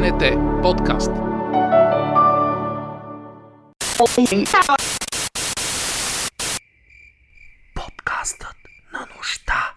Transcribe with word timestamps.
БНТ 0.00 0.22
подкаст. 0.62 1.10
Подкастът 7.74 8.56
на 8.92 9.06
нощта. 9.16 9.74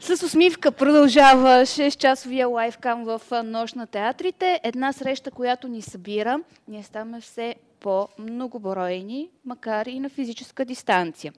С 0.00 0.22
усмивка 0.22 0.72
продължава 0.72 1.48
6-часовия 1.48 2.50
лайфкам 2.50 3.04
в 3.04 3.20
Нощ 3.44 3.76
на 3.76 3.86
театрите. 3.86 4.60
Една 4.62 4.92
среща, 4.92 5.30
която 5.30 5.68
ни 5.68 5.82
събира. 5.82 6.40
Ние 6.68 6.82
ставаме 6.82 7.20
все 7.20 7.54
по-многобройни, 7.80 9.30
макар 9.44 9.86
и 9.86 10.00
на 10.00 10.08
физическа 10.08 10.64
дистанция. 10.64 11.32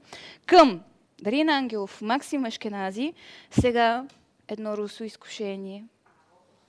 Към 0.47 0.81
Дарина 1.23 1.53
Ангелов, 1.53 2.03
Максим 2.03 2.45
Ашкенази, 2.45 3.13
сега 3.51 4.05
едно 4.49 4.77
русо 4.77 5.05
изкушение. 5.05 5.85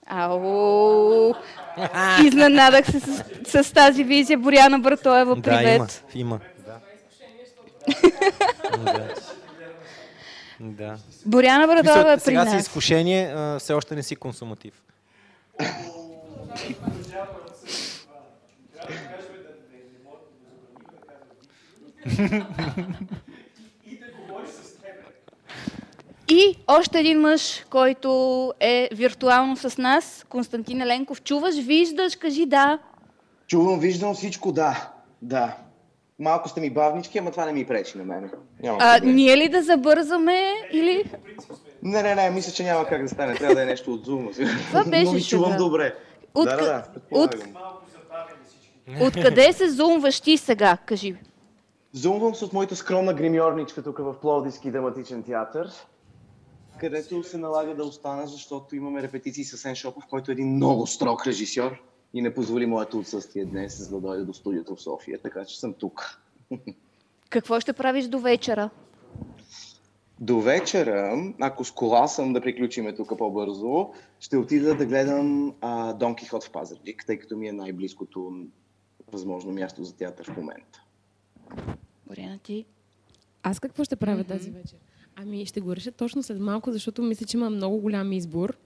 Ау! 0.06 1.34
Изненадах 2.24 2.86
се 2.86 3.00
с, 3.00 3.24
с 3.62 3.72
тази 3.72 4.04
визия. 4.04 4.38
Боряна 4.38 4.78
Братоева, 4.78 5.42
привет! 5.42 6.04
Да, 6.12 6.18
има. 6.18 6.20
има. 6.24 6.40
Да. 6.66 6.78
да. 8.78 9.14
да. 10.60 10.98
Боряна 11.26 11.66
Братоева 11.66 12.12
е 12.12 12.16
при 12.16 12.20
сега 12.20 12.44
нас. 12.44 12.52
си 12.52 12.56
изкушение, 12.56 13.32
а, 13.36 13.58
все 13.58 13.72
още 13.72 13.94
не 13.94 14.02
си 14.02 14.16
консуматив. 14.16 14.82
И 26.28 26.56
още 26.66 27.00
един 27.00 27.20
мъж, 27.20 27.64
който 27.70 28.52
е 28.60 28.88
виртуално 28.92 29.56
с 29.56 29.78
нас, 29.78 30.26
Константин 30.28 30.80
Еленков. 30.80 31.22
Чуваш, 31.22 31.54
виждаш, 31.54 32.16
кажи 32.16 32.46
да. 32.46 32.78
Чувам, 33.46 33.80
виждам 33.80 34.14
всичко, 34.14 34.52
да. 34.52 34.90
Да. 35.22 35.56
Малко 36.18 36.48
сте 36.48 36.60
ми 36.60 36.70
бавнички, 36.70 37.18
ама 37.18 37.30
това 37.30 37.46
не 37.46 37.52
ми 37.52 37.66
пречи 37.66 37.98
на 37.98 38.04
мен. 38.04 38.30
Няма 38.62 38.78
А, 38.80 38.98
проблем. 38.98 39.14
ние 39.14 39.36
ли 39.36 39.48
да 39.48 39.62
забързаме 39.62 40.52
или... 40.72 41.04
Не, 41.82 42.02
не, 42.02 42.14
не, 42.14 42.30
мисля, 42.30 42.52
че 42.52 42.62
няма 42.64 42.86
как 42.86 43.02
да 43.02 43.08
стане. 43.08 43.34
Трябва 43.34 43.54
да 43.54 43.62
е 43.62 43.66
нещо 43.66 43.92
от 43.92 44.04
зума. 44.04 44.30
Това 44.68 44.84
беше 44.84 45.04
Но 45.04 45.10
ви 45.10 45.22
чувам 45.22 45.50
сега. 45.50 45.58
добре. 45.64 45.94
От, 46.34 46.44
да, 46.44 46.56
да, 46.56 46.62
да. 46.64 46.84
от, 47.10 47.34
откъде 49.00 49.52
се 49.52 49.70
зумваш 49.70 50.20
ти 50.20 50.36
сега, 50.36 50.76
кажи. 50.86 51.14
Зумвам 51.92 52.34
се 52.34 52.44
от 52.44 52.52
моята 52.52 52.76
скромна 52.76 53.14
гримьорничка 53.14 53.82
тук 53.82 53.98
в 53.98 54.14
Пловдивски 54.22 54.70
драматичен 54.70 55.22
театър, 55.22 55.70
където 56.80 57.22
се 57.22 57.38
налага 57.38 57.74
да 57.74 57.84
остана, 57.84 58.26
защото 58.26 58.76
имаме 58.76 59.02
репетиции 59.02 59.44
с 59.44 59.58
Сен 59.58 59.74
Шопов, 59.74 60.06
който 60.06 60.30
е 60.30 60.32
един 60.32 60.48
много 60.48 60.86
строг 60.86 61.26
режисьор 61.26 61.82
и 62.14 62.22
не 62.22 62.34
позволи 62.34 62.66
моето 62.66 62.98
отсъствие 62.98 63.44
днес, 63.44 63.78
за 63.78 63.90
да 63.90 64.00
дойде 64.00 64.24
до 64.24 64.34
студиото 64.34 64.76
в 64.76 64.82
София, 64.82 65.18
така 65.22 65.44
че 65.44 65.60
съм 65.60 65.74
тук. 65.74 66.20
Какво 67.30 67.60
ще 67.60 67.72
правиш 67.72 68.06
до 68.06 68.18
вечера? 68.18 68.70
До 70.20 70.40
вечера, 70.40 71.32
ако 71.40 71.64
с 71.64 71.70
кола 71.70 72.08
съм 72.08 72.32
да 72.32 72.40
приключиме 72.40 72.94
тук 72.94 73.18
по-бързо, 73.18 73.92
ще 74.20 74.36
отида 74.36 74.74
да 74.74 74.86
гледам 74.86 75.54
а, 75.60 75.92
Дон 75.92 76.16
Кихот 76.16 76.44
в 76.44 76.50
Пазарджик, 76.50 77.04
тъй 77.06 77.18
като 77.18 77.36
ми 77.36 77.48
е 77.48 77.52
най-близкото 77.52 78.32
възможно 79.12 79.52
място 79.52 79.84
за 79.84 79.96
театър 79.96 80.32
в 80.32 80.36
момента. 80.36 80.82
Боряна 82.06 82.38
ти? 82.38 82.64
Аз 83.42 83.60
какво 83.60 83.84
ще 83.84 83.96
правя 83.96 84.24
mm-hmm. 84.24 84.28
тази 84.28 84.50
вечер? 84.50 84.78
Ами 85.16 85.46
ще 85.46 85.60
го 85.60 85.76
реша 85.76 85.92
точно 85.92 86.22
след 86.22 86.40
малко, 86.40 86.72
защото 86.72 87.02
мисля, 87.02 87.26
че 87.26 87.36
има 87.36 87.50
много 87.50 87.78
голям 87.78 88.12
избор 88.12 88.56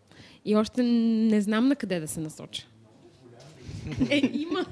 и 0.44 0.56
още 0.56 0.82
не 0.82 1.40
знам 1.40 1.68
на 1.68 1.76
къде 1.76 2.00
да 2.00 2.08
се 2.08 2.20
насоча. 2.20 2.66
Е, 4.10 4.30
има. 4.32 4.66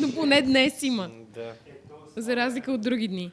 Но 0.00 0.12
поне 0.14 0.42
днес 0.42 0.82
има. 0.82 1.10
Да. 1.34 1.52
За 2.16 2.36
разлика 2.36 2.72
от 2.72 2.80
други 2.80 3.08
дни. 3.08 3.32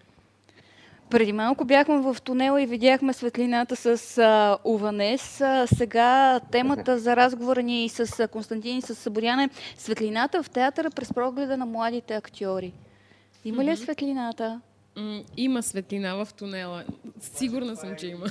Преди 1.10 1.34
малко 1.34 1.66
бяхме 1.66 1.98
в 1.98 2.18
тунела 2.24 2.62
и 2.62 2.66
видяхме 2.66 3.14
светлината 3.14 3.76
с 3.76 4.18
а, 4.18 4.58
Уванес. 4.64 5.42
А, 5.42 5.68
сега 5.68 6.40
темата 6.52 7.00
за 7.00 7.16
разговора 7.16 7.62
ни 7.62 7.90
с 7.90 8.20
а, 8.20 8.28
Константин 8.28 8.78
и 8.78 8.82
с 8.82 9.10
Боряна 9.10 9.44
е 9.44 9.50
светлината 9.78 10.44
в 10.44 10.50
театъра 10.50 10.90
през 10.90 11.14
прогледа 11.14 11.58
на 11.58 11.66
младите 11.66 12.16
актьори. 12.16 12.74
Има 13.46 13.66
ли 13.66 13.70
е 13.70 13.78
светлината? 13.78 14.62
М- 14.96 15.24
има 15.38 15.64
светлина 15.64 16.16
в 16.16 16.34
тунела. 16.34 16.84
Сигурна 17.20 17.76
съм, 17.76 17.96
че 17.96 18.08
има. 18.08 18.26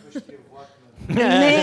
Не. 1.08 1.54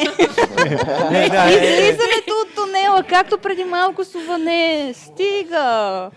Е, 1.12 1.24
Излизането 1.24 2.34
от 2.42 2.56
тунела, 2.56 3.04
както 3.04 3.38
преди 3.38 3.64
малко 3.64 4.04
с 4.04 4.16
Уванес. 4.16 4.98
Стига! 4.98 6.12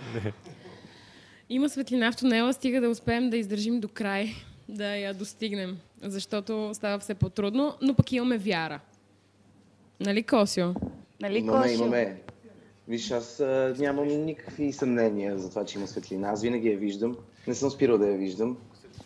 Има 1.49 1.69
светлина 1.69 2.13
в 2.13 2.17
тунела, 2.17 2.53
стига 2.53 2.81
да 2.81 2.89
успеем 2.89 3.31
да 3.31 3.37
издържим 3.37 3.81
до 3.81 3.89
край, 3.89 4.35
да 4.69 4.97
я 4.97 5.15
достигнем. 5.15 5.79
Защото 6.03 6.71
става 6.75 6.99
все 6.99 7.15
по-трудно, 7.15 7.75
но 7.83 7.95
пък 7.95 8.13
имаме 8.13 8.39
вяра. 8.39 8.81
Нали, 10.01 10.23
Косио? 10.23 10.67
Нали, 11.21 11.39
Имаме, 11.39 11.63
Косио? 11.63 11.77
имаме. 11.77 12.17
Виж, 12.89 13.11
аз 13.11 13.41
а, 13.41 13.75
нямам 13.79 14.07
никакви 14.25 14.73
съмнения 14.73 15.39
за 15.39 15.51
това, 15.51 15.65
че 15.65 15.79
има 15.79 15.87
светлина. 15.87 16.29
Аз 16.29 16.43
винаги 16.43 16.69
я 16.69 16.79
виждам. 16.79 17.17
Не 17.47 17.55
съм 17.55 17.71
спирал 17.71 17.99
да 17.99 18.07
я 18.07 18.19
виждам. 18.19 18.57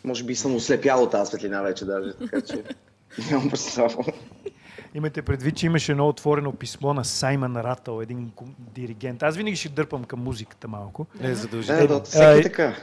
Може 0.03 0.23
би 0.23 0.35
съм 0.35 0.55
ослепял 0.55 1.03
от 1.03 1.11
тази 1.11 1.29
светлина 1.29 1.61
вече 1.61 1.85
даже, 1.85 2.13
така 2.13 2.41
че 2.41 2.63
нямам 3.31 3.49
представа. 3.49 4.03
Имайте 4.95 5.21
предвид, 5.21 5.55
че 5.55 5.65
имаше 5.65 5.91
едно 5.91 6.07
отворено 6.07 6.51
писмо 6.51 6.93
на 6.93 7.05
Саймън 7.05 7.57
Ратъл, 7.57 8.01
един 8.01 8.31
диригент. 8.59 9.23
Аз 9.23 9.37
винаги 9.37 9.55
ще 9.55 9.69
дърпам 9.69 10.03
към 10.03 10.23
музиката 10.23 10.67
малко. 10.67 11.05
не 11.21 11.27
е 11.27 11.29
Да, 11.29 11.35
задължително. 11.35 11.87
да, 11.87 12.01
всеки 12.03 12.23
Ай, 12.25 12.41
така. 12.41 12.75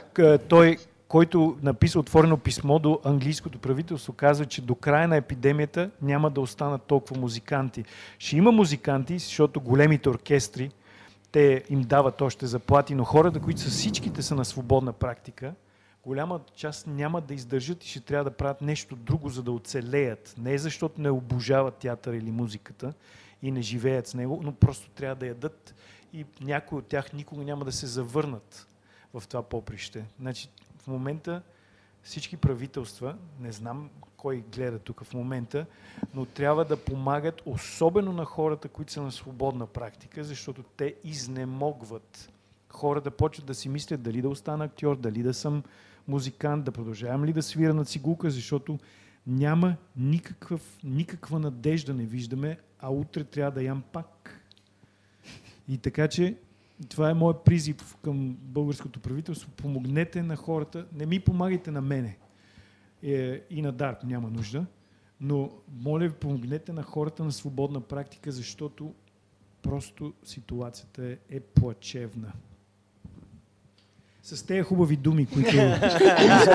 Той, 0.47 0.77
който 1.07 1.57
написа 1.63 1.99
отворено 1.99 2.37
писмо 2.37 2.79
до 2.79 2.99
английското 3.03 3.59
правителство, 3.59 4.13
казва, 4.13 4.45
че 4.45 4.61
до 4.61 4.75
края 4.75 5.07
на 5.07 5.15
епидемията 5.15 5.89
няма 6.01 6.29
да 6.29 6.41
останат 6.41 6.81
толкова 6.81 7.21
музиканти. 7.21 7.83
Ще 8.19 8.37
има 8.37 8.51
музиканти, 8.51 9.19
защото 9.19 9.61
големите 9.61 10.09
оркестри, 10.09 10.71
те 11.31 11.63
им 11.69 11.81
дават 11.81 12.21
още 12.21 12.47
заплати, 12.47 12.95
но 12.95 13.03
хората, 13.03 13.39
които 13.39 13.61
са 13.61 13.69
всичките 13.69 14.21
са 14.21 14.35
на 14.35 14.45
свободна 14.45 14.93
практика, 14.93 15.53
голяма 16.03 16.39
част 16.55 16.87
няма 16.87 17.21
да 17.21 17.33
издържат 17.33 17.83
и 17.83 17.87
ще 17.87 17.99
трябва 17.99 18.23
да 18.23 18.37
правят 18.37 18.61
нещо 18.61 18.95
друго, 18.95 19.29
за 19.29 19.43
да 19.43 19.51
оцелеят. 19.51 20.35
Не 20.37 20.57
защото 20.57 21.01
не 21.01 21.09
обожават 21.09 21.75
театър 21.75 22.13
или 22.13 22.31
музиката 22.31 22.93
и 23.41 23.51
не 23.51 23.61
живеят 23.61 24.07
с 24.07 24.13
него, 24.13 24.39
но 24.43 24.51
просто 24.51 24.89
трябва 24.89 25.15
да 25.15 25.27
ядат 25.27 25.75
и 26.13 26.25
някои 26.41 26.77
от 26.77 26.87
тях 26.87 27.13
никога 27.13 27.43
няма 27.43 27.65
да 27.65 27.71
се 27.71 27.87
завърнат 27.87 28.67
в 29.13 29.23
това 29.27 29.43
поприще. 29.43 30.05
Значи, 30.19 30.49
в 30.83 30.87
момента 30.87 31.41
всички 32.03 32.37
правителства, 32.37 33.15
не 33.39 33.51
знам 33.51 33.89
кой 34.21 34.43
гледа 34.55 34.79
тук 34.79 35.03
в 35.03 35.13
момента, 35.13 35.65
но 36.13 36.25
трябва 36.25 36.65
да 36.65 36.77
помагат 36.77 37.41
особено 37.45 38.13
на 38.13 38.25
хората, 38.25 38.67
които 38.67 38.91
са 38.91 39.01
на 39.01 39.11
свободна 39.11 39.67
практика, 39.67 40.23
защото 40.23 40.63
те 40.63 40.95
изнемогват. 41.03 42.31
Хора 42.69 43.01
да 43.01 43.11
почват 43.11 43.45
да 43.45 43.55
си 43.55 43.69
мислят 43.69 44.01
дали 44.01 44.21
да 44.21 44.29
остана 44.29 44.63
актьор, 44.63 44.97
дали 44.97 45.23
да 45.23 45.33
съм 45.33 45.63
музикант, 46.07 46.65
да 46.65 46.71
продължавам 46.71 47.25
ли 47.25 47.33
да 47.33 47.43
свира 47.43 47.73
на 47.73 47.85
цигулка, 47.85 48.29
защото 48.29 48.79
няма 49.27 49.75
никакъв, 49.95 50.79
никаква 50.83 51.39
надежда 51.39 51.93
не 51.93 52.05
виждаме, 52.05 52.57
а 52.79 52.89
утре 52.89 53.23
трябва 53.23 53.51
да 53.51 53.63
ям 53.63 53.83
пак. 53.91 54.41
И 55.69 55.77
така 55.77 56.07
че 56.07 56.35
това 56.89 57.09
е 57.09 57.13
моят 57.13 57.43
призив 57.43 57.97
към 58.03 58.37
българското 58.41 58.99
правителство. 58.99 59.51
Помогнете 59.51 60.23
на 60.23 60.35
хората. 60.35 60.85
Не 60.93 61.05
ми 61.05 61.19
помагайте 61.19 61.71
на 61.71 61.81
мене. 61.81 62.17
Е, 63.03 63.41
и 63.49 63.61
на 63.61 63.71
Дарп 63.71 64.03
няма 64.03 64.29
нужда. 64.29 64.65
Но 65.21 65.51
моля 65.81 66.07
ви, 66.07 66.13
помогнете 66.13 66.73
на 66.73 66.83
хората 66.83 67.23
на 67.23 67.31
свободна 67.31 67.81
практика, 67.81 68.31
защото 68.31 68.93
просто 69.61 70.13
ситуацията 70.23 71.05
е, 71.05 71.17
е 71.29 71.39
плачевна. 71.39 72.31
С 74.23 74.45
тези 74.45 74.61
хубави 74.61 74.95
думи, 74.95 75.25
които, 75.25 75.49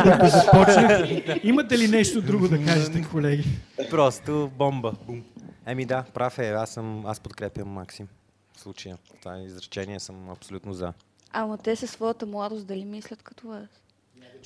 които 0.03 0.27
започнах, 0.29 1.45
имате 1.45 1.79
ли 1.79 1.89
нещо 1.89 2.23
друго 2.23 2.49
да 2.49 2.65
кажете, 2.65 3.05
колеги? 3.11 3.45
Просто 3.91 4.51
бомба. 4.59 4.93
Еми 5.67 5.85
да, 5.85 6.05
прав 6.15 6.39
е. 6.39 6.51
Аз, 6.51 6.71
съм, 6.71 7.07
аз 7.07 7.21
подкрепям 7.21 7.69
Максим 7.69 8.09
в 8.57 8.61
случая. 8.61 8.99
Това 9.21 9.39
изречение 9.39 10.01
съм 10.01 10.31
абсолютно 10.31 10.73
за. 10.73 10.93
Ама 11.33 11.59
те 11.59 11.77
със 11.77 11.91
своята 11.91 12.27
младост 12.27 12.67
дали 12.67 12.85
мислят 12.85 13.23
като 13.23 13.49
вас? 13.49 13.69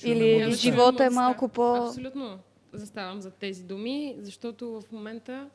Или 0.05 0.45
да 0.45 0.51
живота 0.51 1.05
е 1.05 1.09
малко 1.09 1.47
по... 1.47 1.75
Абсолютно 1.75 2.39
заставам 2.73 3.21
за 3.21 3.31
тези 3.31 3.63
думи, 3.63 4.15
защото 4.19 4.81
в 4.81 4.91
момента 4.91 5.49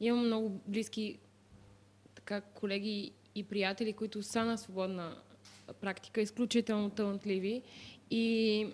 имам 0.00 0.26
много 0.26 0.60
близки 0.66 1.18
така, 2.14 2.40
колеги 2.40 3.12
и 3.34 3.44
приятели, 3.44 3.92
които 3.92 4.22
са 4.22 4.44
на 4.44 4.58
свободна 4.58 5.16
практика, 5.80 6.20
изключително 6.20 6.90
талантливи 6.90 7.62
и 8.10 8.66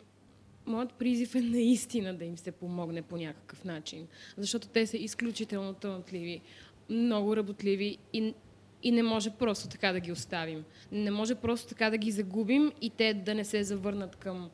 моят 0.66 0.92
призив 0.92 1.34
е 1.34 1.40
наистина 1.40 2.14
да 2.14 2.25
им 2.25 2.38
се 2.38 2.52
помогне 2.52 3.02
по 3.02 3.16
някакъв 3.16 3.64
начин, 3.64 4.08
защото 4.36 4.68
те 4.68 4.86
са 4.86 4.96
изключително 4.96 5.75
талантливи. 5.75 6.40
много 6.88 7.36
работливи 7.36 7.98
и, 8.12 8.34
и 8.82 8.90
не 8.90 9.02
може 9.02 9.30
просто 9.30 9.68
така 9.68 9.92
да 9.92 10.00
ги 10.00 10.12
оставим. 10.12 10.64
Не 10.92 11.10
може 11.10 11.34
просто 11.34 11.68
така 11.68 11.90
да 11.90 11.98
ги 11.98 12.10
загубим 12.10 12.72
и 12.80 12.90
те 12.90 13.14
да 13.14 13.34
не 13.34 13.44
се 13.44 13.64
завърнат 13.64 14.16
към, 14.16 14.50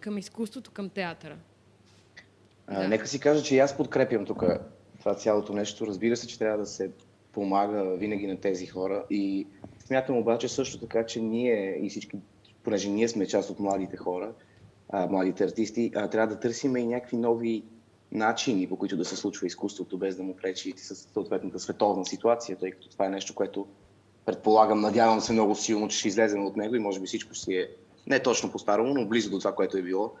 към 0.00 0.18
изкуството, 0.18 0.70
към 0.70 0.88
театъра. 0.88 1.36
А, 2.66 2.82
Да. 2.82 2.88
Нека 2.88 3.06
си 3.06 3.20
кажа, 3.20 3.42
че 3.42 3.56
и 3.56 3.58
аз 3.58 3.76
подкрепям 3.76 4.24
тук 4.24 4.44
това 4.98 5.14
цялото 5.14 5.52
нещо. 5.52 5.86
Разбира 5.86 6.16
се, 6.16 6.26
че 6.26 6.38
трябва 6.38 6.58
да 6.58 6.66
се 6.66 6.90
помага 7.32 7.96
винаги 7.96 8.26
на 8.26 8.40
тези 8.40 8.66
хора. 8.66 9.04
И 9.10 9.46
смятам 9.86 10.16
обаче 10.16 10.48
също 10.48 10.80
така, 10.80 11.06
че 11.06 11.20
ние 11.20 11.78
и 11.82 11.90
всички, 11.90 12.16
понеже 12.62 12.88
ние 12.90 13.08
сме 13.08 13.26
част 13.26 13.50
от 13.50 13.60
младите 13.60 13.96
хора, 13.96 14.32
а, 14.88 15.06
младите 15.06 15.44
артисти, 15.44 15.92
а, 15.94 16.08
трябва 16.08 16.34
да 16.34 16.40
търсим 16.40 16.76
и 16.76 16.86
някакви 16.86 17.16
нови 17.16 17.64
начини, 18.12 18.68
по 18.68 18.76
които 18.76 18.96
да 18.96 19.04
се 19.04 19.16
случва 19.16 19.46
изкуството, 19.46 19.98
без 19.98 20.16
да 20.16 20.22
му 20.22 20.36
пречи 20.36 20.72
с 20.76 20.94
съответната 20.94 21.58
световна 21.58 22.06
ситуация, 22.06 22.58
тъй 22.58 22.70
като 22.70 22.88
това 22.88 23.06
е 23.06 23.10
нещо, 23.10 23.34
което 23.34 23.66
предполагам, 24.26 24.80
надявам 24.80 25.20
се 25.20 25.32
много 25.32 25.54
силно, 25.54 25.88
че 25.88 25.98
ще 25.98 26.08
излезем 26.08 26.46
от 26.46 26.56
него 26.56 26.74
и 26.74 26.78
може 26.78 27.00
би 27.00 27.06
всичко 27.06 27.34
си 27.34 27.54
е 27.54 27.68
не 28.08 28.22
точно 28.22 28.52
по-старому, 28.52 28.94
но 28.94 29.06
близо 29.06 29.30
до 29.30 29.38
това, 29.38 29.54
което 29.54 29.76
е 29.76 29.82
било. 29.82 30.14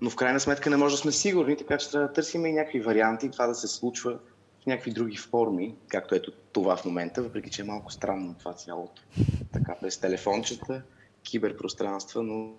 Но 0.00 0.10
в 0.10 0.16
крайна 0.16 0.40
сметка 0.40 0.70
не 0.70 0.76
може 0.76 0.94
да 0.94 0.98
сме 0.98 1.12
сигурни, 1.12 1.56
така 1.56 1.78
че 1.78 1.90
трябва 1.90 2.08
да 2.08 2.12
търсим 2.12 2.46
и 2.46 2.52
някакви 2.52 2.80
варианти, 2.80 3.30
това 3.30 3.46
да 3.46 3.54
се 3.54 3.68
случва 3.68 4.18
в 4.62 4.66
някакви 4.66 4.90
други 4.90 5.16
форми, 5.16 5.74
както 5.88 6.14
ето 6.14 6.32
това 6.52 6.76
в 6.76 6.84
момента, 6.84 7.22
въпреки 7.22 7.50
че 7.50 7.62
е 7.62 7.64
малко 7.64 7.92
странно 7.92 8.34
това 8.38 8.52
цялото. 8.52 9.02
Така, 9.52 9.76
без 9.82 9.98
телефончета, 9.98 10.82
киберпространства, 11.22 12.22
но 12.22 12.52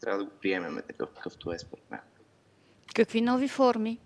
трябва 0.00 0.18
да 0.18 0.24
го 0.24 0.30
приемеме 0.42 0.82
такъв, 0.82 1.08
какъвто 1.14 1.52
е 1.52 1.58
според 1.58 1.90
мен. 1.90 2.00
Какви 2.94 3.20
нови 3.20 3.48
форми? 3.48 3.98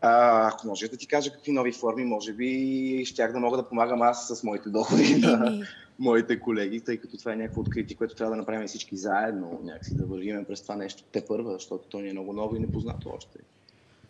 А, 0.00 0.48
ако 0.48 0.66
може 0.66 0.88
да 0.88 0.96
ти 0.96 1.06
кажа 1.06 1.32
какви 1.32 1.52
нови 1.52 1.72
форми, 1.72 2.04
може 2.04 2.32
би 2.32 3.02
щях 3.06 3.32
да 3.32 3.40
мога 3.40 3.56
да 3.56 3.68
помагам 3.68 4.02
аз 4.02 4.28
с 4.28 4.42
моите 4.42 4.68
доходи 4.68 5.16
на 5.16 5.46
Еми, 5.46 5.64
моите 5.98 6.40
колеги, 6.40 6.80
тъй 6.80 6.96
като 6.96 7.18
това 7.18 7.32
е 7.32 7.36
някакво 7.36 7.60
откритие, 7.60 7.96
което 7.96 8.14
трябва 8.14 8.30
да 8.30 8.36
направим 8.36 8.68
всички 8.68 8.96
заедно, 8.96 9.60
някакси 9.64 9.96
да 9.96 10.06
вървим 10.06 10.44
през 10.44 10.62
това 10.62 10.76
нещо 10.76 11.04
те 11.12 11.24
първа, 11.28 11.52
защото 11.52 11.88
то 11.88 12.00
ни 12.00 12.08
е 12.08 12.12
много 12.12 12.32
ново 12.32 12.56
и 12.56 12.60
непознато 12.60 13.10
още. 13.16 13.38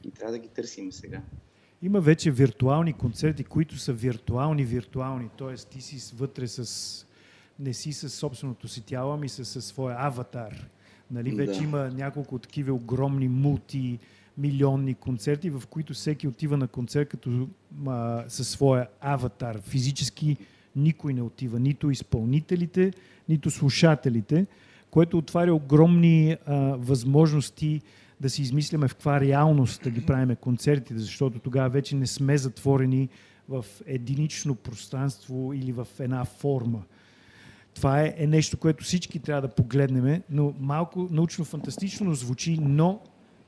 И 0.05 0.11
трябва 0.11 0.33
да 0.33 0.39
ги 0.39 0.49
търсим 0.49 0.93
сега. 0.93 1.21
Има 1.83 2.01
вече 2.01 2.31
виртуални 2.31 2.93
концерти, 2.93 3.45
които 3.45 3.79
са 3.79 3.93
виртуални, 3.93 4.65
виртуални. 4.65 5.29
Тоест 5.37 5.69
ти 5.69 5.81
си 5.81 6.15
вътре 6.17 6.49
с... 6.49 7.07
Не 7.61 7.75
си 7.75 7.93
с 7.93 8.09
собственото 8.09 8.69
си 8.69 8.83
тяло, 8.83 9.13
ами 9.13 9.29
с, 9.29 9.45
със 9.45 9.65
своя 9.65 9.97
аватар. 9.99 10.69
Нали? 11.11 11.31
Вече 11.31 11.59
Да. 11.59 11.65
има 11.65 11.91
няколко 11.91 12.39
такива 12.39 12.73
огромни 12.73 13.29
мулти 13.29 13.99
милионни 14.39 14.95
концерти, 14.95 15.51
в 15.51 15.63
които 15.71 15.95
всеки 15.95 16.29
отива 16.29 16.57
на 16.57 16.69
концерт 16.69 17.09
като 17.09 17.49
а, 17.87 18.25
със 18.29 18.49
своя 18.49 18.89
аватар. 19.01 19.61
Физически 19.61 20.37
никой 20.79 21.15
не 21.15 21.23
отива. 21.23 21.61
Нито 21.61 21.91
изпълнителите, 21.91 22.93
нито 23.29 23.51
слушателите, 23.51 24.47
което 24.91 25.19
отваря 25.19 25.55
огромни 25.55 26.37
а, 26.47 26.57
възможности 26.77 27.81
да 28.21 28.31
си 28.31 28.43
измисляме 28.43 28.89
в 28.89 28.95
каква 28.95 29.21
реалност 29.21 29.83
да 29.83 29.91
ги 29.91 30.07
правиме 30.07 30.37
концертите, 30.37 30.99
защото 30.99 31.39
тогава 31.39 31.69
вече 31.69 31.97
не 31.97 32.07
сме 32.07 32.39
затворени 32.39 33.09
в 33.49 33.65
единично 33.87 34.55
пространство 34.55 35.53
или 35.53 35.73
в 35.73 35.87
една 36.01 36.25
форма. 36.25 36.83
Това 37.75 38.03
е, 38.03 38.15
е 38.17 38.27
нещо, 38.27 38.57
което 38.57 38.85
всички 38.85 39.19
трябва 39.19 39.43
да 39.43 39.55
погледнем, 39.55 40.23
но 40.31 40.55
малко 40.61 41.01
научно-фантастично 41.01 42.13
звучи, 42.13 42.59
но 42.61 43.01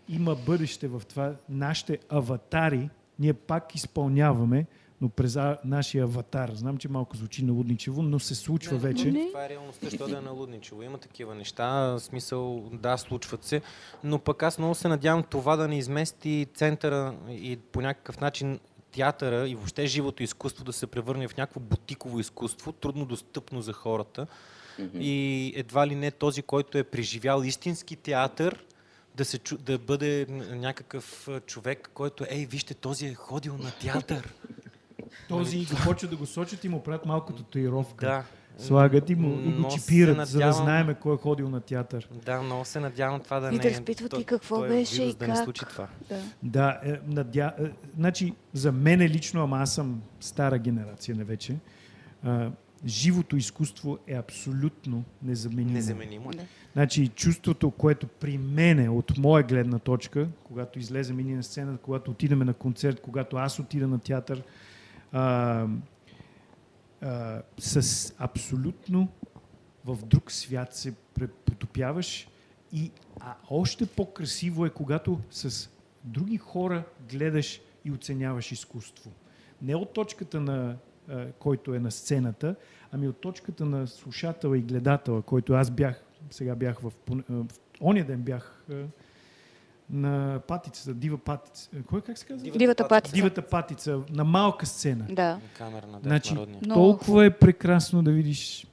има 0.08 0.36
бъдеще 0.46 0.88
в 0.88 1.02
това. 1.08 1.34
Нашите 1.48 1.98
аватари 2.08 2.90
ние 3.18 3.32
пак 3.32 3.74
изпълняваме, 3.74 4.66
но 5.00 5.08
през 5.08 5.36
а- 5.36 5.58
нашия 5.64 6.04
аватар. 6.04 6.50
Знам, 6.54 6.78
че 6.78 6.88
малко 6.88 7.16
звучи 7.16 7.44
налудничево, 7.44 8.02
но 8.02 8.18
се 8.18 8.34
случва 8.34 8.72
Не, 8.72 8.78
вече. 8.78 9.10
Не. 9.10 9.28
Това 9.28 9.44
е 9.44 9.48
реалността, 9.48 9.90
що 9.90 10.08
да 10.08 10.18
е 10.18 10.20
налудничево. 10.20 10.82
Има 10.82 10.98
такива 10.98 11.34
неща, 11.34 11.98
смисъл, 11.98 12.70
да, 12.72 12.96
случват 12.96 13.44
се, 13.44 13.62
но 14.04 14.18
пък 14.18 14.42
аз 14.42 14.58
много 14.58 14.74
се 14.74 14.88
надявам 14.88 15.22
това 15.22 15.56
да 15.56 15.68
не 15.68 15.78
измести 15.78 16.46
центъра 16.54 17.14
и 17.28 17.56
по 17.56 17.80
някакъв 17.80 18.20
начин 18.20 18.58
театъра 18.92 19.48
и 19.48 19.54
въобще 19.54 19.86
живото 19.86 20.22
изкуство 20.22 20.64
да 20.64 20.72
се 20.72 20.86
превърне 20.86 21.28
в 21.28 21.36
някакво 21.36 21.60
бутиково 21.60 22.20
изкуство, 22.20 22.72
трудно 22.72 23.04
достъпно 23.04 23.62
за 23.62 23.72
хората. 23.72 24.26
И 24.94 25.52
едва 25.56 25.86
ли 25.86 25.94
не 25.94 26.10
този, 26.10 26.42
който 26.42 26.78
е 26.78 26.84
преживял 26.84 27.42
истински 27.42 27.96
театър, 27.96 28.64
да, 29.14 29.24
се, 29.24 29.40
да 29.58 29.78
бъде 29.78 30.26
някакъв 30.50 31.28
човек, 31.46 31.90
който, 31.94 32.24
ей, 32.28 32.46
вижте, 32.46 32.74
този 32.74 33.06
е 33.06 33.14
ходил 33.14 33.56
на 33.56 33.70
театър. 33.70 34.34
Този 35.30 35.58
го 35.58 35.76
почва 35.84 36.08
да 36.08 36.16
го 36.16 36.26
сочат 36.26 36.64
и 36.64 36.68
му 36.68 36.82
правят 36.82 37.06
малко 37.06 37.32
татуировка. 37.32 38.06
да. 38.06 38.24
Слагат 38.58 39.10
и, 39.10 39.14
му, 39.14 39.40
и 39.40 39.52
го 39.52 39.68
чипират, 39.68 40.28
за 40.28 40.38
да 40.38 40.44
надявам- 40.44 40.64
знаеме 40.64 40.94
кой 40.94 41.14
е 41.14 41.18
ходил 41.18 41.48
на 41.48 41.60
театър. 41.60 42.08
Да, 42.24 42.42
много 42.42 42.64
се 42.64 42.80
надявам 42.80 43.20
това 43.20 43.40
да 43.40 43.48
И 43.48 43.52
не 43.52 43.58
да 43.58 43.68
е... 43.68 43.70
разпитват 43.70 44.18
и 44.20 44.24
какво 44.24 44.56
този 44.56 44.68
беше 44.68 45.02
вирус 45.02 45.14
и 45.14 45.18
да 45.18 45.28
не 45.28 45.34
как. 45.34 45.44
случи 45.44 45.64
това. 45.70 45.88
Да. 46.08 46.20
Да, 46.42 46.80
е, 46.84 46.98
надя... 47.06 47.52
е, 47.58 47.64
значи, 47.96 48.34
за 48.52 48.72
мен 48.72 49.00
лично, 49.00 49.42
ама 49.42 49.58
аз 49.58 49.74
съм 49.74 50.02
стара 50.20 50.58
генерация 50.58 51.16
не 51.16 51.24
вече, 51.24 51.56
а, 52.24 52.50
живото 52.86 53.36
изкуство 53.36 53.98
е 54.06 54.14
абсолютно 54.14 55.04
незаменимо. 55.22 55.72
Незаменимо. 55.72 56.30
Да. 56.30 56.42
Значи, 56.72 57.08
чувството, 57.08 57.70
което 57.70 58.06
при 58.06 58.38
мене, 58.38 58.88
от 58.88 59.18
моя 59.18 59.44
гледна 59.44 59.78
точка, 59.78 60.28
когато 60.44 60.78
излезем 60.78 61.20
и 61.20 61.24
ние 61.24 61.36
на 61.36 61.42
сцена, 61.42 61.76
когато 61.76 62.10
отидем 62.10 62.38
на 62.38 62.54
концерт, 62.54 63.00
когато 63.00 63.36
аз 63.36 63.58
отида 63.58 63.88
на 63.88 63.98
театър, 63.98 64.42
а, 65.12 65.66
а, 67.00 67.42
с 67.58 68.14
абсолютно 68.18 69.08
в 69.84 69.98
друг 70.06 70.32
свят 70.32 70.74
се 70.74 70.94
препотопяваш 71.14 72.28
и 72.72 72.90
а 73.20 73.34
още 73.50 73.86
по-красиво 73.86 74.66
е, 74.66 74.70
когато 74.70 75.20
с 75.30 75.70
други 76.04 76.36
хора 76.36 76.84
гледаш 77.10 77.60
и 77.84 77.92
оценяваш 77.92 78.52
изкуство. 78.52 79.10
Не 79.62 79.74
от 79.74 79.92
точката 79.92 80.40
на 80.40 80.76
а, 81.08 81.32
който 81.32 81.74
е 81.74 81.78
на 81.78 81.90
сцената, 81.90 82.54
ами 82.92 83.08
от 83.08 83.20
точката 83.20 83.64
на 83.64 83.86
слушатела 83.86 84.58
и 84.58 84.62
гледатела, 84.62 85.22
който 85.22 85.52
аз 85.52 85.70
бях, 85.70 86.02
сега 86.30 86.54
бях 86.54 86.80
в, 86.80 86.92
в 87.28 87.46
ония 87.80 88.04
ден 88.04 88.22
бях 88.22 88.64
на 89.92 90.40
патицата, 90.48 90.94
дива 90.94 91.18
патица. 91.18 91.70
Кой 91.86 92.00
как 92.00 92.18
се 92.18 92.26
казва? 92.26 92.50
Дивата 92.50 92.88
патица. 92.88 93.14
Дивата 93.14 93.42
патица, 93.42 94.00
на 94.10 94.24
малка 94.24 94.66
сцена. 94.66 95.06
Да. 95.10 95.38
Камера 95.58 95.86
на 95.86 96.00
Значи, 96.02 96.34
народния. 96.34 96.60
Толкова 96.62 97.24
е 97.24 97.30
прекрасно 97.30 98.02
да 98.02 98.10
видиш 98.12 98.66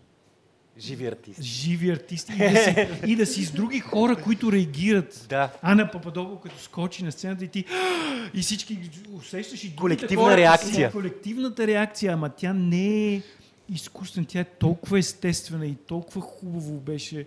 Живи 0.80 1.08
артист. 1.08 1.42
живи 1.42 1.92
артисти 1.92 2.34
и 2.34 2.38
да, 2.38 2.64
си, 2.64 2.88
и 3.06 3.16
да 3.16 3.26
си 3.26 3.46
с 3.46 3.52
други 3.52 3.80
хора, 3.80 4.16
които 4.16 4.52
реагират. 4.52 5.26
Да. 5.30 5.54
Ана 5.62 5.92
Пападопол 5.92 6.38
като 6.40 6.60
скочи 6.60 7.04
на 7.04 7.12
сцената 7.12 7.46
и 7.46 7.48
ти 7.48 7.66
и 8.34 8.42
всички 8.42 8.90
усещаш 9.14 9.64
и 9.64 9.76
Колективна 9.76 10.24
хора, 10.24 10.38
реакция. 10.38 10.88
и 10.88 10.92
Колективната 10.92 11.68
реакция, 11.68 12.14
ама 12.14 12.30
тя 12.30 12.54
не 12.54 13.14
е 13.16 13.22
изкуствена, 13.70 14.28
тя 14.30 14.40
е 14.40 14.44
толкова 14.46 15.00
естествена 15.00 15.66
и 15.66 15.76
толкова 15.76 16.22
хубаво 16.22 16.74
беше. 16.80 17.26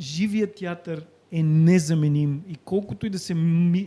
Живият 0.00 0.54
театър 0.54 1.04
е 1.36 1.42
незаменим. 1.42 2.42
И 2.48 2.56
колкото 2.56 3.06
и 3.06 3.10
да 3.10 3.18
се 3.18 3.34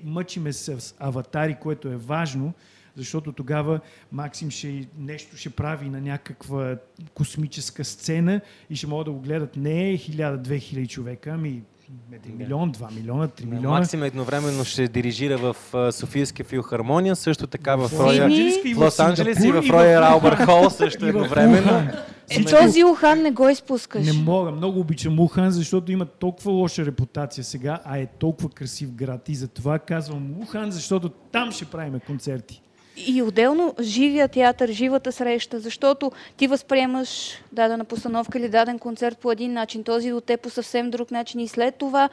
мъчиме 0.03 0.53
с 0.53 0.96
аватари, 1.00 1.58
което 1.62 1.88
е 1.88 1.96
важно, 1.96 2.53
защото 2.96 3.32
тогава 3.32 3.79
Максим 4.12 4.51
ще 4.51 4.88
нещо 4.98 5.38
ще 5.38 5.50
прави 5.50 5.89
на 5.89 6.01
някаква 6.01 6.77
космическа 7.13 7.86
сцена 7.86 8.41
и 8.70 8.75
ще 8.75 8.88
могат 8.88 9.06
да 9.06 9.12
го 9.12 9.20
гледат. 9.20 9.56
Не 9.56 9.98
1000-2000 9.98 10.88
човека, 10.88 11.29
ами 11.29 11.63
1 12.12 12.38
милион, 12.38 12.72
2 12.72 12.96
милиона, 12.96 13.27
3 13.27 13.46
милиона. 13.46 13.69
Максим 13.69 14.03
едновременно 14.03 14.65
ще 14.65 14.88
дирижира 14.88 15.38
в 15.38 15.55
а, 15.74 15.91
Софийска 15.91 16.43
филхармония, 16.43 17.15
също 17.15 17.48
така 17.48 17.75
в 17.75 17.91
Роя... 18.00 18.29
Лос-Анджелес 18.29 19.48
и 19.48 19.51
В 19.51 19.74
Роя 19.74 20.01
Албър 20.01 20.46
Хол 20.46 20.69
също 20.69 21.05
едновременно. 21.08 21.91
Е, 22.29 22.46
този 22.46 22.84
Ухан 22.84 23.22
не 23.22 23.31
го 23.31 23.50
изпускаш. 23.50 24.05
Не 24.05 24.13
мога, 24.13 24.51
много 24.51 24.79
обичам 24.79 25.19
Ухан, 25.19 25.51
защото 25.51 25.91
има 25.91 26.05
толкова 26.05 26.51
лоша 26.51 26.86
репутация 26.86 27.43
сега, 27.43 27.79
а 27.86 27.98
е 27.98 28.05
толкова 28.05 28.50
красив 28.50 28.91
град. 28.91 29.29
И 29.29 29.36
затова 29.36 29.79
казвам 29.79 30.41
Ухан, 30.41 30.72
защото 30.72 31.10
там 31.10 31.51
ще 31.51 31.65
правим 31.65 32.00
концерти. 32.08 32.62
И 33.08 33.22
отделно 33.22 33.75
живия 33.82 34.27
театър, 34.27 34.70
живата 34.70 35.12
среща, 35.12 35.60
защото 35.60 36.12
ти 36.38 36.48
възприемаш 36.48 37.32
дадена 37.51 37.86
постановка 37.86 38.39
или 38.39 38.50
даден 38.50 38.79
концерт 38.79 39.18
по 39.18 39.32
един 39.32 39.53
начин, 39.53 39.84
този 39.84 40.13
от 40.13 40.25
те 40.25 40.38
по 40.38 40.50
съвсем 40.50 40.89
друг 40.91 41.12
начин 41.12 41.39
и 41.39 41.48
след 41.48 41.75
това 41.75 42.10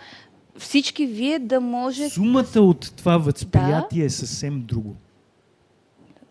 всички 0.59 1.07
вие 1.07 1.38
да 1.38 1.61
може... 1.61 2.11
Сумата 2.11 2.61
от 2.61 2.93
това 2.97 3.19
възприятие 3.19 4.05
е 4.05 4.11
съвсем 4.11 4.62
друго. 4.62 4.97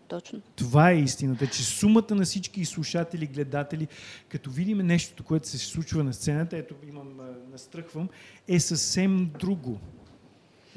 Точно. 0.08 0.40
Това 0.56 0.90
е 0.90 0.98
истината, 0.98 1.46
че 1.46 1.62
сумата 1.62 2.14
на 2.14 2.24
всички 2.24 2.64
слушатели, 2.64 3.26
гледатели, 3.26 3.88
като 4.28 4.50
видим 4.50 4.78
нещото, 4.78 5.24
което 5.24 5.48
се 5.48 5.58
случва 5.58 6.04
на 6.04 6.12
сцената, 6.12 6.56
ето 6.56 6.74
имам, 6.88 7.08
настръхвам, 7.52 8.08
е 8.48 8.60
съвсем 8.60 9.30
друго. 9.38 9.78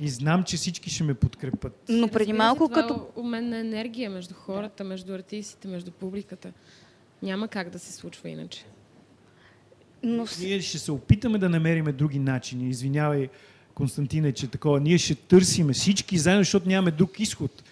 И 0.01 0.09
знам, 0.09 0.43
че 0.43 0.57
всички 0.57 0.89
ще 0.89 1.03
ме 1.03 1.13
подкрепят. 1.13 1.83
Но 1.89 2.07
преди 2.07 2.33
малко, 2.33 2.67
това 2.67 2.81
като 2.81 2.93
е 2.93 3.19
обмен 3.19 3.49
на 3.49 3.57
енергия 3.57 4.09
между 4.09 4.33
хората, 4.33 4.83
между 4.83 5.13
артистите, 5.13 5.67
между 5.67 5.91
публиката. 5.91 6.51
Няма 7.23 7.47
как 7.47 7.69
да 7.69 7.79
се 7.79 7.93
случва 7.93 8.29
иначе. 8.29 8.65
но 10.03 10.25
Ние 10.39 10.61
ще 10.61 10.77
се 10.77 10.91
опитаме 10.91 11.37
да 11.37 11.49
намериме 11.49 11.91
други 11.91 12.19
начини. 12.19 12.69
Извинявай, 12.69 13.29
Константине, 13.73 14.31
че 14.31 14.47
такова. 14.47 14.79
Ние 14.79 14.97
ще 14.97 15.15
търсиме 15.15 15.73
всички 15.73 16.17
заедно, 16.17 16.41
защото 16.41 16.69
нямаме 16.69 16.91
друг 16.91 17.19
изход. 17.19 17.63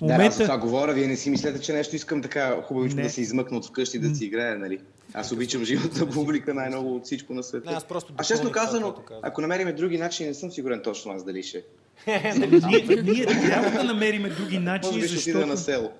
В 0.00 0.06
Да, 0.06 0.06
аз 0.06 0.08
за 0.08 0.12
момента... 0.12 0.38
това 0.38 0.58
говоря, 0.58 0.94
вие 0.94 1.06
не 1.06 1.16
си 1.16 1.30
мислете, 1.30 1.60
че 1.60 1.72
нещо 1.72 1.96
искам 1.96 2.22
така 2.22 2.62
хубавичко 2.62 2.96
Не. 2.96 3.02
да 3.02 3.10
се 3.10 3.20
измъкна 3.20 3.56
от 3.56 3.66
вкъщи 3.66 3.98
да 3.98 4.14
си 4.14 4.24
играе, 4.24 4.54
нали? 4.54 4.78
Аз 5.14 5.32
обичам 5.32 5.64
живата 5.64 6.10
публика 6.10 6.54
най-много 6.54 6.96
от 6.96 7.04
всичко 7.04 7.34
на 7.34 7.42
света. 7.42 7.70
Не, 7.70 7.76
аз 7.76 7.84
просто 7.84 8.12
а 8.16 8.24
честно 8.24 8.52
казано, 8.52 8.94
ако 9.22 9.40
намериме 9.40 9.72
други 9.72 9.98
начини, 9.98 10.28
не 10.28 10.34
съм 10.34 10.50
сигурен 10.50 10.80
точно 10.82 11.12
аз 11.12 11.24
дали 11.24 11.42
ще. 11.42 11.64
ние, 12.68 13.02
ние 13.02 13.26
трябва 13.26 13.70
да 13.70 13.84
намериме 13.84 14.28
други 14.28 14.58
начини, 14.58 15.02
защото... 15.02 15.46
на 15.46 15.56
село. 15.56 15.92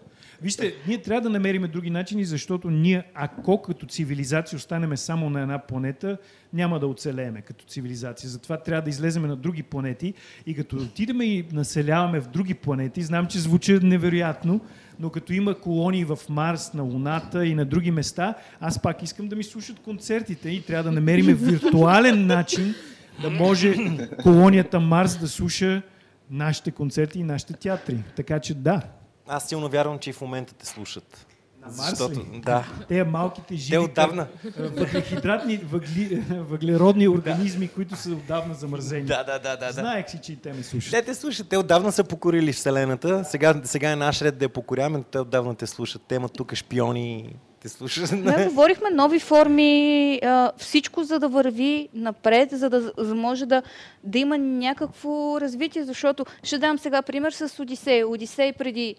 Вижте, 0.43 0.75
ние 0.89 1.03
трябва 1.03 1.21
да 1.21 1.31
намериме 1.31 1.69
други 1.69 1.91
начини, 1.91 2.25
защото 2.25 2.71
ние, 2.71 3.05
ако 3.15 3.63
като 3.63 3.87
цивилизация 3.87 4.57
останеме 4.57 4.97
само 4.97 5.31
на 5.31 5.41
една 5.41 5.59
планета, 5.59 6.19
няма 6.53 6.81
да 6.81 6.87
оцелееме 6.87 7.41
като 7.41 7.65
цивилизация. 7.65 8.31
Затова 8.31 8.57
трябва 8.57 8.83
да 8.83 8.91
излеземе 8.91 9.29
на 9.29 9.37
други 9.37 9.63
планети 9.63 10.15
и 10.47 10.55
като 10.55 10.77
отидеме 10.77 11.25
и 11.25 11.45
населяваме 11.53 12.21
в 12.21 12.29
други 12.29 12.55
планети, 12.55 13.03
знам, 13.03 13.27
че 13.27 13.39
звучи 13.39 13.79
невероятно, 13.83 14.61
но 15.01 15.11
като 15.11 15.33
има 15.33 15.55
колонии 15.55 16.05
в 16.05 16.19
Марс, 16.29 16.75
на 16.75 16.83
Луната 16.83 17.47
и 17.47 17.55
на 17.55 17.65
други 17.65 17.91
места, 17.91 18.35
аз 18.61 18.83
пак 18.83 19.03
искам 19.03 19.29
да 19.29 19.37
ми 19.37 19.45
слушат 19.45 19.79
концертите 19.79 20.51
и 20.51 20.63
трябва 20.63 20.85
да 20.85 20.93
намериме 20.93 21.35
виртуален 21.35 22.27
начин 22.27 22.75
да 23.23 23.31
може 23.31 23.75
колонията 24.23 24.81
Марс 24.81 25.19
да 25.19 25.29
слуша 25.29 25.83
нашите 26.31 26.71
концерти 26.71 27.19
и 27.19 27.25
нашите 27.25 27.53
театри. 27.53 27.99
Така 28.17 28.41
че 28.41 28.55
да, 28.55 28.83
Аз 29.29 29.49
силно 29.49 29.69
вярвам, 29.69 29.99
че 29.99 30.11
и 30.11 30.13
в 30.13 30.21
момента 30.21 30.55
те 30.55 30.67
слушат. 30.67 31.27
На 31.61 31.67
Марс 31.67 31.91
Защото, 31.91 32.21
ли? 32.21 32.41
да. 32.41 32.65
Те 32.89 33.05
малките 33.05 33.57
живи 33.57 33.71
Те 33.71 33.79
отдавна. 33.79 34.27
въглехидратни, 34.59 35.57
въгли, 35.57 36.23
въглеродни 36.31 37.09
организми, 37.09 37.69
които 37.69 37.97
са 37.97 38.11
отдавна 38.11 38.55
замързени. 38.55 39.05
Да, 39.05 39.25
да, 39.25 39.39
да, 39.39 39.57
да. 39.57 39.67
да. 39.67 39.73
Знаех 39.73 40.11
си, 40.11 40.19
че 40.23 40.33
и 40.33 40.37
те 40.37 40.53
ме 40.53 40.63
слушат. 40.63 40.91
Те 40.91 41.03
те 41.03 41.15
слушат. 41.15 41.49
Те 41.49 41.57
отдавна 41.57 41.93
са 41.93 42.05
покорили 42.05 42.53
Вселената. 42.53 43.25
Сега, 43.25 43.61
сега 43.65 43.93
е 43.93 43.97
наш 43.97 44.23
ред 44.23 44.39
да 44.39 44.45
я 44.45 44.49
покоряваме, 44.49 44.99
но 44.99 45.05
те 45.05 45.19
отдавна 45.19 45.55
те 45.55 45.67
слушат. 45.67 46.03
Те 46.09 46.15
имат 46.15 46.33
тук 46.33 46.55
шпиони. 46.55 47.37
Те 47.61 47.69
слушат. 47.69 48.13
Не, 48.13 48.47
говорихме 48.49 48.91
нови 48.91 49.21
форми, 49.21 50.21
всичко 50.57 51.05
за 51.05 51.19
да 51.19 51.29
върви 51.29 51.89
напред, 51.95 52.51
за 52.53 52.71
да 52.71 52.93
за 52.99 53.15
може 53.15 53.47
да, 53.47 53.63
да 54.05 54.19
има 54.19 54.39
някакво 54.39 55.41
развитие, 55.41 55.85
защото 55.85 56.25
ще 56.43 56.59
дам 56.59 56.79
сега 56.79 57.03
пример 57.03 57.33
с 57.33 57.63
Одисей. 57.63 58.05
Одисей 58.05 58.53
преди 58.53 58.97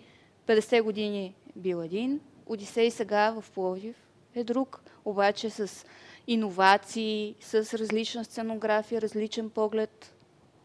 50 0.48 0.82
години 0.82 1.36
бил 1.56 1.84
един, 1.84 2.20
Одисей 2.46 2.92
сега 2.92 3.32
в 3.32 3.52
Пловдив 3.52 3.96
е 4.36 4.44
друг, 4.44 4.82
обаче 5.06 5.50
с 5.50 5.86
иновации, 6.28 7.36
с 7.42 7.54
различна 7.54 8.26
сценография, 8.26 9.02
различен 9.02 9.50
поглед. 9.50 10.14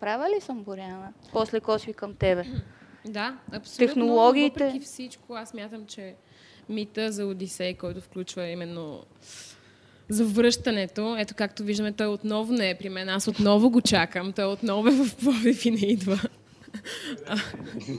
Права 0.00 0.30
ли 0.36 0.40
съм, 0.40 0.62
Боряна? 0.62 1.12
После 1.32 1.60
косви 1.60 1.92
към 1.94 2.14
тебе. 2.14 2.44
Да, 3.06 3.38
абсолютно. 3.52 3.86
Технологиите. 3.86 4.64
Въпреки 4.64 4.84
всичко, 4.84 5.34
аз 5.34 5.54
мятам, 5.54 5.86
че 5.86 6.14
мита 6.68 7.12
за 7.12 7.26
Одисей, 7.26 7.74
който 7.74 8.00
включва 8.00 8.46
именно 8.46 9.04
завръщането, 10.08 11.16
ето 11.18 11.34
както 11.34 11.62
виждаме, 11.62 11.92
той 11.92 12.06
отново 12.06 12.52
не 12.52 12.70
е 12.70 12.78
при 12.78 12.88
мен, 12.88 13.08
аз 13.08 13.28
отново 13.28 13.70
го 13.70 13.80
чакам, 13.80 14.32
той 14.32 14.44
отново 14.44 14.88
е 14.88 14.90
в 14.90 15.16
Пловдив 15.16 15.64
и 15.64 15.70
не 15.70 15.86
идва. 15.86 16.20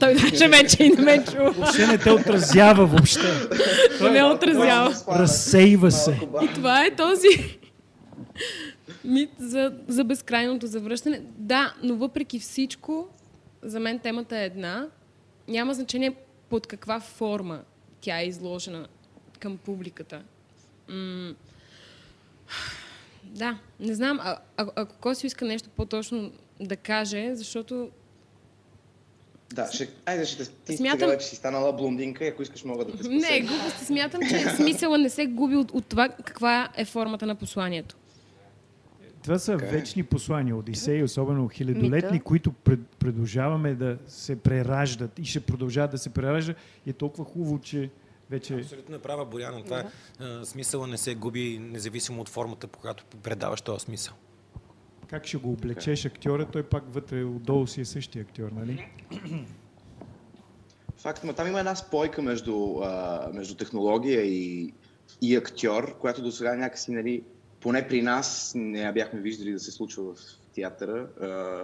Той 0.00 0.14
даже 0.14 0.48
вече 0.48 0.84
и 0.84 0.88
не 0.88 1.02
ме 1.02 1.24
чува. 1.24 1.50
Въобще 1.50 1.86
не 1.86 1.98
те 1.98 2.10
отразява 2.10 2.86
въобще. 2.86 3.32
Не 4.02 4.10
ме 4.10 4.24
отразява. 4.24 4.94
Разсейва 5.08 5.90
се. 5.90 6.20
И 6.42 6.54
това 6.54 6.84
е 6.84 6.96
този 6.96 7.58
мит 9.04 9.30
за, 9.38 9.72
за 9.88 10.04
безкрайното 10.04 10.66
завръщане. 10.66 11.22
Да, 11.38 11.74
но 11.82 11.96
въпреки 11.96 12.40
всичко, 12.40 13.08
за 13.62 13.80
мен 13.80 13.98
темата 13.98 14.38
е 14.38 14.44
една. 14.44 14.86
Няма 15.48 15.74
значение 15.74 16.14
под 16.48 16.66
каква 16.66 17.00
форма 17.00 17.60
тя 18.00 18.20
е 18.20 18.26
изложена 18.26 18.86
към 19.40 19.56
публиката. 19.56 20.22
М- 20.88 21.34
да, 23.24 23.58
не 23.80 23.94
знам. 23.94 24.18
А, 24.22 24.36
а, 24.56 24.66
ако 24.76 24.96
Косио 24.96 25.26
иска 25.26 25.44
нещо 25.44 25.68
по-точно 25.76 26.32
да 26.60 26.76
каже, 26.76 27.30
защото 27.34 27.90
Да, 29.52 29.72
ще, 29.72 29.88
айде 30.06 30.24
ще 30.24 30.44
те 30.44 30.50
ти 30.66 30.76
Смятам- 30.76 30.98
сега 30.98 31.06
вече 31.06 31.26
си 31.26 31.36
станала 31.36 31.72
блондинка 31.72 32.24
и 32.24 32.28
ако 32.28 32.42
искаш 32.42 32.64
мога 32.64 32.84
да 32.84 32.90
те 32.92 32.96
спася. 32.98 33.10
Не, 33.10 33.40
глупости. 33.40 33.84
Смятам, 33.84 34.20
че 34.22 34.38
смисъла 34.40 34.98
не 34.98 35.10
се 35.10 35.26
губи 35.26 35.56
от, 35.56 35.70
от 35.70 35.86
това 35.86 36.08
каква 36.08 36.68
е 36.76 36.84
формата 36.84 37.26
на 37.26 37.34
посланието. 37.34 37.96
Това 39.22 39.38
са 39.38 39.52
Така 39.52 39.66
е. 39.66 39.70
вечни 39.70 40.02
послания, 40.02 40.56
Одисеи, 40.56 41.02
особено 41.02 41.48
хилядолетни, 41.48 42.10
Мита. 42.12 42.24
които 42.24 42.52
пред, 42.52 42.80
продължаваме 42.88 43.74
да 43.74 43.98
се 44.08 44.36
прераждат 44.36 45.18
и 45.18 45.24
ще 45.24 45.40
продължават 45.40 45.90
да 45.90 45.98
се 45.98 46.10
прераждат. 46.10 46.56
И 46.86 46.90
е 46.90 46.92
толкова 46.92 47.24
хубаво, 47.24 47.58
че 47.58 47.90
вече... 48.30 48.54
Абсолютно 48.54 48.94
е 48.94 48.98
права, 48.98 49.24
Боряна. 49.24 49.64
Това 49.64 49.80
е, 49.80 49.84
а, 50.20 50.44
смисъла 50.44 50.86
не 50.86 50.96
се 50.96 51.14
губи, 51.14 51.58
независимо 51.62 52.20
от 52.20 52.28
формата, 52.28 52.66
по 52.66 52.78
която 52.78 53.04
предаваш 53.22 53.60
този 53.60 53.80
смисъл. 53.80 54.14
Как 55.10 55.26
ще 55.26 55.36
го 55.36 55.52
облечеш 55.52 56.04
актьора, 56.04 56.46
той 56.46 56.62
пак 56.62 56.84
вътре 56.88 57.24
отдолу 57.24 57.66
си 57.66 57.80
е 57.80 57.84
същия 57.84 58.22
актьор, 58.22 58.50
нали? 58.52 58.88
Факт, 60.96 61.24
ма 61.24 61.32
там 61.32 61.48
има 61.48 61.58
една 61.58 61.74
спойка 61.74 62.22
между, 62.22 62.80
а, 62.82 63.30
между 63.34 63.54
технология 63.54 64.22
и, 64.22 64.72
и 65.22 65.36
актьор, 65.36 65.98
която 65.98 66.22
до 66.22 66.32
сега 66.32 66.54
някакси, 66.54 66.92
нали, 66.92 67.22
поне 67.60 67.88
при 67.88 68.02
нас 68.02 68.52
не 68.56 68.80
я 68.80 68.92
бяхме 68.92 69.20
виждали 69.20 69.52
да 69.52 69.60
се 69.60 69.70
случва 69.70 70.14
в 70.14 70.18
театъра. 70.54 71.08
А, 71.20 71.62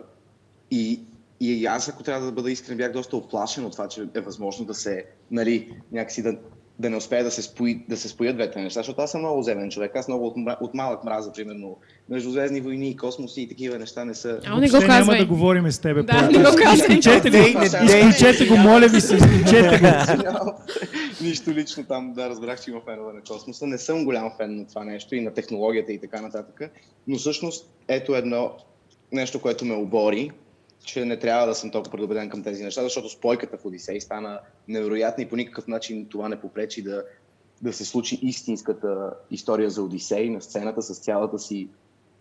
и, 0.70 1.00
и 1.40 1.66
аз, 1.66 1.88
ако 1.88 2.02
трябва 2.02 2.26
да 2.26 2.32
бъда 2.32 2.50
искрен, 2.50 2.76
бях 2.76 2.92
доста 2.92 3.16
оплашен 3.16 3.64
от 3.64 3.72
това, 3.72 3.88
че 3.88 4.08
е 4.14 4.20
възможно 4.20 4.66
да 4.66 4.74
се, 4.74 5.06
нали, 5.30 5.80
някакси 5.92 6.22
да, 6.22 6.38
да 6.80 6.90
не 6.90 6.96
успее 6.96 7.22
да 7.22 7.30
се, 7.30 7.42
спои, 7.42 7.84
да 7.88 7.96
се 7.96 8.08
споят 8.08 8.36
двете 8.36 8.62
неща, 8.62 8.80
защото 8.80 9.02
аз 9.02 9.10
съм 9.10 9.20
много 9.20 9.42
земен 9.42 9.70
човек. 9.70 9.96
Аз 9.96 10.08
много 10.08 10.26
от, 10.26 10.34
от 10.60 10.74
малък 10.74 11.04
мраза, 11.04 11.32
примерно, 11.32 11.76
междузвездни 12.08 12.60
войни, 12.60 12.96
космоси 12.96 13.42
и 13.42 13.48
такива 13.48 13.78
неща 13.78 14.04
не 14.04 14.14
са... 14.14 14.40
А, 14.46 14.60
не 14.60 14.66
го 14.66 14.72
Въобще 14.72 14.88
няма 14.88 14.98
казвай. 14.98 15.18
да 15.18 15.26
говорим 15.26 15.72
с 15.72 15.78
тебе. 15.78 16.02
Да, 16.02 16.22
не 16.22 16.38
го 16.38 16.44
казвай. 16.44 16.74
Изключете 16.74 17.30
го, 17.30 17.36
изключете 17.36 18.46
го, 18.46 18.56
моля 18.56 18.88
ви 18.88 19.00
се, 19.00 19.16
изключете 19.16 19.78
го. 19.78 20.52
Нищо 21.24 21.50
лично 21.50 21.84
там, 21.84 22.12
да, 22.12 22.28
разбрах, 22.28 22.60
че 22.60 22.70
има 22.70 22.80
фенове 22.80 23.12
на 23.12 23.20
космоса. 23.20 23.66
Не 23.66 23.78
съм 23.78 24.04
голям 24.04 24.30
фен 24.36 24.56
на 24.56 24.66
това 24.66 24.84
нещо 24.84 25.14
и 25.14 25.20
на 25.20 25.34
технологията 25.34 25.92
и 25.92 26.00
така 26.00 26.20
нататък. 26.20 26.70
Но 27.06 27.18
всъщност 27.18 27.70
ето 27.88 28.14
едно 28.14 28.52
нещо, 29.12 29.40
което 29.40 29.64
ме 29.64 29.74
обори, 29.74 30.30
че 30.84 31.04
не 31.04 31.18
трябва 31.18 31.46
да 31.46 31.54
съм 31.54 31.70
толкова 31.70 31.92
предубеден 31.92 32.28
към 32.28 32.42
тези 32.42 32.64
неща, 32.64 32.82
защото 32.82 33.08
спойката 33.08 33.58
в 33.58 33.64
Одисей 33.64 34.00
стана 34.00 34.40
невероятна 34.68 35.24
и 35.24 35.28
по 35.28 35.36
никакъв 35.36 35.68
начин 35.68 36.06
това 36.08 36.28
не 36.28 36.40
попречи 36.40 36.82
да, 36.82 37.04
да 37.62 37.72
се 37.72 37.84
случи 37.84 38.18
истинската 38.22 39.14
история 39.30 39.70
за 39.70 39.82
Одисей 39.82 40.30
на 40.30 40.42
сцената 40.42 40.82
с 40.82 40.98
цялата 40.98 41.38
си 41.38 41.68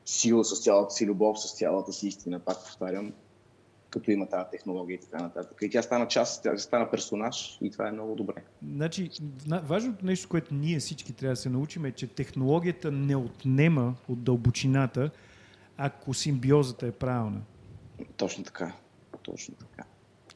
сила, 0.06 0.46
с 0.46 0.64
цялата 0.64 0.94
си 0.94 1.06
любов, 1.06 1.40
с 1.40 1.58
цялата 1.58 1.94
си 1.94 2.08
истина, 2.08 2.40
пак 2.40 2.58
повтарям, 2.58 3.14
като 3.90 4.12
има 4.12 4.30
тази 4.30 4.50
технология 4.52 4.96
и 4.96 5.00
така 5.00 5.24
нататък. 5.24 5.58
И 5.62 5.70
тя 5.70 5.82
стана 5.82 6.08
част, 6.08 6.44
тя 6.44 6.58
стана 6.58 6.92
персонаж 6.92 7.58
и 7.62 7.72
това 7.72 7.88
е 7.88 7.92
много 7.92 8.16
добре. 8.16 8.44
Значи, 8.76 9.10
на- 9.48 9.62
важното 9.62 10.06
нещо, 10.06 10.30
което 10.30 10.54
ние 10.54 10.80
всички 10.80 11.14
трябва 11.14 11.34
да 11.34 11.42
се 11.42 11.50
научим 11.50 11.86
е, 11.86 11.92
че 11.92 12.08
технологията 12.08 12.92
не 12.92 13.16
отнема 13.16 13.96
от 14.08 14.24
дълбочината, 14.24 15.10
ако 15.78 16.14
симбиозата 16.14 16.88
е 16.88 16.92
правилна. 16.92 17.42
Точно 18.18 18.44
така. 18.44 18.72
Точно 19.24 19.54
така. 19.56 19.84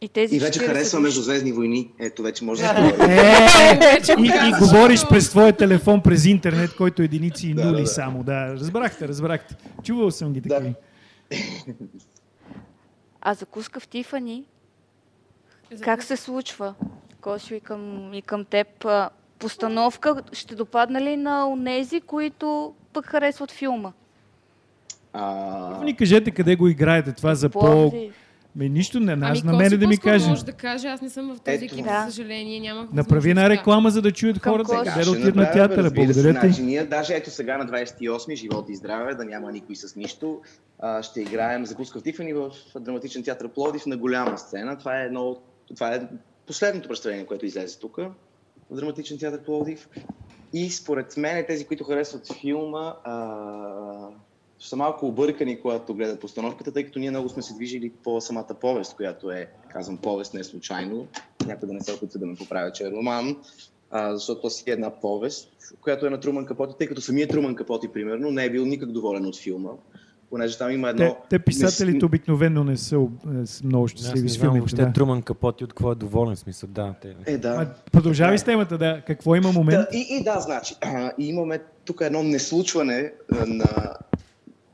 И 0.02 0.10
тези 0.10 0.36
И 0.36 0.40
вече 0.40 0.60
40 0.60 0.66
харесва 0.66 0.98
души- 0.98 1.04
Междузвездни 1.04 1.52
войни. 1.52 1.92
Ето, 2.00 2.24
вече 2.24 2.44
може 2.46 2.62
да 2.62 2.68
се 2.68 2.74
говори. 2.74 3.12
Е, 3.12 4.00
и, 4.20 4.50
и 4.50 4.60
говориш 4.60 5.08
през 5.08 5.30
твоя 5.30 5.54
телефон, 5.54 6.02
през 6.02 6.26
интернет, 6.26 6.76
който 6.76 7.02
е 7.02 7.06
единици 7.06 7.48
и 7.48 7.54
нули 7.54 7.66
да, 7.68 7.82
да. 7.82 7.88
само. 7.88 8.24
Да, 8.24 8.48
разбрахте, 8.48 9.08
разбрахте. 9.08 9.56
Чувал 9.84 10.12
съм 10.12 10.34
ги 10.34 10.42
Да. 10.42 10.50
такива. 10.50 10.74
А 13.22 13.34
закуска 13.34 13.80
в 13.80 13.88
Тифани, 13.88 14.44
как 15.82 16.04
се 16.04 16.18
случва? 16.18 16.76
Косио 17.22 17.58
и 17.58 17.62
към, 17.62 18.14
и 18.14 18.22
към 18.22 18.46
теб. 18.46 18.86
Постановка 19.40 20.24
ще 20.34 20.56
допадна 20.56 21.02
ли 21.02 21.18
на 21.18 21.50
онези, 21.50 22.02
които 22.02 22.74
пък 22.94 23.06
харесват 23.06 23.52
филма? 23.52 23.92
А, 25.14 25.84
Ни 25.84 25.96
кажете 25.96 26.32
къде 26.32 26.56
го 26.56 26.68
играете 26.68 27.12
това 27.12 27.36
за 27.36 27.50
по. 27.50 27.94
Ме, 28.56 28.70
нищо 28.70 29.00
не, 29.00 29.12
Ами, 29.14 29.22
аз 29.24 29.44
на 29.44 29.54
мене 29.54 29.78
да 29.78 29.88
ми 29.88 29.98
каже. 29.98 30.30
може 30.30 30.46
да 30.46 30.52
каже, 30.52 30.88
аз 30.88 31.02
не 31.02 31.10
съм 31.10 31.36
в 31.36 31.40
този 31.40 31.66
екип, 31.66 31.84
Да. 31.84 32.00
за 32.00 32.12
съжаление, 32.12 32.60
нямах 32.60 32.92
Направи 32.92 33.30
една 33.30 33.50
реклама, 33.50 33.90
за 33.90 34.02
да 34.02 34.12
чуят 34.12 34.40
Към 34.40 34.54
хората 34.54 34.70
Коси. 34.70 34.90
къде 34.90 35.06
да 35.06 35.12
отидат 35.12 35.36
на 35.36 35.52
театъра. 35.52 35.92
Благодаря 35.92 36.34
ти. 36.34 36.40
Значи, 36.40 36.62
ние 36.62 36.84
даже 36.84 37.14
ето 37.14 37.30
сега 37.30 37.58
на 37.58 37.66
28 37.66 38.36
живот 38.36 38.70
и 38.70 38.76
здраве, 38.76 39.16
да 39.16 39.26
няма 39.26 39.52
никой 39.52 39.76
с 39.76 39.96
нищо. 39.96 40.42
А, 40.80 41.04
ще 41.04 41.22
играем 41.22 41.66
закуска 41.66 42.00
в 42.00 42.04
Тифани 42.04 42.34
в 42.34 42.50
драматичен 42.76 43.24
театър 43.24 43.50
Плодив 43.50 43.86
на 43.86 43.98
голяма 43.98 44.38
сцена. 44.38 44.78
Това 44.78 45.02
е 45.02 45.06
едно, 45.06 45.22
от- 45.22 45.44
това 45.68 45.96
е 45.96 46.02
последното 46.48 46.90
представление, 46.90 47.26
което 47.26 47.46
излезе 47.46 47.80
тук 47.80 47.98
в 48.72 48.76
драматичен 48.76 49.18
театър 49.18 49.40
Плодив. 49.40 49.90
И 50.54 50.70
според 50.70 51.18
мен 51.18 51.46
тези, 51.48 51.66
които 51.66 51.84
харесват 51.84 52.34
филма, 52.34 52.94
а, 53.04 53.14
ще 54.64 54.70
са 54.70 54.76
малко 54.76 55.08
объркани, 55.08 55.62
когато 55.62 55.94
гледат 55.94 56.20
постановката, 56.20 56.72
тъй 56.72 56.84
като 56.84 57.00
ние 57.00 57.10
много 57.10 57.30
сме 57.30 57.42
се 57.42 57.54
движили 57.54 57.92
по 58.04 58.22
самата 58.22 58.56
повест, 58.62 58.96
която 58.96 59.32
е, 59.32 59.48
казвам 59.70 59.98
повест 59.98 60.34
не 60.34 60.44
случайно, 60.44 61.08
някой 61.48 61.68
да 61.68 61.74
не 61.74 61.82
се 61.82 61.94
опитва 61.94 62.20
да 62.20 62.26
ме 62.26 62.36
поправя, 62.36 62.72
че 62.72 62.84
е 62.84 62.92
роман, 62.92 63.36
а, 63.92 64.16
защото 64.16 64.42
то 64.42 64.50
си 64.50 64.64
е 64.68 64.72
една 64.72 64.90
повест, 64.90 65.50
която 65.82 66.06
е 66.06 66.10
на 66.10 66.20
Труман 66.20 66.46
Капоти, 66.46 66.76
тъй 66.78 66.88
като 66.88 67.02
самият 67.02 67.30
Труман 67.30 67.56
Капоти, 67.56 67.88
примерно, 67.88 68.32
не 68.32 68.46
е 68.46 68.50
бил 68.50 68.66
никак 68.66 68.92
доволен 68.92 69.26
от 69.26 69.40
филма, 69.40 69.70
понеже 70.30 70.58
там 70.58 70.72
има 70.72 70.90
едно... 70.90 71.06
Те, 71.06 71.16
те 71.30 71.40
писателите 71.40 71.98
нес- 71.98 72.06
обикновено 72.06 72.64
не 72.64 72.78
са 72.78 72.96
е, 72.96 73.66
много 73.66 73.84
не 73.84 73.88
щастливи 73.88 74.30
с 74.30 74.38
филмите. 74.38 74.60
въобще 74.60 74.86
Да. 74.86 74.94
Труман 74.94 75.22
Капоти 75.22 75.64
от 75.64 75.74
какво 75.74 75.92
е 75.92 75.96
доволен 75.96 76.36
смисъл. 76.36 76.70
Да, 76.72 76.96
те... 77.02 77.16
Е, 77.26 77.38
да. 77.38 77.74
Продължавай 77.92 78.38
с 78.38 78.44
темата, 78.44 78.78
да. 78.78 79.02
Какво 79.08 79.36
има 79.36 79.52
момент? 79.52 79.88
Да, 79.92 79.98
и, 79.98 80.08
и 80.10 80.24
да, 80.24 80.40
значи, 80.40 80.76
а, 80.82 81.12
и 81.20 81.28
имаме 81.28 81.60
тук 81.86 82.02
едно 82.02 82.24
неслучване 82.24 83.14
а, 83.32 83.46
на 83.46 83.94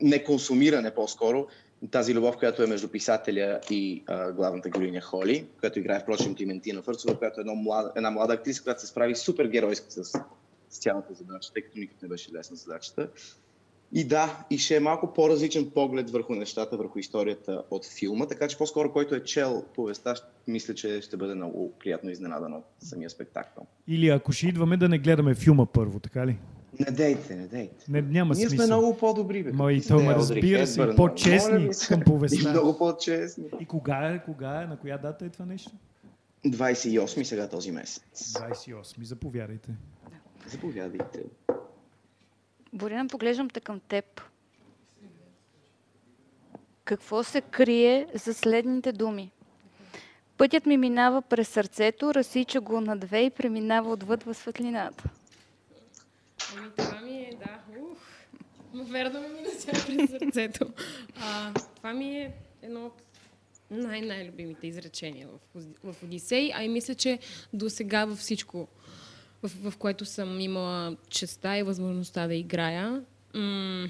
неконсумиране 0.02 0.94
по-скоро, 0.94 1.46
тази 1.90 2.14
любов, 2.14 2.36
която 2.36 2.62
е 2.62 2.66
между 2.66 2.88
писателя 2.88 3.60
и 3.70 4.02
а, 4.06 4.32
главната 4.32 4.70
героиня 4.70 5.00
Холи, 5.00 5.46
която 5.60 5.78
играе 5.78 6.00
впрочем 6.00 6.34
Климентина 6.34 6.82
Фърцова, 6.82 7.18
която 7.18 7.40
е 7.40 7.42
едно 7.42 7.54
млада, 7.54 7.92
една 7.96 8.10
млада 8.10 8.34
актриса, 8.34 8.62
която 8.62 8.80
се 8.80 8.86
справи 8.86 9.16
супер 9.16 9.46
геройски 9.46 9.86
с, 9.90 10.04
с 10.70 10.78
цялата 10.78 11.14
задача, 11.14 11.52
тъй 11.52 11.62
като 11.62 11.78
никак 11.78 12.02
не 12.02 12.08
беше 12.08 12.32
лесна 12.32 12.56
задачата. 12.56 13.08
И 13.92 14.04
да, 14.04 14.46
и 14.50 14.58
ще 14.58 14.76
е 14.76 14.80
малко 14.80 15.12
по-различен 15.14 15.70
поглед 15.70 16.10
върху 16.10 16.34
нещата, 16.34 16.76
върху 16.76 16.98
историята 16.98 17.62
от 17.70 17.86
филма, 17.86 18.26
така 18.26 18.48
че 18.48 18.58
по-скоро 18.58 18.92
който 18.92 19.14
е 19.14 19.24
чел 19.24 19.64
повестта, 19.74 20.14
мисля, 20.48 20.74
че 20.74 21.00
ще 21.00 21.16
бъде 21.16 21.34
много 21.34 21.72
приятно 21.78 22.10
изненадан 22.10 22.54
от 22.54 22.64
самия 22.80 23.10
спектакъл. 23.10 23.66
Или 23.88 24.08
ако 24.08 24.32
ще 24.32 24.46
идваме 24.46 24.76
да 24.76 24.88
не 24.88 24.98
гледаме 24.98 25.34
филма 25.34 25.66
първо, 25.66 26.00
така 26.00 26.26
ли? 26.26 26.38
Не 26.78 26.86
дейте, 26.90 27.36
не 27.36 27.46
дейте. 27.46 27.84
Не, 27.88 28.02
няма 28.02 28.34
Ние 28.34 28.48
смисъл. 28.48 28.66
сме 28.66 28.74
много 28.74 28.96
по-добри, 28.96 29.42
бе. 29.42 29.52
Ма 29.52 29.72
и 29.72 29.82
то, 29.82 29.94
Елдрик 29.94 30.16
разбира 30.16 30.66
се, 30.66 30.94
по-честни 30.96 31.58
моля 31.58 31.70
към 31.88 32.00
повестта. 32.00 32.48
И 32.48 32.52
много 32.52 32.78
по-честни. 32.78 33.44
И 33.60 33.66
кога 33.66 34.08
е, 34.08 34.24
кога 34.24 34.62
е, 34.62 34.66
на 34.66 34.76
коя 34.76 34.98
дата 34.98 35.24
е 35.24 35.28
това 35.28 35.44
нещо? 35.46 35.70
28 36.46 37.22
сега 37.22 37.48
този 37.48 37.72
месец. 37.72 38.32
28. 38.32 39.02
Заповядайте. 39.02 39.70
Заповядайте. 40.46 41.22
Боряна, 42.72 43.08
поглеждам 43.08 43.50
те 43.50 43.60
към 43.60 43.80
теб. 43.80 44.20
Какво 46.84 47.22
се 47.22 47.40
крие 47.40 48.06
за 48.14 48.34
следните 48.34 48.92
думи? 48.92 49.30
Пътят 50.36 50.66
ми 50.66 50.76
минава 50.76 51.22
през 51.22 51.48
сърцето, 51.48 52.14
разсича 52.14 52.60
го 52.60 52.80
на 52.80 52.96
две 52.96 53.20
и 53.20 53.30
преминава 53.30 53.90
отвъд 53.90 54.22
във 54.22 54.36
светлината. 54.36 55.04
Ами 56.56 56.70
това 56.76 57.00
ми 57.00 57.16
е, 57.16 57.36
да, 57.38 57.80
ух, 57.80 57.98
но 58.74 58.84
верно 58.84 59.20
ми 59.20 59.28
мина 59.28 59.48
сега 59.58 59.72
през 59.86 60.10
сърцето. 60.10 60.66
А, 61.16 61.52
това 61.76 61.92
ми 61.92 62.16
е 62.16 62.32
едно 62.62 62.86
от 62.86 63.02
най-най-любимите 63.70 64.66
изречения 64.66 65.28
в, 65.54 65.62
в 65.92 66.02
Одисей, 66.02 66.50
а 66.54 66.64
и 66.64 66.68
мисля, 66.68 66.94
че 66.94 67.18
до 67.52 67.70
сега 67.70 68.04
във 68.04 68.18
всичко, 68.18 68.68
в, 69.42 69.70
в 69.70 69.76
което 69.76 70.04
съм 70.04 70.40
имала 70.40 70.96
честа 71.08 71.58
и 71.58 71.62
възможността 71.62 72.26
да 72.26 72.34
играя, 72.34 73.02
м- 73.34 73.88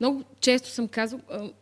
много 0.00 0.24
често 0.40 0.68
съм 0.68 0.88
казал, 0.88 1.20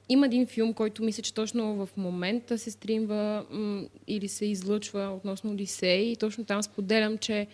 има 0.09 0.27
един 0.27 0.47
филм, 0.47 0.75
който 0.75 1.03
мисля, 1.03 1.23
че 1.23 1.35
точно 1.35 1.87
в 1.87 1.89
момента 1.97 2.59
се 2.59 2.71
стримва 2.71 3.47
м, 3.51 3.87
или 4.07 4.29
се 4.29 4.47
излъчва 4.47 5.11
относно 5.17 5.51
Одисей 5.51 6.01
и 6.01 6.17
точно 6.17 6.45
там 6.45 6.63
споделям, 6.63 7.19
че 7.19 7.47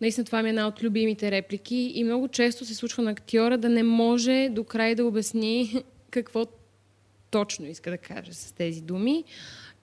наистина 0.00 0.24
това 0.24 0.42
ми 0.42 0.48
е 0.48 0.50
една 0.50 0.68
от 0.68 0.82
любимите 0.82 1.30
реплики 1.30 1.92
и 1.94 2.04
много 2.04 2.28
често 2.28 2.64
се 2.64 2.74
случва 2.74 3.02
на 3.02 3.10
актьора 3.10 3.58
да 3.58 3.68
не 3.68 3.82
може 3.82 4.48
до 4.48 4.64
край 4.64 4.94
да 4.94 5.04
обясни 5.04 5.82
какво 6.10 6.46
точно 7.30 7.66
иска 7.66 7.90
да 7.90 7.98
каже 7.98 8.32
с 8.32 8.52
тези 8.52 8.80
думи. 8.80 9.24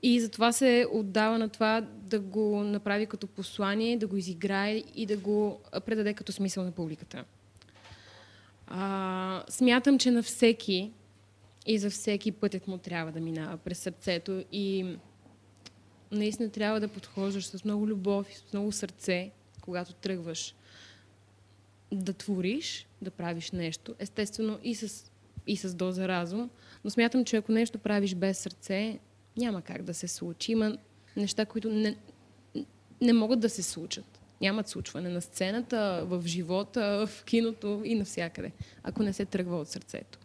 И 0.04 0.20
затова 0.20 0.52
се 0.52 0.88
отдава 0.92 1.38
на 1.38 1.50
това 1.50 1.82
да 1.82 2.20
го 2.20 2.64
направи 2.64 3.06
като 3.06 3.28
послание, 3.28 3.98
да 3.98 4.08
го 4.08 4.18
изиграе 4.18 4.84
и 4.96 5.06
да 5.06 5.18
го 5.18 5.60
предаде 5.86 6.14
като 6.14 6.32
смисъл 6.32 6.64
на 6.64 6.72
публиката. 6.72 7.24
А, 8.68 9.44
смятам, 9.50 10.00
че 10.00 10.12
на 10.12 10.24
всеки 10.24 10.92
и 11.66 11.78
за 11.78 11.90
всеки 11.90 12.32
пътят 12.32 12.68
му 12.68 12.78
трябва 12.78 13.12
да 13.12 13.20
минава 13.20 13.58
през 13.58 13.80
сърцето 13.80 14.44
и 14.52 14.86
наистина 16.12 16.50
трябва 16.50 16.80
да 16.80 16.88
подхождаш 16.88 17.46
с 17.46 17.64
много 17.64 17.88
любов 17.88 18.30
и 18.32 18.36
с 18.36 18.54
много 18.54 18.72
сърце, 18.72 19.32
когато 19.68 19.94
тръгваш 19.94 20.56
да 21.92 22.14
твориш, 22.14 22.88
да 23.02 23.12
правиш 23.12 23.52
нещо. 23.52 23.96
Естествено 24.00 24.60
и 24.64 24.76
с, 24.76 25.12
и 25.48 25.58
с 25.58 25.76
доза 25.76 26.08
разум, 26.08 26.50
но 26.84 26.90
смятам, 26.90 27.26
че 27.26 27.38
ако 27.38 27.52
нещо 27.52 27.80
правиш 27.80 28.16
без 28.16 28.38
сърце, 28.38 29.00
няма 29.38 29.62
как 29.62 29.84
да 29.84 29.94
се 29.94 30.08
случи. 30.08 30.52
Има 30.52 30.78
неща, 31.18 31.46
които 31.46 31.70
не, 31.70 31.98
не 33.02 33.14
могат 33.14 33.40
да 33.40 33.50
се 33.50 33.64
случат. 33.64 34.20
Нямат 34.42 34.68
случване 34.68 35.10
на 35.10 35.22
сцената, 35.22 36.04
в 36.06 36.24
живота, 36.26 37.08
в 37.08 37.24
киното 37.24 37.82
и 37.86 37.96
навсякъде, 37.96 38.52
ако 38.84 39.04
не 39.04 39.14
се 39.14 39.26
тръгва 39.26 39.60
от 39.60 39.68
сърцето. 39.68 40.20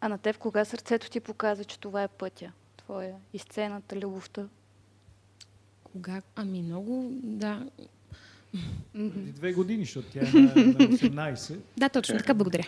А 0.00 0.08
на 0.08 0.18
теб 0.18 0.38
кога 0.38 0.64
сърцето 0.64 1.10
ти 1.10 1.20
показва, 1.20 1.64
че 1.64 1.78
това 1.78 2.02
е 2.02 2.08
пътя? 2.08 2.52
Твоя 2.76 3.14
и 3.32 3.38
сцената, 3.38 3.96
любовта? 3.96 4.48
Кога? 5.84 6.22
Ами 6.36 6.62
много, 6.62 7.08
да. 7.22 7.66
Преди 8.92 9.32
две 9.32 9.52
години, 9.52 9.84
защото 9.84 10.08
тя 10.12 10.20
е 10.20 10.22
на, 10.22 10.40
на 10.40 10.52
18. 10.54 11.56
Да, 11.76 11.88
точно 11.88 12.18
така, 12.18 12.34
благодаря. 12.34 12.66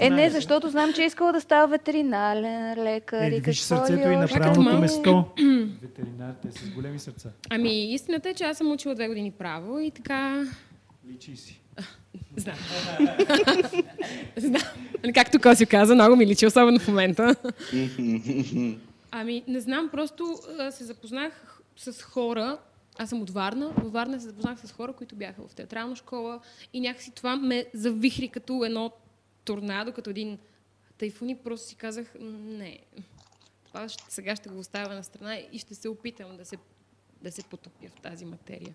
Е, 0.00 0.10
не, 0.10 0.30
защото 0.30 0.70
знам, 0.70 0.92
че 0.92 1.02
е 1.02 1.06
искала 1.06 1.32
да 1.32 1.40
става 1.40 1.66
ветеринален 1.66 2.82
лекар 2.82 3.30
Е, 3.30 3.36
и 3.36 3.40
виж 3.40 3.60
сърцето 3.60 4.08
и 4.08 4.16
на 4.16 4.28
правилното 4.28 4.78
место. 4.78 5.24
Ветеринарите 5.82 6.48
с 6.52 6.70
големи 6.74 6.98
сърца. 6.98 7.30
Ами, 7.50 7.94
истината 7.94 8.28
е, 8.28 8.34
че 8.34 8.44
аз 8.44 8.56
съм 8.58 8.72
учила 8.72 8.94
две 8.94 9.08
години 9.08 9.30
право 9.30 9.78
и 9.78 9.90
така... 9.90 10.46
Личи 11.10 11.36
си. 11.36 11.60
Знам. 12.36 12.56
Знам. 14.36 14.62
Ами, 15.04 15.12
Както 15.12 15.40
Коси 15.40 15.66
каза, 15.66 15.94
много 15.94 16.16
ми 16.16 16.26
личи, 16.26 16.46
особено 16.46 16.78
в 16.78 16.88
момента. 16.88 17.34
Ами, 19.10 19.42
не 19.48 19.60
знам, 19.60 19.88
просто 19.92 20.38
се 20.70 20.84
запознах 20.84 21.60
с 21.76 22.02
хора. 22.02 22.58
Аз 22.98 23.08
съм 23.08 23.22
от 23.22 23.30
Варна. 23.30 23.68
Във 23.68 23.92
Варна 23.92 24.20
се 24.20 24.26
запознах 24.26 24.60
с 24.60 24.72
хора, 24.72 24.92
които 24.92 25.16
бяха 25.16 25.48
в 25.48 25.54
театрална 25.54 25.96
школа 25.96 26.40
и 26.72 26.80
някакси 26.80 27.10
това 27.10 27.36
ме 27.36 27.66
завихри 27.74 28.28
като 28.28 28.64
едно 28.64 28.92
торнадо, 29.44 29.92
като 29.92 30.10
един 30.10 30.38
тайфун 30.98 31.28
и 31.28 31.38
просто 31.38 31.68
си 31.68 31.74
казах, 31.74 32.14
«М, 32.20 32.30
не, 32.30 32.78
това 33.64 33.88
ще, 33.88 34.04
сега 34.08 34.36
ще 34.36 34.48
го 34.48 34.58
оставя 34.58 34.94
на 34.94 35.04
страна 35.04 35.36
и 35.52 35.58
ще 35.58 35.74
се 35.74 35.88
опитам 35.88 36.36
да 36.36 36.44
се, 36.44 36.56
да 37.22 37.32
се 37.32 37.42
потопя 37.42 37.88
в 37.88 38.00
тази 38.00 38.24
материя. 38.24 38.74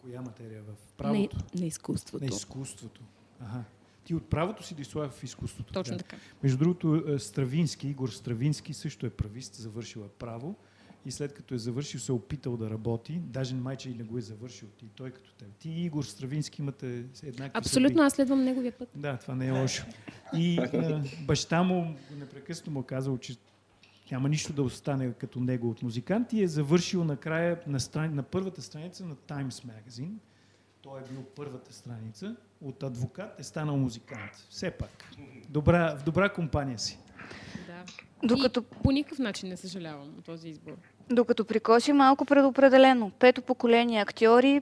Коя 0.00 0.22
материя? 0.22 0.62
В 0.62 0.92
правото? 0.96 1.36
на 1.54 1.66
изкуството. 1.66 2.24
На 2.24 2.28
изкуството. 2.28 3.00
Ага. 3.40 3.64
Ти 4.04 4.14
от 4.14 4.30
правото 4.30 4.62
си 4.62 4.74
дошла 4.74 5.08
в 5.08 5.24
изкуството. 5.24 5.72
Точно 5.72 5.96
да. 5.96 6.02
така. 6.02 6.16
Между 6.42 6.58
другото, 6.58 7.04
е, 7.08 7.18
Стравински, 7.18 7.88
Игор 7.88 8.08
Стравински 8.08 8.74
също 8.74 9.06
е 9.06 9.10
правист, 9.10 9.54
завършил 9.54 10.00
е 10.00 10.08
право 10.08 10.56
и 11.06 11.10
след 11.10 11.34
като 11.34 11.54
е 11.54 11.58
завършил 11.58 12.00
се 12.00 12.12
е 12.12 12.14
опитал 12.14 12.56
да 12.56 12.70
работи, 12.70 13.12
даже 13.24 13.54
майче 13.54 13.90
и 13.90 13.94
не 13.94 14.04
го 14.04 14.18
е 14.18 14.20
завършил 14.20 14.68
ти, 14.68 14.88
той 14.96 15.10
като 15.10 15.32
теб. 15.34 15.48
Ти 15.58 15.70
и 15.70 15.84
Игор 15.84 16.04
Стравински 16.04 16.62
имате 16.62 17.04
еднакви 17.22 17.58
Абсолютно, 17.58 17.88
съдби. 17.88 18.06
аз 18.06 18.12
следвам 18.12 18.44
неговия 18.44 18.72
път. 18.72 18.88
Да, 18.94 19.16
това 19.16 19.34
не 19.34 19.46
е 19.46 19.50
лошо. 19.50 19.86
И 20.36 20.58
а, 20.58 21.02
баща 21.26 21.62
му 21.62 21.96
непрекъснато 22.18 22.70
му 22.70 22.80
е 22.80 22.86
казал, 22.86 23.18
че 23.18 23.36
няма 24.12 24.28
нищо 24.28 24.52
да 24.52 24.62
остане 24.62 25.12
като 25.12 25.40
него 25.40 25.70
от 25.70 25.82
музикант 25.82 26.32
и 26.32 26.42
е 26.42 26.48
завършил 26.48 27.04
накрая 27.04 27.60
на, 27.66 27.80
страни, 27.80 28.14
на 28.14 28.22
първата 28.22 28.62
страница 28.62 29.06
на 29.06 29.14
Times 29.16 29.48
Magazine. 29.48 30.12
Той 30.82 31.00
е 31.00 31.04
бил 31.10 31.24
първата 31.36 31.74
страница. 31.74 32.36
От 32.60 32.82
адвокат 32.82 33.40
е 33.40 33.42
станал 33.42 33.76
музикант. 33.76 34.46
Все 34.50 34.70
пак. 34.70 35.10
Добра, 35.48 35.96
в 35.96 36.04
добра 36.04 36.28
компания 36.28 36.78
си. 36.78 36.98
Докато, 38.22 38.60
И 38.62 38.82
по 38.82 38.90
никакъв 38.90 39.18
начин 39.18 39.48
не 39.48 39.56
съжалявам 39.56 40.08
от 40.18 40.24
този 40.24 40.48
избор. 40.48 40.72
докато 41.10 41.44
при 41.44 41.60
Коси 41.60 41.92
малко 41.92 42.24
предопределено. 42.24 43.10
Пето 43.10 43.42
поколение 43.42 44.00
актьори, 44.00 44.60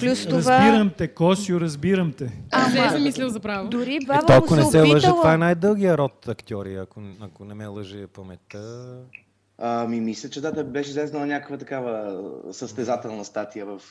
Плюс 0.00 0.26
това- 0.26 0.36
Разбирам 0.58 0.90
те, 0.90 1.08
Косио, 1.08 1.60
разбирам 1.60 2.12
те. 2.12 2.24
Не 2.24 2.30
се 2.64 2.78
е 2.78 2.80
Ама, 2.80 2.90
замислил 2.90 3.28
за 3.28 3.40
право. 3.40 3.68
дори 3.68 3.94
Е, 3.94 3.98
баба 4.00 4.26
то, 4.26 4.32
му 4.32 4.38
ако 4.38 4.56
не 4.56 4.64
се 4.64 4.70
се 4.70 4.80
лъжа, 4.82 5.08
това 5.08 5.34
е 5.34 5.38
най-дългия 5.38 5.98
род 5.98 6.28
актьори, 6.28 6.74
ако, 6.74 7.00
ако 7.20 7.44
не 7.44 7.54
ме 7.54 7.66
лъже 7.66 8.06
паметта. 8.06 8.96
Ами, 9.58 10.00
мисля, 10.00 10.28
че 10.28 10.40
да, 10.40 10.52
да 10.52 10.64
беше 10.64 10.90
излезнала 10.90 11.26
някаква 11.26 11.56
такава 11.56 12.22
състезателна 12.52 13.24
статия 13.24 13.66
в 13.66 13.82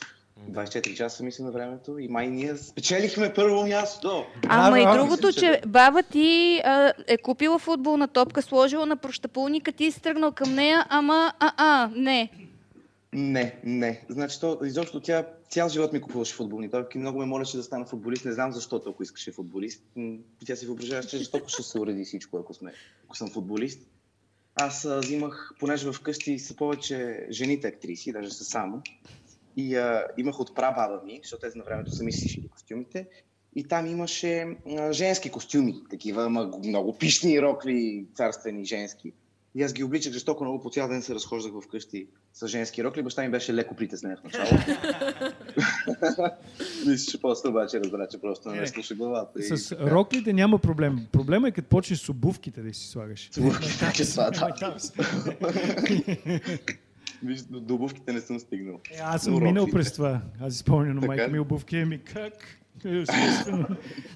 24 0.52 0.96
часа, 0.96 1.24
мисля, 1.24 1.44
на 1.44 1.52
времето. 1.52 1.98
И 1.98 2.08
май 2.08 2.28
ние 2.28 2.58
спечелихме 2.58 3.34
първо 3.34 3.68
място. 3.68 4.26
Ама 4.48 4.80
и 4.80 4.84
Браво! 4.84 4.98
другото, 4.98 5.28
Мисля, 5.28 5.42
че 5.42 5.62
баба 5.68 6.04
ти 6.04 6.62
а, 6.66 6.94
е 7.08 7.18
купила 7.18 7.60
футболна 7.60 8.08
топка, 8.08 8.42
сложила 8.42 8.86
на 8.86 8.98
прощапулника, 8.98 9.72
ти 9.72 9.92
си 9.92 10.02
тръгнал 10.02 10.32
към 10.32 10.56
нея, 10.56 10.86
ама 10.90 11.34
а-а, 11.40 11.92
не. 11.96 12.30
Не, 13.14 13.56
не. 13.64 14.02
Значи, 14.10 14.40
то, 14.40 14.60
изобщо 14.64 15.00
тя 15.00 15.26
цял 15.50 15.70
живот 15.70 15.94
ми 15.94 16.02
купуваше 16.02 16.36
футболни 16.36 16.70
топки. 16.70 16.98
Много 16.98 17.20
ме 17.20 17.26
молеше 17.26 17.58
да 17.58 17.64
стана 17.64 17.86
футболист. 17.86 18.26
Не 18.26 18.32
знам 18.32 18.52
защо, 18.52 18.82
ако 18.88 19.04
искаше 19.04 19.32
футболист. 19.32 19.84
Тя 20.46 20.56
си 20.56 20.66
въображаваше, 20.66 21.10
че 21.10 21.18
жестоко 21.18 21.50
ще 21.50 21.64
се 21.64 21.80
уреди 21.80 22.06
всичко, 22.06 22.38
ако, 22.38 22.54
сме, 22.54 22.74
ако 23.06 23.18
съм 23.18 23.30
футболист. 23.30 23.80
Аз 24.56 24.86
а, 24.86 25.00
взимах, 25.00 25.52
понеже 25.60 25.92
вкъщи 25.92 26.40
са 26.40 26.56
повече 26.56 27.28
жените 27.32 27.68
актриси, 27.68 28.12
даже 28.12 28.32
са 28.32 28.46
само. 28.46 28.82
И 29.60 29.76
а, 29.76 30.08
имах 30.18 30.40
от 30.40 30.56
прабаба 30.56 31.02
ми, 31.06 31.20
защото 31.24 31.42
те 31.42 31.58
на 31.58 31.64
времето 31.64 31.92
сами 31.92 32.12
си 32.12 32.30
шили 32.30 32.48
костюмите. 32.48 33.08
И 33.56 33.64
там 33.64 33.86
имаше 33.86 34.48
а, 34.78 34.94
женски 34.94 35.30
костюми, 35.30 35.76
такива 35.90 36.30
много 36.66 36.98
пишни 36.98 37.42
рокли, 37.42 38.06
царствени 38.16 38.66
женски. 38.66 39.14
И 39.56 39.64
аз 39.64 39.74
ги 39.74 39.84
обличах 39.84 40.14
жестоко 40.14 40.44
много, 40.44 40.60
по 40.60 40.70
цял 40.70 40.88
ден 40.88 41.02
се 41.02 41.16
разхождах 41.16 41.52
вкъщи 41.64 42.08
с 42.34 42.48
женски 42.48 42.84
рокли. 42.84 43.04
Баща 43.04 43.22
ми 43.22 43.30
беше 43.30 43.54
леко 43.54 43.76
притеснен 43.76 44.18
в 44.18 44.24
началото. 44.24 44.56
Мисля, 46.88 47.12
че 47.12 47.22
после 47.22 47.50
обаче 47.50 47.80
разбра, 47.80 48.08
че 48.12 48.22
просто 48.22 48.50
не 48.50 48.68
слуша 48.68 48.96
главата. 48.96 49.58
С 49.58 49.72
роклите 49.72 50.34
няма 50.34 50.60
проблем. 50.60 51.08
Проблема 51.12 51.48
е 51.48 51.52
като 51.52 51.70
почнеш 51.70 52.00
с 52.00 52.10
обувките 52.10 52.62
да 52.62 52.74
си 52.74 52.88
слагаш. 52.88 53.30
Че 53.96 54.12
това, 54.12 54.32
да. 54.32 54.78
Виж, 57.24 57.42
до, 57.42 57.74
обувките 57.76 58.14
не 58.14 58.22
съм 58.22 58.40
стигнал. 58.40 58.80
Е, 58.92 59.00
Аз 59.04 59.24
съм 59.24 59.34
Но 59.34 59.40
минал 59.40 59.68
през 59.68 59.94
това. 59.94 60.22
Аз 60.42 60.56
спомням 60.56 60.96
на 60.96 61.08
майка 61.08 61.28
ми 61.28 61.40
обувки 61.40 61.78
и 61.78 61.86
ми 61.86 62.04
как? 62.04 62.34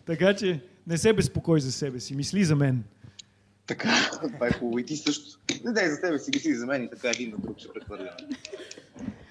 Така 0.05 0.35
че 0.35 0.61
не 0.87 0.97
се 0.97 1.13
безпокой 1.13 1.59
за 1.59 1.71
себе 1.71 1.99
си. 1.99 2.15
Мисли 2.15 2.43
за 2.43 2.55
мен. 2.55 2.83
Така, 3.67 3.89
това 4.33 4.47
е 4.47 4.51
хубаво. 4.51 4.79
И 4.79 4.85
ти 4.85 4.95
също. 4.95 5.39
Не 5.65 5.71
дай 5.71 5.89
за 5.89 6.01
тебе 6.01 6.19
си, 6.19 6.31
ги 6.31 6.39
си 6.39 6.55
за 6.55 6.65
мен 6.65 6.83
и 6.83 6.89
така 6.89 7.09
един 7.09 7.31
на 7.31 7.37
друг 7.37 7.59
ще 7.59 7.73
прехвърляме. 7.73 8.11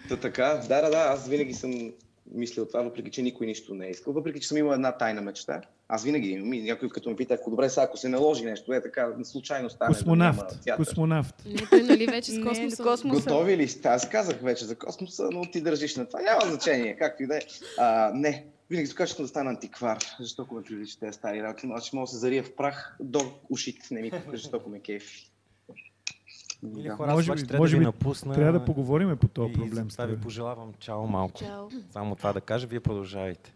Та 0.09 0.17
така, 0.17 0.61
да, 0.69 0.83
да, 0.83 0.91
да, 0.91 0.97
аз 0.97 1.29
винаги 1.29 1.55
съм 1.55 1.93
мислил 2.35 2.67
това, 2.67 2.83
въпреки 2.83 3.11
че 3.11 3.23
никой 3.23 3.47
нищо 3.47 3.75
не 3.75 3.87
е 3.87 3.91
искал. 3.91 4.13
Въпреки 4.13 4.41
че 4.41 4.49
съм 4.49 4.57
имал 4.57 4.73
една 4.73 4.93
тайна 4.93 5.21
мечта. 5.21 5.61
Аз 5.95 6.05
винаги 6.05 6.37
някой 6.39 6.89
като 6.89 7.11
ме 7.11 7.17
пита, 7.17 7.35
ако 7.35 7.51
добре 7.51 7.69
сега, 7.69 7.83
ако 7.83 7.97
се 7.97 8.09
наложи 8.09 8.45
нещо, 8.45 8.73
е 8.73 8.83
така, 8.83 9.09
случайно 9.25 9.71
стане. 9.71 9.89
да 9.89 10.17
няма 10.17 10.33
Космонавт. 10.35 10.63
театър. 10.65 10.77
Космонавт. 10.79 11.35
Не, 11.47 11.67
той 11.67 11.83
нали 11.83 12.07
вече 12.07 12.31
с 12.31 12.37
Не, 12.37 12.45
космоса. 12.45 12.83
космоса. 12.83 13.21
Готови 13.21 13.57
ли 13.57 13.69
сте? 13.69 13.89
Аз 13.89 14.09
казах 14.09 14.37
вече 14.37 14.65
за 14.65 14.77
космоса, 14.77 15.29
но 15.33 15.43
ти 15.43 15.61
държиш 15.61 15.97
на 15.97 16.07
това. 16.07 16.21
Няма 16.21 16.41
значение, 16.43 16.97
както 16.97 17.23
и 17.23 17.27
да 17.27 17.37
е. 17.37 17.41
А, 17.79 18.13
Не, 18.15 18.47
винаги 18.71 18.87
се 18.87 18.95
казвам 18.95 19.25
да 19.25 19.29
стана 19.29 19.51
антиквар, 19.51 19.99
защото 20.21 20.55
ме 20.55 20.63
привлича 20.63 20.99
тези 20.99 21.13
стари 21.13 21.43
работи. 21.43 21.69
Аз 21.69 21.85
ще 21.85 21.97
мога 21.97 22.05
да 22.05 22.11
се 22.11 22.17
зария 22.17 22.43
в 22.43 22.55
прах 22.55 22.97
до 23.01 23.21
ушите, 23.51 23.87
не 23.91 24.01
ми 24.01 24.11
защото 24.33 24.69
ме 24.69 24.81
кефи. 24.81 25.29
Или 26.71 26.83
Да. 26.83 26.95
хора, 26.95 27.13
Може 27.13 27.33
би- 27.35 27.39
трябва 27.39 27.59
може 27.59 27.73
да 27.73 27.79
ви 27.79 27.85
напусна. 27.85 28.35
Трябва 28.35 28.53
да 28.53 28.65
поговорим 28.65 29.17
по 29.17 29.29
този 29.29 29.53
проблем. 29.53 29.85
с 29.85 29.93
затова 29.93 30.07
ви 30.07 30.21
пожелавам 30.21 30.73
чао 30.79 31.07
малко. 31.07 31.39
Чао. 31.39 31.69
Само 31.91 32.17
това 32.17 32.33
да 32.33 32.41
кажа, 32.41 32.67
вие 32.67 32.81
продължавайте. 32.81 33.55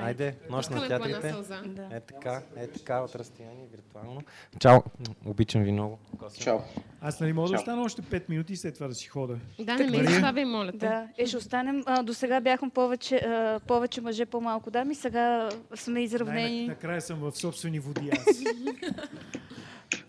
Айде, 0.00 0.34
нощ 0.50 0.70
на 0.70 0.88
театрите. 0.88 1.34
Да. 1.66 1.88
Е 1.96 2.00
така, 2.00 2.42
е 2.56 2.66
така 2.66 3.00
от 3.00 3.14
разстояние, 3.14 3.66
виртуално. 3.72 4.20
Чао, 4.58 4.78
обичам 5.26 5.62
ви 5.62 5.72
много. 5.72 5.98
Чао. 6.40 6.58
Аз 7.00 7.20
нали 7.20 7.32
мога 7.32 7.48
да 7.48 7.54
остана 7.54 7.82
още 7.82 8.02
5 8.02 8.28
минути 8.28 8.52
и 8.52 8.56
след 8.56 8.74
това 8.74 8.88
да 8.88 8.94
си 8.94 9.06
хода. 9.06 9.38
Да, 9.58 9.74
не 9.74 9.90
ме 9.90 9.96
изоставяй, 9.96 10.44
моля 10.44 10.72
те. 10.72 10.78
Да, 10.78 11.08
е, 11.18 11.26
ще 11.26 11.36
останем. 11.36 11.82
А, 11.86 12.02
до 12.02 12.14
сега 12.14 12.40
бяхме 12.40 12.70
повече, 12.70 13.16
а, 13.16 13.60
повече 13.66 14.00
мъже, 14.00 14.26
по-малко 14.26 14.70
дами. 14.70 14.94
Сега 14.94 15.48
сме 15.74 16.00
изравнени. 16.00 16.66
накрая 16.66 17.00
съм 17.00 17.18
в 17.18 17.32
собствени 17.32 17.78
води 17.78 18.10
аз. 18.12 18.26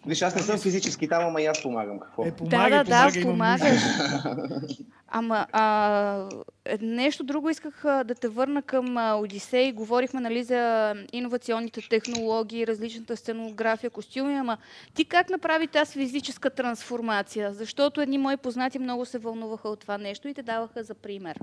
Виж, 0.07 0.21
аз 0.21 0.35
не 0.35 0.41
съм 0.41 0.59
физически 0.59 1.07
там, 1.07 1.25
ама 1.25 1.41
и 1.41 1.45
аз 1.45 1.63
помагам. 1.63 1.99
Какво? 1.99 2.25
Е, 2.25 2.31
Да, 2.31 2.35
помагай, 2.35 2.69
да, 2.69 2.83
да, 2.83 2.83
помагай, 2.83 3.21
имам 3.21 3.33
помагаш. 3.33 3.69
нужда. 3.71 4.61
Ама 5.07 5.47
а, 5.51 6.29
е, 6.65 6.77
нещо 6.81 7.23
друго 7.23 7.49
исках 7.49 7.85
а, 7.85 8.03
да 8.03 8.15
те 8.15 8.27
върна 8.27 8.61
към 8.61 8.97
а, 8.97 9.15
Одисей. 9.15 9.71
Говорихме 9.71 10.19
нали, 10.19 10.43
за 10.43 10.93
иновационните 11.13 11.89
технологии, 11.89 12.67
различната 12.67 13.17
сценография, 13.17 13.89
костюми, 13.89 14.35
ама 14.35 14.57
ти 14.93 15.05
как 15.05 15.29
направи 15.29 15.67
тази 15.67 15.93
физическа 15.93 16.49
трансформация? 16.49 17.53
Защото 17.53 18.01
едни 18.01 18.17
мои 18.17 18.37
познати 18.37 18.79
много 18.79 19.05
се 19.05 19.17
вълнуваха 19.17 19.69
от 19.69 19.79
това 19.79 19.97
нещо 19.97 20.27
и 20.27 20.33
те 20.33 20.43
даваха 20.43 20.83
за 20.83 20.93
пример. 20.93 21.37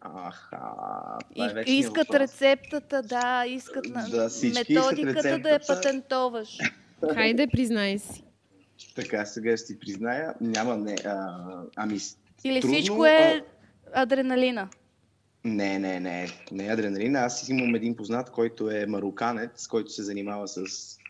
Аха, 0.00 0.58
И, 1.34 1.42
е 1.42 1.72
искат 1.72 2.08
въпрос. 2.08 2.20
рецептата, 2.20 3.02
да, 3.02 3.44
искат 3.46 3.88
на, 3.88 4.06
Да, 4.10 4.28
методиката 4.54 5.38
да 5.38 5.50
я 5.50 5.60
патентоваш. 5.68 6.58
Хайде, 7.14 7.46
признай 7.52 7.98
си. 7.98 8.24
Така, 8.96 9.26
сега 9.26 9.56
ще 9.56 9.66
ти 9.66 9.78
призная. 9.78 10.34
Няма, 10.40 10.76
не. 10.76 10.96
А, 11.04 11.38
ами, 11.76 11.98
Или 12.44 12.60
трудно, 12.60 12.76
всичко 12.76 13.06
е 13.06 13.44
адреналина. 13.92 14.68
Не, 15.44 15.78
не, 15.78 16.00
не. 16.00 16.28
Не 16.52 16.66
е 16.66 16.70
адреналин. 16.70 17.16
Аз 17.16 17.48
имам 17.48 17.74
един 17.74 17.96
познат, 17.96 18.30
който 18.30 18.70
е 18.70 18.86
мароканец, 18.86 19.66
който 19.66 19.90
се 19.90 20.02
занимава 20.02 20.48
с 20.48 20.64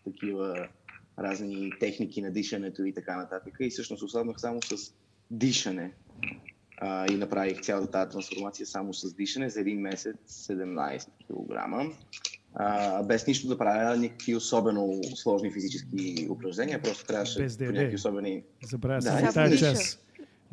такива 0.04 0.68
разни 1.18 1.70
техники 1.80 2.22
на 2.22 2.30
дишането 2.30 2.85
и 2.85 2.94
така 2.94 3.16
нататък. 3.16 3.57
И 3.61 3.70
всъщност 3.70 4.02
ослабнах 4.02 4.40
само 4.40 4.62
с 4.62 4.94
дишане. 5.30 5.92
А, 6.76 7.12
и 7.12 7.16
направих 7.16 7.61
цялата 7.61 7.90
тази 7.90 8.11
трансформация 8.11 8.66
само 8.66 8.94
с 8.94 9.14
дишане 9.14 9.50
за 9.50 9.61
един 9.61 9.80
месец 9.80 10.16
17 10.26 11.07
кг. 11.07 11.94
А, 12.56 13.02
без 13.02 13.26
нищо 13.26 13.48
да 13.48 13.58
правя 13.58 13.96
никакви 13.96 14.34
особено 14.34 15.00
сложни 15.16 15.52
физически 15.52 16.26
упражнения, 16.30 16.82
просто 16.82 17.04
трябваше 17.04 17.42
Без 17.42 17.58
по 17.58 17.64
някакви 17.64 17.94
особени... 17.94 18.42
Забравя 18.62 19.00
Да, 19.00 19.18
се 19.18 19.32
тази 19.34 19.58
част. 19.58 20.00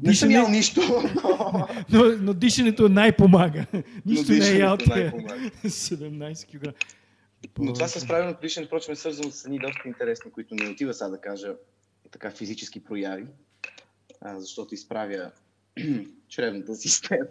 Не 0.03 0.15
съм 0.15 0.31
ял 0.31 0.47
нищо, 0.49 0.81
но... 1.23 1.67
Но, 1.91 2.03
но 2.21 2.33
дишането 2.33 2.89
най-помага. 2.89 3.65
Нищо 4.05 4.31
не 4.31 4.49
е 4.49 4.57
ял 4.57 4.77
тия 4.77 4.95
най-помага. 4.95 5.33
17 5.65 6.45
кг. 6.45 6.75
Но 7.59 7.73
това 7.73 7.87
с 7.87 8.07
правилното 8.07 8.41
дишане, 8.41 8.67
впрочем, 8.67 8.93
е 8.93 8.95
свързано 8.95 9.31
с 9.31 9.45
едни 9.45 9.59
доста 9.59 9.81
интересни, 9.85 10.31
които 10.31 10.55
не 10.55 10.69
отива 10.69 10.93
сега 10.93 11.09
да 11.09 11.21
кажа 11.21 11.53
така 12.11 12.31
физически 12.31 12.83
прояви, 12.83 13.25
а, 14.21 14.39
защото 14.39 14.73
изправя 14.73 15.31
чревната 16.29 16.75
система. 16.75 17.25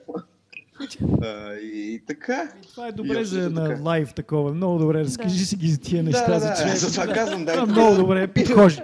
А, 1.23 1.55
и 1.55 2.03
така. 2.07 2.53
Това 2.71 2.87
е 2.87 2.89
И 2.89 2.93
добре 2.93 3.25
за 3.25 3.51
на 3.51 3.69
така. 3.69 3.83
лайв 3.83 4.15
такова. 4.15 4.55
Много 4.55 4.79
добре. 4.79 4.99
Разкажи 4.99 5.45
си 5.45 5.57
ги 5.57 5.69
за 5.69 5.81
тия 5.81 6.03
неща. 6.03 6.27
да, 6.27 6.41
за 6.41 6.49
да, 6.49 6.57
човек. 6.57 6.77
затова 6.77 7.07
казвам, 7.15 7.45
дай. 7.45 7.55
Това 7.55 7.67
много 7.67 7.97
добре 7.97 8.29
подхожи. 8.35 8.81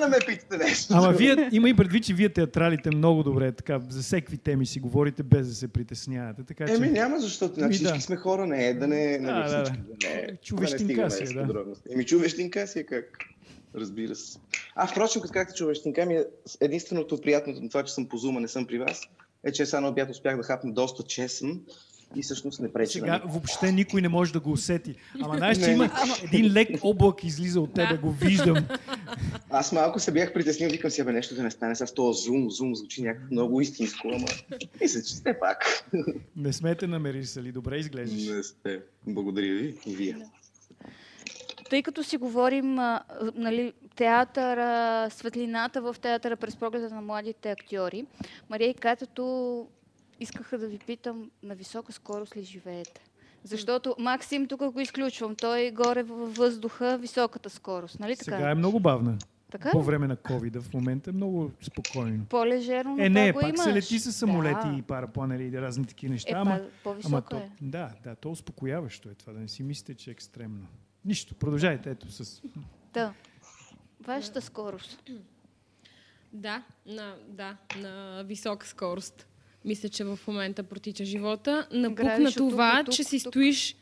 Не 0.00 0.06
ме 0.06 0.16
питате 0.26 0.56
нещо. 0.56 0.94
Ама 0.96 1.12
вие, 1.12 1.48
има 1.52 1.68
и 1.68 1.74
предвид, 1.74 2.04
че 2.04 2.14
вие 2.14 2.28
театралите 2.28 2.90
много 2.96 3.22
добре 3.22 3.52
така, 3.52 3.80
за 3.88 4.02
всеки 4.02 4.36
теми 4.36 4.66
си 4.66 4.80
говорите 4.80 5.22
без 5.22 5.48
да 5.48 5.54
се 5.54 5.68
притеснявате. 5.68 6.42
Така 6.44 6.66
че 6.66 6.74
Еми 6.74 6.88
няма, 6.88 7.20
защото 7.20 7.54
значи, 7.54 7.74
всички 7.74 7.94
да. 7.94 8.00
сме 8.00 8.16
хора, 8.16 8.46
не 8.46 8.68
е 8.68 8.74
да 8.74 8.86
не, 8.86 9.18
Да, 9.18 9.32
нали, 9.32 9.50
да, 9.50 9.58
да. 9.58 9.64
всички, 9.64 9.82
да 10.00 10.08
не, 10.08 10.36
Човещинка 10.42 11.04
да 11.04 11.10
си 11.10 11.22
е, 11.22 11.26
да. 11.26 11.64
Еми 11.90 12.06
човещинка 12.06 12.66
си 12.66 12.78
е 12.78 12.82
как? 12.82 13.18
Разбира 13.74 14.14
се. 14.14 14.38
А, 14.74 14.86
впрочем, 14.86 15.22
като 15.22 15.32
казахте 15.32 15.54
човещинка 15.54 16.06
ми, 16.06 16.14
е 16.14 16.24
единственото 16.60 17.20
приятното 17.20 17.62
на 17.62 17.68
това, 17.68 17.82
че 17.82 17.94
съм 17.94 18.08
по 18.08 18.16
зума, 18.16 18.40
не 18.40 18.48
съм 18.48 18.66
при 18.66 18.78
вас, 18.78 19.02
е, 19.44 19.52
че 19.52 19.66
сега 19.66 19.80
на 19.80 19.88
обяд 19.88 20.10
успях 20.10 20.36
да 20.36 20.42
хапна 20.42 20.72
доста 20.72 21.02
чесън 21.02 21.60
и 22.16 22.22
всъщност 22.22 22.60
не 22.60 22.72
пречи 22.72 23.00
на 23.00 23.06
сега 23.06 23.14
никого. 23.14 23.32
въобще 23.32 23.72
никой 23.72 24.02
не 24.02 24.08
може 24.08 24.32
да 24.32 24.40
го 24.40 24.50
усети. 24.50 24.94
Ама 25.22 25.36
знаеш, 25.36 25.58
че 25.58 25.70
има 25.70 25.90
един 26.24 26.52
лек 26.52 26.68
облак 26.82 27.24
излиза 27.24 27.60
от 27.60 27.74
тебе, 27.74 27.96
го 27.96 28.12
виждам. 28.12 28.66
Аз 29.50 29.72
малко 29.72 30.00
се 30.00 30.12
бях 30.12 30.32
притеснил, 30.32 30.70
викам 30.70 30.90
си, 30.90 31.04
бе, 31.04 31.12
нещо 31.12 31.34
да 31.34 31.42
не 31.42 31.50
стане 31.50 31.74
сега 31.74 31.86
с 31.86 31.94
този 31.94 32.24
зум, 32.24 32.50
зум 32.50 32.74
звучи 32.74 33.02
някакво 33.02 33.28
много 33.30 33.60
истинско, 33.60 34.08
ама 34.14 34.26
мисля, 34.80 35.02
че 35.02 35.14
сте 35.14 35.38
пак. 35.38 35.90
Не 36.36 36.52
сме 36.52 36.74
те 36.74 36.86
намерисали, 36.86 37.52
добре 37.52 37.76
изглеждаш. 37.76 38.26
Не 38.26 38.42
сте. 38.42 38.80
Благодаря 39.06 39.54
ви 39.54 39.74
и 39.86 39.96
вие. 39.96 40.16
Тъй 41.74 41.82
като 41.82 42.02
си 42.02 42.16
говорим, 42.16 42.78
а, 42.78 43.00
нали, 43.34 43.72
театъра, 43.96 45.10
светлината 45.10 45.82
в 45.82 45.96
театъра 46.00 46.36
през 46.36 46.56
погледа 46.56 46.90
на 46.90 47.00
младите 47.00 47.50
актьори, 47.50 48.06
Мария 48.50 48.70
и 48.70 48.74
Катето 48.74 49.66
искаха 50.20 50.58
да 50.58 50.66
ви 50.66 50.78
питам, 50.78 51.30
на 51.42 51.54
висока 51.54 51.92
скорост 51.92 52.36
ли 52.36 52.42
живеете? 52.42 53.00
Защото 53.44 53.96
Максим, 53.98 54.46
тук 54.46 54.72
го 54.72 54.80
изключвам, 54.80 55.34
той 55.36 55.70
горе 55.70 56.02
във 56.02 56.36
въздуха, 56.36 56.98
високата 56.98 57.50
скорост, 57.50 58.00
нали 58.00 58.16
така? 58.16 58.36
Сега 58.36 58.50
е 58.50 58.54
много 58.54 58.80
бавна. 58.80 59.18
Така 59.50 59.70
по 59.70 59.82
време 59.82 60.06
на 60.06 60.16
covid 60.16 60.60
в 60.60 60.74
момента. 60.74 61.12
Много 61.12 61.50
спокойно. 61.62 62.24
По-лежерно, 62.24 62.96
но 62.96 63.04
Е, 63.04 63.08
не, 63.08 63.32
пак 63.32 63.42
имаш. 63.42 63.60
се 63.60 63.72
лети 63.72 63.98
с 63.98 64.12
самолети 64.12 64.68
Да. 64.68 64.76
и 64.78 64.82
парапланери 64.82 65.44
и 65.44 65.60
разни 65.60 65.86
такива 65.86 66.12
неща. 66.12 66.30
Е, 66.30 66.40
ама, 66.40 66.50
па, 66.50 66.56
ама 66.56 66.68
по-високо 66.84 67.28
то, 67.30 67.36
е. 67.36 67.50
да, 67.62 67.90
да, 68.04 68.14
то 68.14 68.30
успокояващо 68.30 69.08
е 69.08 69.14
това, 69.14 69.32
да 69.32 69.40
не 69.40 69.48
си 69.48 69.62
мислите, 69.62 69.94
че 69.94 70.10
е 70.10 70.12
екстремно. 70.12 70.66
Нищо, 71.04 71.34
продължайте 71.34 71.90
ето 71.90 72.10
с... 72.10 72.42
Да. 72.94 73.14
Вашата 74.00 74.42
скорост. 74.42 75.10
Да, 76.32 76.62
на, 76.86 77.16
да, 77.28 77.56
на 77.76 78.22
висока 78.26 78.66
скорост. 78.66 79.26
Мисля, 79.64 79.88
че 79.88 80.04
в 80.04 80.18
момента 80.26 80.62
протича 80.62 81.04
живота. 81.04 81.68
Напук 81.72 82.04
на 82.04 82.32
тук 82.32 82.50
това, 82.50 82.78
до 82.78 82.84
тук, 82.84 82.94
че 82.94 83.04
си 83.04 83.22
тук. 83.22 83.32
стоиш 83.32 83.76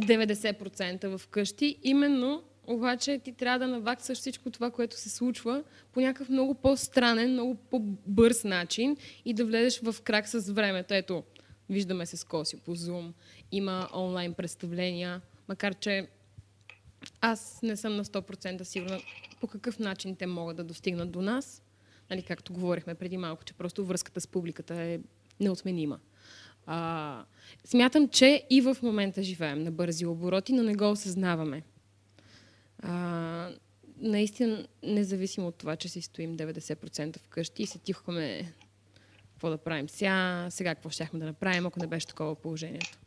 90% 0.00 1.18
вкъщи. 1.18 1.78
Именно, 1.82 2.42
обаче 2.66 3.18
ти 3.18 3.32
трябва 3.32 3.58
да 3.58 3.68
наваксаш 3.68 4.18
всичко 4.18 4.50
това, 4.50 4.70
което 4.70 4.96
се 4.96 5.10
случва 5.10 5.64
по 5.92 6.00
някакъв 6.00 6.28
много 6.28 6.54
по-странен, 6.54 7.32
много 7.32 7.54
по-бърз 7.54 8.44
начин 8.44 8.96
и 9.24 9.34
да 9.34 9.44
влезеш 9.44 9.80
в 9.80 10.02
крак 10.02 10.28
с 10.28 10.52
времето. 10.52 10.94
Ето, 10.94 11.24
виждаме 11.68 12.06
се 12.06 12.16
с 12.16 12.24
Коси 12.24 12.56
по 12.56 12.76
Zoom, 12.76 13.12
има 13.52 13.88
онлайн 13.94 14.34
представления, 14.34 15.20
макар 15.50 15.74
че 15.74 16.08
аз 17.20 17.62
не 17.62 17.76
съм 17.76 17.96
на 17.96 18.04
100% 18.04 18.62
сигурна 18.62 19.00
по 19.40 19.46
какъв 19.46 19.78
начин 19.78 20.16
те 20.16 20.26
могат 20.26 20.56
да 20.56 20.64
достигнат 20.64 21.10
до 21.10 21.22
нас. 21.22 21.62
Нали, 22.10 22.22
както 22.22 22.52
говорихме 22.52 22.94
преди 22.94 23.16
малко, 23.16 23.44
че 23.44 23.54
просто 23.54 23.84
връзката 23.84 24.20
с 24.20 24.26
публиката 24.26 24.74
е 24.74 25.00
неотменима. 25.40 25.98
А, 26.66 27.24
смятам, 27.64 28.08
че 28.08 28.46
и 28.50 28.60
в 28.60 28.76
момента 28.82 29.22
живеем 29.22 29.62
на 29.62 29.70
бързи 29.70 30.06
обороти, 30.06 30.52
но 30.52 30.62
не 30.62 30.74
го 30.74 30.90
осъзнаваме. 30.90 31.62
А, 32.78 33.50
наистина, 33.98 34.66
независимо 34.82 35.46
от 35.46 35.54
това, 35.54 35.76
че 35.76 35.88
си 35.88 36.02
стоим 36.02 36.36
90% 36.36 37.18
вкъщи 37.18 37.62
и 37.62 37.66
се 37.66 37.78
тихаме 37.78 38.52
какво 39.32 39.50
да 39.50 39.58
правим 39.58 39.88
сега, 39.88 40.46
сега 40.50 40.74
какво 40.74 40.90
щяхме 40.90 41.18
да 41.18 41.26
направим, 41.26 41.66
ако 41.66 41.80
не 41.80 41.86
беше 41.86 42.06
такова 42.06 42.34
положението. 42.34 42.99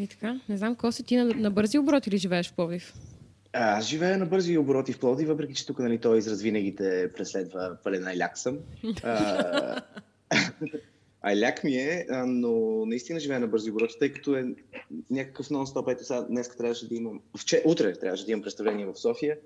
И 0.00 0.06
така, 0.06 0.40
не 0.48 0.56
знам, 0.56 0.76
Коси, 0.76 1.02
ти 1.02 1.16
на, 1.16 1.24
на 1.24 1.50
бързи 1.50 1.78
обороти 1.78 2.10
ли 2.10 2.18
живееш 2.18 2.50
в 2.50 2.54
Пловдив? 2.54 2.94
А, 3.52 3.78
Аз 3.78 3.86
живея 3.86 4.18
на 4.18 4.26
бързи 4.26 4.58
обороти 4.58 4.92
в 4.92 4.98
Плоди, 4.98 5.26
въпреки 5.26 5.54
че 5.54 5.66
тук 5.66 5.78
нали, 5.78 5.98
този 5.98 6.18
израз 6.18 6.42
винаги 6.42 6.74
те 6.74 7.10
преследва 7.16 7.76
пълен 7.84 8.06
айляк 8.06 8.38
съм. 8.38 8.58
А, 9.02 9.82
айляк 11.22 11.64
ми 11.64 11.74
е, 11.74 12.06
но 12.26 12.84
наистина 12.86 13.20
живея 13.20 13.40
на 13.40 13.46
бързи 13.46 13.70
обороти, 13.70 13.98
тъй 13.98 14.12
като 14.12 14.36
е 14.36 14.44
някакъв 15.10 15.48
нон-стоп. 15.48 15.92
Ето 15.92 16.04
сега, 16.04 16.22
днес 16.22 16.56
трябваше 16.56 16.88
да 16.88 16.94
имам, 16.94 17.20
вче, 17.38 17.62
утре 17.64 17.92
трябваше 17.92 18.24
да 18.24 18.32
имам 18.32 18.42
представление 18.42 18.86
в 18.86 18.96
София 18.96 19.36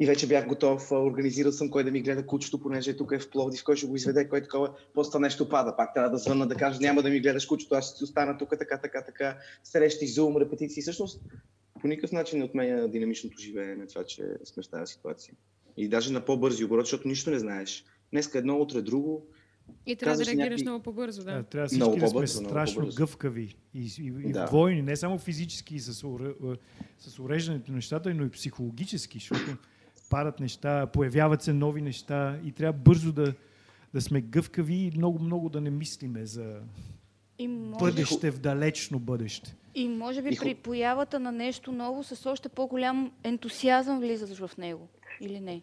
и 0.00 0.06
вече 0.06 0.28
бях 0.28 0.46
готов, 0.46 0.92
организирал 0.92 1.52
съм 1.52 1.70
кой 1.70 1.84
да 1.84 1.90
ми 1.90 2.02
гледа 2.02 2.26
кучето, 2.26 2.60
понеже 2.60 2.96
тук 2.96 3.12
е 3.12 3.18
в 3.18 3.30
Пловдив, 3.30 3.64
кой 3.64 3.76
ще 3.76 3.86
го 3.86 3.96
изведе, 3.96 4.28
кой 4.28 4.42
такова, 4.42 4.70
после 4.94 5.18
нещо 5.18 5.48
пада. 5.48 5.76
Пак 5.76 5.94
трябва 5.94 6.10
да 6.10 6.18
звънна 6.18 6.46
да 6.46 6.54
кажа, 6.54 6.80
няма 6.80 7.02
да 7.02 7.10
ми 7.10 7.20
гледаш 7.20 7.46
кучето, 7.46 7.74
аз 7.74 7.88
ще 7.88 7.98
си 7.98 8.04
остана 8.04 8.38
тук, 8.38 8.50
така, 8.58 8.78
така, 8.78 9.02
така, 9.04 9.38
срещи, 9.64 10.06
зум, 10.06 10.36
репетиции. 10.36 10.82
Всъщност, 10.82 11.20
по 11.80 11.88
никакъв 11.88 12.12
начин 12.12 12.38
не 12.38 12.44
отменя 12.44 12.88
динамичното 12.88 13.38
живеене, 13.38 13.86
това, 13.86 14.04
че 14.04 14.22
сме 14.44 14.62
в 14.62 14.68
тази 14.68 14.92
ситуация. 14.92 15.34
И 15.76 15.88
даже 15.88 16.12
на 16.12 16.24
по-бързи 16.24 16.64
обороти, 16.64 16.86
защото 16.86 17.08
нищо 17.08 17.30
не 17.30 17.38
знаеш. 17.38 17.84
Днеска 18.12 18.38
едно, 18.38 18.56
утре 18.56 18.82
друго. 18.82 19.26
И 19.86 19.96
трябва 19.96 20.16
да 20.18 20.24
реагираш 20.24 20.46
някакви- 20.48 20.62
много 20.62 20.82
по-бързо, 20.82 21.24
да. 21.24 21.32
Да. 21.32 21.42
Трябва 21.42 21.68
Много 21.76 21.90
всички 21.90 22.00
да 22.00 22.08
сме 22.08 22.14
по-бързо, 22.14 22.40
много 22.40 22.50
страшно 22.50 22.88
гъвкави 22.96 23.56
и, 23.74 23.80
и, 23.98 24.06
и 24.28 24.32
Да. 24.32 24.46
двойни, 24.46 24.82
не 24.82 24.96
само 24.96 25.18
физически 25.18 25.74
и 25.74 25.80
с, 25.80 26.02
уре- 26.02 26.56
с 26.98 27.18
уреждането 27.18 27.70
на 27.70 27.76
нещата, 27.76 28.14
но 28.14 28.24
и 28.24 28.30
психологически, 28.30 29.18
защото 29.18 29.56
падат 30.10 30.40
неща, 30.40 30.86
появяват 30.86 31.42
се 31.42 31.52
нови 31.52 31.82
неща 31.82 32.38
и 32.44 32.52
трябва 32.52 32.72
бързо 32.72 33.12
да, 33.12 33.34
да 33.94 34.00
сме 34.00 34.20
гъвкави 34.20 34.74
и 34.74 34.92
много-много 34.96 35.48
да 35.48 35.60
не 35.60 35.70
мислиме 35.70 36.26
за 36.26 36.54
И 37.38 37.48
може, 37.48 37.78
бъдеще 37.78 38.30
в 38.30 38.38
далечно 38.38 38.98
бъдеще. 38.98 39.56
и 39.74 39.88
може 39.88 40.22
би 40.22 40.28
И 40.32 40.36
при 40.36 40.54
появата 40.54 41.20
на 41.20 41.32
нещо 41.32 41.72
ново 41.72 42.04
с 42.04 42.30
още 42.30 42.48
по-голям 42.48 43.12
ентусиазъм 43.24 44.00
влизаш 44.00 44.38
в 44.38 44.50
него. 44.58 44.88
Или 45.20 45.40
не? 45.40 45.62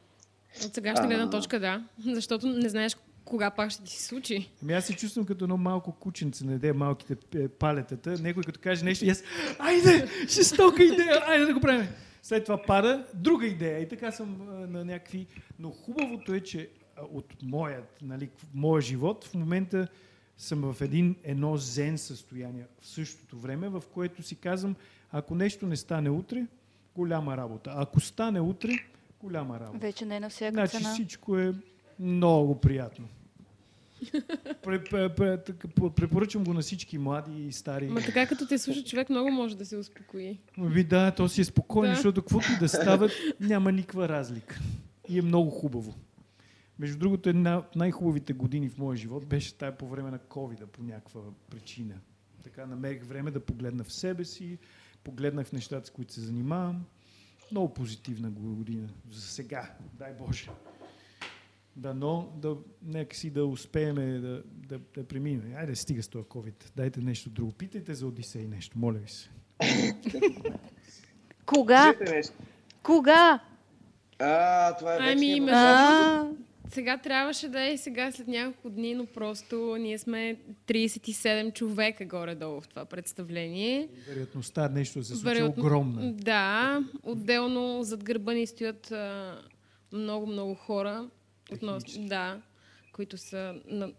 От 0.66 0.74
сегашна 0.74 1.08
гледна 1.08 1.24
А. 1.24 1.30
точка, 1.30 1.60
да. 1.60 1.84
Защото 2.06 2.48
не 2.48 2.70
знаеш 2.70 2.98
кога 3.26 3.52
пак 3.52 3.72
ще 3.72 3.84
ти 3.84 3.92
се 3.94 4.04
случи. 4.04 4.52
Ами 4.64 4.74
аз 4.74 4.86
се 4.86 4.94
чувствам 4.96 5.26
като 5.26 5.46
едно 5.46 5.58
малко 5.58 5.92
кученце, 5.92 6.46
не 6.46 6.58
де 6.58 6.74
малките 6.74 7.16
е, 7.36 7.48
палетата. 7.48 8.16
Някой 8.22 8.44
като 8.44 8.60
каже 8.60 8.86
нещо 8.86 9.06
и 9.06 9.10
аз, 9.10 9.24
айде, 9.60 10.08
жестока 10.30 10.84
идея, 10.84 11.22
айде 11.28 11.46
да 11.46 11.54
го 11.54 11.60
правим. 11.60 11.88
След 12.24 12.44
това 12.44 12.62
пада 12.64 13.08
друга 13.14 13.46
идея 13.48 13.80
и 13.80 13.88
така 13.88 14.12
съм 14.12 14.38
на 14.72 14.86
някакви... 14.86 15.28
Но 15.60 15.72
хубавото 15.72 16.34
е, 16.34 16.40
че 16.42 16.70
от 17.12 17.36
моят, 17.44 17.98
нали, 18.02 18.30
моя 18.54 18.82
живот 18.82 19.26
в 19.26 19.34
момента 19.34 19.88
съм 20.38 20.74
в 20.74 20.82
един, 20.82 21.16
едно 21.24 21.58
зен 21.58 21.98
състояние 21.98 22.66
в 22.82 22.88
същото 22.88 23.38
време, 23.40 23.70
в 23.70 23.84
което 23.94 24.24
си 24.24 24.36
казвам, 24.36 24.76
ако 25.12 25.36
нещо 25.36 25.68
не 25.68 25.76
стане 25.76 26.10
утре, 26.10 26.46
голяма 26.96 27.38
работа. 27.38 27.74
Ако 27.76 28.00
стане 28.00 28.40
утре, 28.42 28.72
голяма 29.22 29.60
работа. 29.60 29.78
Вече 29.78 30.06
не 30.06 30.16
е 30.16 30.20
на 30.20 30.30
всяка 30.30 30.54
Значи 30.54 30.78
цена. 30.78 30.94
всичко 30.94 31.38
е 31.38 31.54
много 32.00 32.60
приятно. 32.60 33.08
Пре- 33.08 33.10
пре- 33.10 33.10
пре- 33.10 33.16
така, 33.16 33.46
по- 33.46 33.87
Препоръчвам 35.96 36.44
го 36.44 36.54
на 36.54 36.62
всички 36.62 36.98
млади 36.98 37.48
и 37.48 37.52
стари. 37.52 37.88
Ма 37.88 38.02
така 38.02 38.28
като 38.28 38.48
те 38.48 38.58
слуша 38.58 38.84
човек 38.84 39.10
много 39.10 39.32
може 39.32 39.58
да 39.58 39.66
се 39.66 39.78
успокои. 39.78 40.40
Ви 40.58 40.84
да, 40.84 41.12
то 41.12 41.30
си 41.30 41.42
е 41.42 41.46
спокойно, 41.46 41.90
Да. 41.90 41.96
защото 41.96 42.22
каквото 42.22 42.48
и 42.56 42.60
да 42.60 42.70
става, 42.70 43.10
няма 43.40 43.72
никаква 43.72 44.10
разлика. 44.10 44.60
И 45.10 45.20
е 45.20 45.22
много 45.22 45.50
хубаво. 45.50 45.96
Между 46.80 46.98
другото, 46.98 47.30
една 47.30 47.58
от 47.58 47.76
най-хубавите 47.76 48.34
години 48.34 48.70
в 48.70 48.78
моя 48.78 48.98
живот 48.98 49.26
беше 49.26 49.58
тая 49.58 49.78
по 49.78 49.88
време 49.88 50.12
на 50.12 50.20
covid 50.20 50.66
по 50.66 50.84
някаква 50.84 51.22
причина. 51.50 51.94
Така 52.44 52.66
намерих 52.66 53.04
време 53.04 53.32
да 53.32 53.40
погледна 53.40 53.84
в 53.84 53.94
себе 53.94 54.26
си, 54.26 54.58
погледнах 55.04 55.48
в 55.48 55.52
нещата, 55.54 55.88
с 55.88 55.90
които 55.90 56.14
се 56.14 56.22
занимавам. 56.22 56.86
Много 57.52 57.74
позитивна 57.74 58.30
година. 58.30 58.88
За 59.12 59.22
сега, 59.22 59.72
дай 59.94 60.14
Боже. 60.14 60.50
Дано 61.78 62.30
да, 62.36 62.56
нека 62.84 63.16
си 63.16 63.30
да 63.30 63.46
успеем 63.46 63.96
да, 63.96 64.44
да, 64.68 64.80
да 64.96 65.04
преминем. 65.04 65.54
Айде, 65.58 65.76
стига 65.76 66.04
с 66.04 66.08
този 66.08 66.26
COVID. 66.26 66.72
Дайте 66.76 67.02
нещо 67.02 67.30
друго. 67.30 67.52
Питайте 67.52 67.94
за 67.94 68.08
Одисей 68.08 68.44
нещо, 68.44 68.80
моля 68.80 68.98
ви 68.98 69.10
се. 69.10 69.30
Кога? 71.46 71.94
Кога? 72.84 73.40
А, 74.20 74.76
това 74.76 74.94
е 74.94 74.98
Ами, 74.98 75.06
вечният 75.08 75.40
между 75.40 75.58
въпрос. 75.58 76.38
А, 76.66 76.70
Сега 76.70 76.98
трябваше 76.98 77.48
да 77.48 77.62
е 77.64 77.78
сега 77.78 78.12
след 78.12 78.28
няколко 78.28 78.70
дни, 78.70 78.96
но 78.96 79.06
просто 79.06 79.56
ние 79.80 79.98
сме 79.98 80.38
37 80.68 81.54
човека 81.54 82.06
горе-долу 82.06 82.62
в 82.62 82.68
това 82.68 82.86
представление. 82.86 83.90
Вероятността 84.08 84.70
нещо 84.70 85.04
се 85.04 85.16
случи 85.16 85.22
е 85.22 85.34
Вероятно- 85.34 85.64
огромна. 85.64 86.14
Да, 86.14 86.80
отделно 87.04 87.84
зад 87.84 88.04
гърба 88.04 88.34
ни 88.34 88.48
стоят 88.48 88.94
много-много 89.94 90.56
хора, 90.56 91.10
относно, 91.54 92.08
да, 92.08 92.42
които 92.92 93.18
са, 93.18 93.62
на, 93.66 93.92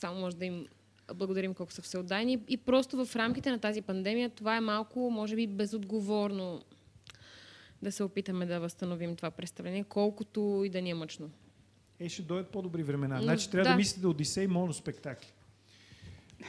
само 0.00 0.20
може 0.20 0.36
да 0.36 0.44
им 0.44 0.66
благодарим 1.14 1.54
колко 1.54 1.72
са 1.72 1.82
всеотдайни. 1.82 2.38
И 2.48 2.56
просто 2.56 3.06
в 3.06 3.16
рамките 3.16 3.50
на 3.50 3.58
тази 3.58 3.82
пандемия 3.82 4.30
това 4.30 4.56
е 4.56 4.60
малко, 4.60 5.10
може 5.10 5.36
би, 5.36 5.46
безотговорно 5.46 6.62
да 7.82 7.92
се 7.92 8.02
опитаме 8.02 8.46
да 8.46 8.60
възстановим 8.60 9.16
това 9.16 9.30
представление, 9.30 9.84
колкото 9.84 10.62
и 10.66 10.68
да 10.68 10.82
ни 10.82 10.90
е 10.90 10.94
мъчно. 10.94 11.30
Е, 12.00 12.08
ще 12.08 12.22
дойдат 12.22 12.48
по-добри 12.48 12.82
времена. 12.82 13.22
Значи 13.22 13.50
трябва 13.50 13.64
да, 13.64 13.70
да. 13.70 13.76
мислите 13.76 14.06
Одисей 14.06 14.46
моноспектакли. 14.46 15.32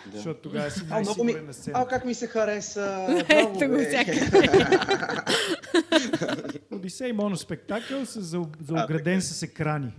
Да. 0.06 0.18
Защото 0.18 0.42
тогава 0.42 0.72
си 0.72 0.84
ми... 0.84 0.90
най-сигурен 0.90 1.46
на 1.46 1.54
сцена. 1.54 1.80
А, 1.80 1.88
как 1.88 2.06
ми 2.06 2.14
се 2.14 2.28
хареса. 2.28 3.06
Браво, 3.28 3.56
Ето 3.56 3.70
го 3.70 3.76
бе. 3.76 4.06
Одисей 6.72 7.14
моноспектакъл 7.14 8.06
с 8.06 8.22
за, 8.22 8.40
ограден 8.40 9.22
с 9.22 9.44
екрани. 9.44 9.94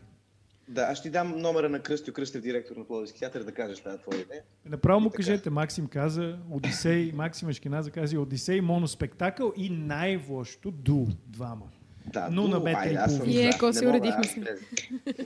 Да, 0.68 0.82
аз 0.82 0.98
ще 0.98 1.08
ти 1.08 1.12
дам 1.12 1.40
номера 1.40 1.68
на 1.68 1.80
Кръстю 1.80 2.12
Кръстев, 2.12 2.42
директор 2.42 2.76
на 2.76 2.84
Пловдивски 2.84 3.18
театър, 3.20 3.42
да 3.42 3.52
кажеш 3.52 3.80
тази 3.80 3.98
твоя 3.98 4.20
идея. 4.20 4.42
Направо 4.64 5.00
му 5.00 5.10
кажете, 5.10 5.50
Максим 5.50 5.86
каза, 5.86 6.38
Одисей, 6.50 7.12
Максим 7.14 7.48
Ашкеназа 7.48 7.90
каза 7.90 8.20
Одисей 8.20 8.60
моноспектакъл 8.60 9.52
и 9.56 9.70
най-лошото 9.70 10.70
ду 10.70 11.06
двама. 11.26 11.66
Да, 12.12 12.28
Но 12.30 12.42
ду, 12.42 12.48
на 12.48 12.60
метър 12.60 12.90
и 12.90 12.98
половина. 13.06 13.40
Е, 13.40 13.44
Не 13.44 13.86
мога, 13.86 13.98
уредихме 13.98 14.24
се. 14.24 14.56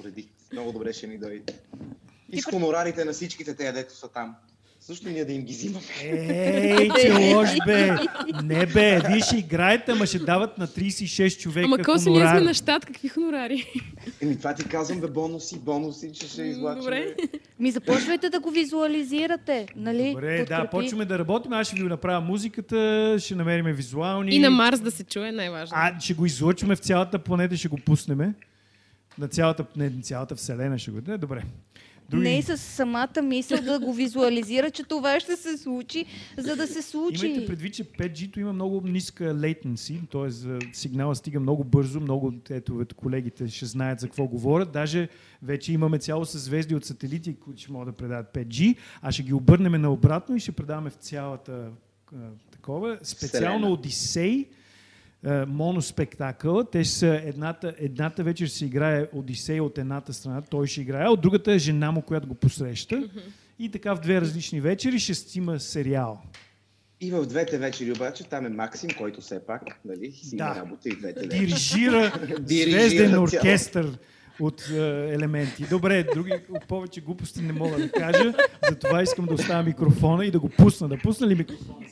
Уредих. 0.00 0.26
Много 0.52 0.72
добре 0.72 0.92
ще 0.92 1.06
ни 1.06 1.18
дойде. 1.18 1.54
И 2.28 2.40
с 2.40 2.44
хонорарите 2.44 3.04
на 3.04 3.12
всичките 3.12 3.54
тези, 3.56 3.72
дето 3.72 3.96
са 3.96 4.08
там. 4.08 4.36
Също 4.90 5.08
ние 5.08 5.24
да 5.24 5.32
им 5.32 5.42
ги 5.42 5.52
взимаме. 5.52 5.84
Ей, 6.02 6.88
че 7.00 7.12
лош 7.12 7.48
бе! 7.66 7.96
Не 8.42 8.66
бе, 8.66 9.00
вие 9.08 9.20
ще 9.20 9.36
играете, 9.36 9.92
ама 9.92 10.06
ще 10.06 10.18
дават 10.18 10.58
на 10.58 10.66
36 10.66 11.40
човека 11.40 11.64
Ама 11.64 11.78
Коси, 11.78 12.10
ние 12.10 12.28
сме 12.28 12.40
на 12.40 12.54
щат, 12.54 12.86
какви 12.86 13.08
хонорари? 13.08 13.66
Еми, 14.22 14.38
това 14.38 14.54
ти 14.54 14.64
казвам, 14.64 15.00
бе, 15.00 15.06
бонуси, 15.06 15.58
бонуси, 15.58 16.12
че 16.12 16.28
ще 16.28 16.42
излачим. 16.42 16.80
Добре. 16.80 17.14
Ми 17.58 17.70
започвайте 17.70 18.30
да 18.30 18.40
го 18.40 18.50
визуализирате, 18.50 19.66
нали? 19.76 20.10
Добре, 20.10 20.38
да, 20.38 20.44
Подкрепи. 20.44 20.70
почваме 20.70 21.04
да 21.04 21.18
работим. 21.18 21.52
Аз 21.52 21.66
ще 21.66 21.76
ви 21.76 21.88
направя 21.88 22.20
музиката, 22.20 23.16
ще 23.20 23.34
намерим 23.34 23.66
визуални. 23.66 24.34
И 24.34 24.38
на 24.38 24.50
Марс 24.50 24.80
да 24.80 24.90
се 24.90 25.04
чуе 25.04 25.32
най-важно. 25.32 25.76
А, 25.76 26.00
ще 26.00 26.14
го 26.14 26.26
излъчваме 26.26 26.76
в 26.76 26.78
цялата 26.78 27.18
планета, 27.18 27.56
ще 27.56 27.68
го 27.68 27.76
пуснеме. 27.76 28.34
На 29.18 29.28
цялата, 29.28 29.64
не, 29.76 29.90
на 29.90 30.02
цялата 30.02 30.36
вселена 30.36 30.78
ще 30.78 30.90
го... 30.90 31.00
Не, 31.06 31.18
добре. 31.18 31.42
Други... 32.10 32.22
Не 32.22 32.42
с 32.42 32.58
самата 32.58 33.22
мисъл 33.22 33.58
да 33.62 33.78
го 33.78 33.92
визуализира, 33.92 34.70
че 34.70 34.84
това 34.84 35.20
ще 35.20 35.36
се 35.36 35.58
случи, 35.58 36.06
за 36.38 36.56
да 36.56 36.66
се 36.66 36.82
случи. 36.82 37.26
Имайте 37.26 37.46
предвид, 37.46 37.74
че 37.74 37.84
5G-то 37.84 38.40
има 38.40 38.52
много 38.52 38.80
ниска 38.80 39.24
latency, 39.24 40.10
т.е. 40.10 40.30
сигнала 40.72 41.14
стига 41.14 41.40
много 41.40 41.64
бързо, 41.64 42.00
много 42.00 42.34
ето, 42.50 42.80
ето, 42.80 42.94
колегите 42.94 43.48
ще 43.48 43.66
знаят 43.66 44.00
за 44.00 44.06
какво 44.06 44.26
говорят. 44.26 44.72
Даже 44.72 45.08
вече 45.42 45.72
имаме 45.72 45.98
цяло 45.98 46.24
съзвездие 46.24 46.76
от 46.76 46.84
сателити, 46.84 47.34
които 47.34 47.60
ще 47.60 47.72
могат 47.72 47.88
да 47.88 47.92
предават 47.92 48.26
5G, 48.34 48.76
а 49.02 49.12
ще 49.12 49.22
ги 49.22 49.32
обърнем 49.32 49.82
наобратно 49.82 50.36
и 50.36 50.40
ще 50.40 50.52
предаваме 50.52 50.90
в 50.90 50.94
цялата 50.94 51.70
такова. 52.50 52.98
Специално. 53.02 53.72
Одисей, 53.72 54.48
моноспектакъл. 55.48 56.64
Те 56.64 56.84
са 56.84 57.20
едната, 57.24 57.74
едната 57.78 58.24
вечер 58.24 58.46
ще 58.46 58.58
се 58.58 58.64
играе 58.64 59.06
Одисей 59.12 59.60
от 59.60 59.78
едната 59.78 60.12
страна, 60.12 60.40
той 60.40 60.66
ще 60.66 60.80
играе, 60.80 61.04
а 61.06 61.10
от 61.10 61.20
другата 61.20 61.52
е 61.52 61.58
жена 61.58 61.90
му, 61.90 62.02
която 62.02 62.28
го 62.28 62.34
посреща. 62.34 63.08
И 63.58 63.70
така 63.70 63.94
в 63.94 64.00
две 64.00 64.20
различни 64.20 64.60
вечери 64.60 64.98
ще 64.98 65.38
има 65.38 65.60
сериал. 65.60 66.22
И 67.00 67.10
в 67.10 67.26
двете 67.26 67.58
вечери 67.58 67.92
обаче 67.92 68.24
там 68.24 68.46
е 68.46 68.48
Максим, 68.48 68.90
който 68.98 69.20
все 69.20 69.46
пак, 69.46 69.62
нали, 69.84 70.12
си 70.12 70.36
Да. 70.36 70.54
работа 70.54 70.88
и 70.88 70.96
двете 70.96 71.20
вечери. 71.20 71.46
Дирижира 71.46 72.12
звезден 72.46 73.18
оркестър 73.18 73.98
от 74.40 74.68
е, 74.70 74.76
елементи. 75.14 75.64
Добре, 75.70 76.02
други 76.14 76.32
повече 76.68 77.00
глупости 77.00 77.42
не 77.42 77.52
мога 77.52 77.76
да 77.76 77.92
кажа, 77.92 78.34
затова 78.68 79.02
искам 79.02 79.26
да 79.26 79.34
оставя 79.34 79.62
микрофона 79.62 80.26
и 80.26 80.30
да 80.30 80.40
го 80.40 80.48
пусна. 80.48 80.88
Да 80.88 80.98
пусна 80.98 81.26
ли 81.26 81.34
микрофона? 81.34 81.86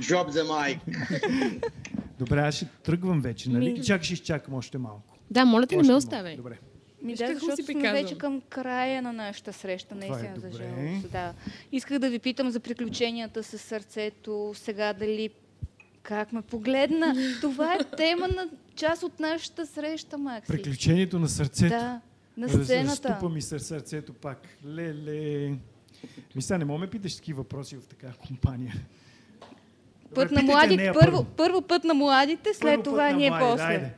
Drop 0.00 0.30
the 0.30 0.42
mic. 0.42 0.78
Добре, 2.18 2.38
аз 2.38 2.54
ще 2.54 2.66
тръгвам 2.82 3.20
вече, 3.20 3.50
нали? 3.50 3.72
Ми- 3.72 3.84
Чак 3.84 4.02
ще 4.02 4.14
изчакам 4.14 4.54
още 4.54 4.78
малко. 4.78 5.16
Да, 5.30 5.44
моля 5.44 5.66
те, 5.66 5.76
не 5.76 5.82
ме 5.82 5.94
оставяй. 5.94 6.36
Добре. 6.36 6.58
Ми 7.02 7.14
да, 7.14 7.26
защото 7.26 7.56
си 7.56 7.62
сме 7.62 7.92
вече 7.92 8.18
към 8.18 8.40
края 8.40 9.02
на 9.02 9.12
нашата 9.12 9.52
среща, 9.52 9.94
наистина, 9.94 10.32
е 10.36 10.40
за 10.40 10.50
жалост. 10.50 11.10
Да. 11.12 11.34
Исках 11.72 11.98
да 11.98 12.10
ви 12.10 12.18
питам 12.18 12.50
за 12.50 12.60
приключенията 12.60 13.42
с 13.42 13.58
сърцето, 13.58 14.52
сега 14.54 14.92
дали 14.92 15.30
как 16.02 16.32
ме 16.32 16.42
погледна. 16.42 17.14
Това 17.40 17.74
е 17.74 17.96
тема 17.96 18.28
на 18.28 18.48
част 18.74 19.02
от 19.02 19.20
нашата 19.20 19.66
среща, 19.66 20.18
Макси. 20.18 20.52
Приключението 20.52 21.18
на 21.18 21.28
сърцето. 21.28 21.68
Да, 21.70 22.00
на 22.36 22.48
сцената. 22.48 23.08
Разтупа 23.08 23.28
ми 23.28 23.42
сър- 23.42 23.58
сърцето 23.58 24.12
пак. 24.12 24.48
Леле. 24.66 25.48
Ми 26.36 26.42
сега 26.42 26.58
не 26.58 26.64
мога 26.64 26.78
ме 26.78 26.90
питаш 26.90 27.16
такива 27.16 27.36
въпроси 27.36 27.76
в 27.76 27.80
такава 27.80 28.14
компания. 28.18 28.74
Път 30.14 30.28
Добре, 30.28 30.42
на 30.42 30.52
младите, 30.52 30.76
нея 30.76 30.94
първо, 30.94 31.24
първо 31.24 31.62
път 31.62 31.84
на 31.84 31.94
младите, 31.94 32.54
след 32.54 32.62
Първо 32.62 32.76
път 32.76 32.84
това 32.84 33.10
на 33.10 33.16
ние 33.16 33.30
млади, 33.30 33.44
после. 33.44 33.66
Дайде. 33.66 33.92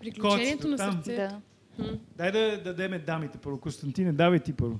Приключението 0.00 0.68
на 0.68 0.78
сърцето. 0.78 1.36
Да. 1.78 1.98
Дай 2.16 2.32
да 2.32 2.62
дадеме 2.64 2.98
дамите 2.98 3.38
първо. 3.38 3.60
Константине, 3.60 4.12
давай 4.12 4.38
ти 4.38 4.52
първо. 4.52 4.78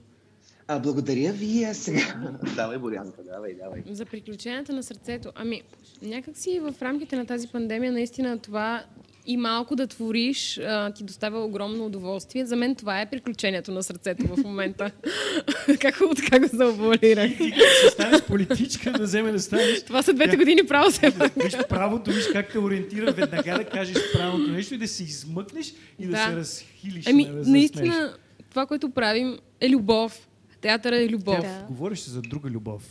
А, 0.68 0.78
благодаря 0.78 1.32
ви, 1.32 1.64
а 1.64 1.74
сега. 1.74 2.30
давай, 2.56 2.78
Борянка, 2.78 3.22
давай, 3.22 3.54
давай. 3.54 3.82
За 3.90 4.04
приключенията 4.04 4.72
на 4.72 4.82
сърцето. 4.82 5.32
Ами, 5.34 5.62
някак 6.02 6.36
си 6.36 6.60
в 6.60 6.74
рамките 6.82 7.16
на 7.16 7.26
тази 7.26 7.48
пандемия 7.48 7.92
наистина 7.92 8.38
това 8.38 8.84
и 9.26 9.36
малко 9.36 9.76
да 9.76 9.86
твориш 9.86 10.58
а, 10.58 10.90
ти 10.90 11.04
доставя 11.04 11.44
огромно 11.44 11.86
удоволствие. 11.86 12.46
За 12.46 12.56
мен 12.56 12.74
това 12.74 13.00
е 13.00 13.10
приключението 13.10 13.72
на 13.72 13.82
сърцето 13.82 14.26
в 14.26 14.36
момента. 14.36 14.90
как 15.80 15.98
го 15.98 16.14
така 16.14 16.38
го 16.40 16.46
заобалирах. 16.56 17.30
Ти 17.38 17.50
като 17.50 17.92
станеш 17.92 18.22
политичка, 18.22 18.92
да 18.92 19.02
вземе 19.02 19.32
да 19.32 19.40
станеш. 19.40 19.82
Това 19.82 20.02
са 20.02 20.12
двете 20.12 20.36
години 20.36 20.66
право 20.66 20.90
се 20.90 21.10
Виж 21.36 21.56
правото, 21.68 22.10
виж 22.10 22.26
как 22.32 22.52
те 22.52 22.58
ориентира 22.58 23.12
веднага 23.12 23.58
да 23.58 23.64
кажеш 23.64 23.96
правилното 24.12 24.50
нещо 24.50 24.74
и 24.74 24.78
да 24.78 24.88
се 24.88 25.02
измъкнеш 25.02 25.74
и 25.98 26.06
да, 26.06 26.10
Да. 26.10 26.26
се 26.26 26.36
разхилиш. 26.36 27.06
Ами, 27.06 27.24
да 27.26 27.32
засмееш. 27.32 27.46
наистина, 27.46 28.14
това, 28.50 28.66
което 28.66 28.90
правим 28.90 29.38
е 29.60 29.70
любов. 29.70 30.28
Театъра 30.60 31.02
е 31.02 31.08
любов. 31.08 31.40
Тя 31.40 31.64
говориш 31.68 32.00
за 32.00 32.22
друга 32.22 32.50
любов. 32.50 32.82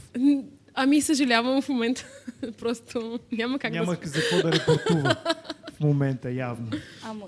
Ами, 0.73 1.01
съжалявам 1.01 1.61
в 1.61 1.69
момента. 1.69 2.05
Просто 2.59 3.19
няма 3.31 3.59
как 3.59 3.73
Няма 3.73 3.95
да... 3.95 4.07
за 4.07 4.21
какво 4.21 4.49
да 4.49 4.51
репортува 4.51 5.15
момента, 5.81 6.31
явно. 6.31 6.67
Ама, 7.03 7.25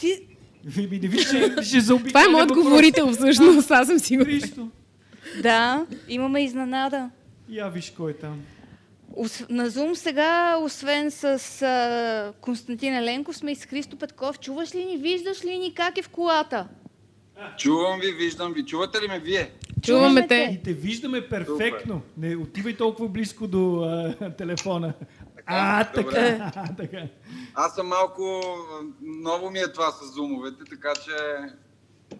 ти, 0.00 0.20
Ви 0.64 0.82
ми 0.82 0.98
не 0.98 1.08
виж, 1.08 1.26
ще 1.62 1.80
заобикаля 1.80 2.08
Това 2.12 2.24
е 2.24 2.28
моят 2.28 2.52
говорител, 2.52 3.12
всъщност. 3.12 3.70
Аз 3.70 3.86
съм 3.86 3.98
сигурна. 3.98 4.32
Христо. 4.32 4.68
да, 5.42 5.86
имаме 6.08 6.44
изненада. 6.44 7.10
Я 7.48 7.68
виж 7.68 7.90
кой 7.90 8.10
е 8.10 8.14
там. 8.14 8.40
Ос- 9.12 9.50
На 9.50 9.70
Zoom 9.70 9.94
сега, 9.94 10.56
освен 10.56 11.10
с 11.10 11.24
а, 11.62 12.32
Константин 12.40 12.94
Еленков, 12.94 13.36
сме 13.36 13.52
и 13.52 13.56
с 13.56 13.64
Христо 13.64 13.96
Петков. 13.96 14.38
Чуваш 14.40 14.74
ли 14.74 14.84
ни, 14.84 14.96
виждаш 14.96 15.44
ли 15.44 15.58
ни 15.58 15.74
как 15.74 15.98
е 15.98 16.02
в 16.02 16.08
колата? 16.08 16.68
Чувам 17.58 18.00
ви, 18.00 18.12
виждам 18.14 18.52
ви. 18.52 18.64
Чувате 18.64 18.98
ли 18.98 19.08
ме 19.08 19.18
вие? 19.18 19.50
Чуваме 19.82 20.22
те. 20.22 20.28
те. 20.28 20.50
И 20.54 20.62
те 20.62 20.72
виждаме 20.72 21.20
перфектно. 21.20 22.02
Не 22.16 22.36
отивай 22.36 22.76
толкова 22.76 23.08
близко 23.08 23.46
до 23.46 23.82
а, 24.20 24.30
телефона. 24.30 24.92
А, 25.52 25.84
така, 25.84 26.52
а, 26.56 26.76
така. 26.76 27.02
Аз 27.54 27.74
съм 27.74 27.88
малко... 27.88 28.42
Ново 29.02 29.50
ми 29.50 29.58
е 29.58 29.72
това 29.72 29.90
с 29.90 30.14
зумовете, 30.14 30.64
така 30.70 30.92
че... 31.04 31.12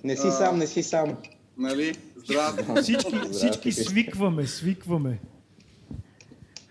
Не 0.05 0.17
си 0.17 0.27
А. 0.27 0.31
сам, 0.31 0.59
не 0.59 0.67
си 0.67 0.83
сам. 0.83 1.17
Нали? 1.57 1.95
Здравейте. 2.17 2.75
Всички, 2.83 3.21
всички 3.33 3.73
свикваме, 3.73 4.47
свикваме. 4.47 5.21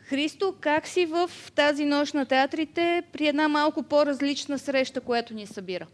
Христо, 0.10 0.56
как 0.60 0.88
си 0.88 1.06
в 1.06 1.32
тази 1.56 1.86
нощ 1.86 2.14
на 2.14 2.26
театрите 2.26 3.04
при 3.14 3.28
една 3.28 3.48
малко 3.48 3.84
по-различна 3.84 4.60
среща, 4.60 5.02
която 5.02 5.34
ни 5.34 5.48
събира? 5.48 5.88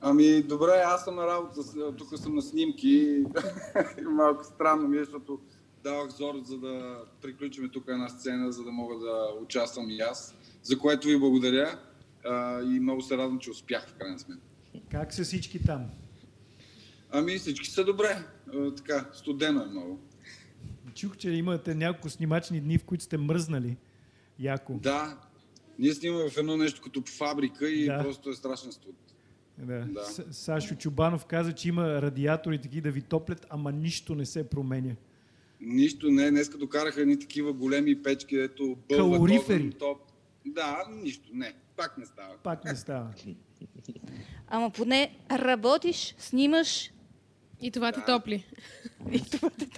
Ами, 0.00 0.42
добре, 0.42 0.82
аз 0.86 1.04
съм 1.04 1.14
на 1.14 1.26
работа, 1.26 1.60
тук 1.96 2.18
съм 2.18 2.34
на 2.34 2.42
снимки. 2.42 3.24
малко 4.10 4.44
странно 4.44 4.88
ми 4.88 4.96
е, 4.96 5.04
защото 5.04 5.38
давах 5.86 6.10
зор, 6.10 6.34
за 6.44 6.58
да 6.58 6.98
приключим 7.22 7.70
тук 7.72 7.84
една 7.88 8.08
сцена, 8.08 8.52
за 8.52 8.64
да 8.64 8.70
мога 8.70 8.94
да 8.98 9.28
участвам 9.42 9.90
и 9.90 10.00
аз. 10.00 10.34
За 10.62 10.78
което 10.78 11.08
ви 11.08 11.18
благодаря 11.18 11.78
а, 12.24 12.62
и 12.62 12.80
много 12.80 13.00
се 13.02 13.16
радвам, 13.16 13.38
че 13.38 13.50
успях 13.50 13.88
в 13.88 13.94
крайна 13.94 14.18
сметка. 14.18 14.42
Как 14.90 15.14
са 15.14 15.24
всички 15.24 15.62
там? 15.64 15.84
Ами, 17.10 17.38
всички 17.38 17.70
са 17.70 17.84
добре. 17.84 18.18
А, 18.54 18.74
така, 18.74 19.10
студено 19.12 19.62
е 19.62 19.66
много. 19.66 20.00
Чух, 20.94 21.16
че 21.16 21.30
имате 21.30 21.74
няколко 21.74 22.10
снимачни 22.10 22.60
дни, 22.60 22.78
в 22.78 22.84
които 22.84 23.04
сте 23.04 23.18
мръзнали. 23.18 23.76
Яко. 24.38 24.78
Да, 24.82 25.18
ние 25.78 25.94
снимаме 25.94 26.30
в 26.30 26.36
едно 26.36 26.56
нещо 26.56 26.80
като 26.82 27.02
фабрика 27.02 27.68
и 27.68 27.86
Да. 27.86 28.02
просто 28.02 28.30
е 28.30 28.34
страшен 28.34 28.72
студ. 28.72 28.96
Да. 29.58 29.84
Да. 29.84 30.04
Сашо 30.32 30.74
Чубанов 30.74 31.24
каза, 31.24 31.52
че 31.52 31.68
има 31.68 32.02
радиатори 32.02 32.58
таки 32.58 32.80
да 32.80 32.90
ви 32.90 33.02
топлят, 33.02 33.46
ама 33.50 33.72
нищо 33.72 34.14
не 34.14 34.26
се 34.26 34.48
променя. 34.48 34.94
Нищо 35.60 36.08
не, 36.08 36.30
днеска 36.30 36.58
докараха 36.58 37.00
едни 37.00 37.18
такива 37.18 37.52
големи 37.52 38.02
печки, 38.02 38.36
ето 38.36 38.76
бълва 38.88 39.14
Калорифери. 39.14 39.70
топ. 39.70 39.98
Да, 40.46 40.78
нищо, 40.92 41.30
не, 41.32 41.52
пак 41.76 41.98
не 41.98 42.06
става. 42.06 42.34
Пак 42.36 42.64
не 42.64 42.76
става. 42.76 43.14
Ама 44.48 44.70
поне 44.70 45.16
работиш, 45.32 46.14
снимаш. 46.18 46.90
И 47.60 47.70
това 47.70 47.92
те 47.92 48.00
топли. 48.02 48.44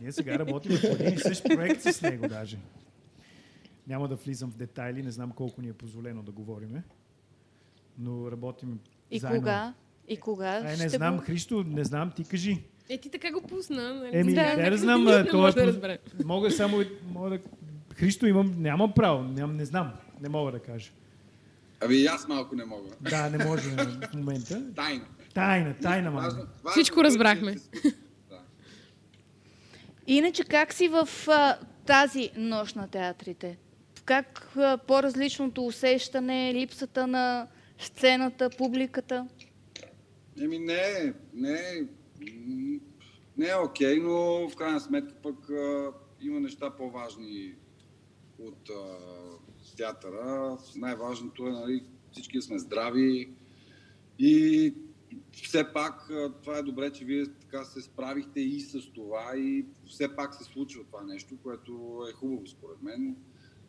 Ние 0.00 0.12
сега 0.12 0.38
работим 0.38 0.72
по 0.80 0.86
един 0.86 1.14
и 1.14 1.18
същ 1.18 1.44
проект 1.44 1.82
с 1.82 2.02
него 2.02 2.28
даже. 2.28 2.58
Няма 3.86 4.08
да 4.08 4.16
влизам 4.16 4.50
в 4.50 4.56
детайли, 4.56 5.02
не 5.02 5.10
знам 5.10 5.30
колко 5.30 5.62
ни 5.62 5.68
е 5.68 5.72
позволено 5.72 6.22
да 6.22 6.32
говориме. 6.32 6.82
Но 7.98 8.30
работим 8.30 8.78
И 9.10 9.18
заедно. 9.18 9.40
кога? 9.40 9.74
И 10.08 10.16
кога? 10.16 10.48
Ай, 10.48 10.74
ще 10.74 10.82
не 10.82 10.88
знам, 10.88 11.16
го- 11.16 11.22
Христо, 11.22 11.62
не 11.62 11.84
знам, 11.84 12.12
ти 12.12 12.24
кажи. 12.24 12.58
Е, 12.88 12.98
ти 12.98 13.10
така 13.10 13.30
го 13.30 13.40
пусна. 13.42 13.94
Нали? 13.94 14.10
Еми, 14.12 14.34
Да. 14.34 14.70
да 14.70 14.76
знам, 14.76 15.04
Не 15.04 15.24
това 15.24 15.52
да 15.52 15.62
е- 15.62 15.66
разберем. 15.66 15.98
Мога 16.24 16.50
само, 16.50 16.82
мога 17.04 17.30
да... 17.30 17.38
Христо, 17.94 18.26
имам, 18.26 18.54
нямам 18.58 18.92
право, 18.92 19.22
ням, 19.22 19.56
не 19.56 19.64
знам, 19.64 19.90
не 20.20 20.28
мога 20.28 20.52
да 20.52 20.58
кажа. 20.58 20.90
Ами 21.80 21.94
и 21.94 22.06
аз 22.06 22.28
малко 22.28 22.56
не 22.56 22.64
мога. 22.64 22.88
Да, 23.00 23.30
не 23.30 23.44
може 23.44 23.70
в 23.70 24.14
момента. 24.14 24.62
Тайна. 24.76 25.04
Тайна, 25.34 25.74
тайна, 25.74 26.10
мама. 26.10 26.22
Важно- 26.22 26.38
важно 26.38 26.70
Всичко 26.70 27.00
е 27.00 27.04
разбрахме. 27.04 27.54
Да. 28.30 28.38
Иначе 30.06 30.44
как 30.44 30.72
си 30.72 30.88
в 30.88 31.08
а, 31.28 31.56
тази 31.86 32.30
нощ 32.36 32.76
на 32.76 32.88
театрите? 32.88 33.58
Как 34.04 34.52
а, 34.56 34.78
по-различното 34.78 35.66
усещане, 35.66 36.54
липсата 36.54 37.06
на 37.06 37.46
сцената, 37.78 38.50
публиката? 38.50 39.26
Еми 40.42 40.58
не, 40.58 41.12
не, 41.34 41.82
не 43.38 43.48
е 43.48 43.56
окей, 43.56 43.98
но 43.98 44.48
в 44.48 44.56
крайна 44.56 44.80
сметка 44.80 45.14
пък 45.22 45.50
а, 45.50 45.92
има 46.20 46.40
неща 46.40 46.70
по-важни 46.70 47.54
от 48.38 48.70
а, 48.70 48.96
театъра. 49.76 50.58
Най-важното 50.76 51.46
е 51.46 51.50
нали, 51.50 51.84
всички 52.12 52.42
сме 52.42 52.58
здрави 52.58 53.32
и 54.18 54.74
все 55.32 55.72
пак 55.72 56.10
това 56.42 56.58
е 56.58 56.62
добре, 56.62 56.92
че 56.92 57.04
вие 57.04 57.26
така 57.40 57.64
се 57.64 57.80
справихте 57.80 58.40
и 58.40 58.60
с 58.60 58.92
това 58.92 59.36
и 59.36 59.66
все 59.86 60.16
пак 60.16 60.34
се 60.34 60.44
случва 60.44 60.84
това 60.84 61.02
нещо, 61.02 61.34
което 61.42 62.02
е 62.10 62.12
хубаво 62.12 62.46
според 62.46 62.82
мен. 62.82 63.16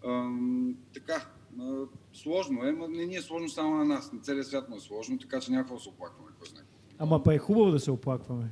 Ам, 0.05 0.76
така, 0.93 1.32
а, 1.59 1.86
сложно 2.13 2.63
е, 2.63 2.72
но 2.72 2.88
не 2.88 3.05
ни 3.05 3.15
е 3.15 3.22
сложно 3.22 3.49
само 3.49 3.76
на 3.76 3.86
нас, 3.86 4.13
на 4.13 4.20
целия 4.20 4.43
свят 4.43 4.70
му 4.70 4.76
е 4.76 4.80
сложно, 4.80 5.20
така 5.20 5.39
че 5.39 5.51
някакво 5.51 5.80
се 5.80 5.89
оплакваме. 5.89 6.32
Кой 6.39 6.47
знае. 6.47 6.63
Ама 6.97 7.24
па 7.24 7.34
е 7.34 7.38
хубаво 7.38 7.72
да 7.72 7.80
се 7.80 7.91
оплакваме. 7.91 8.51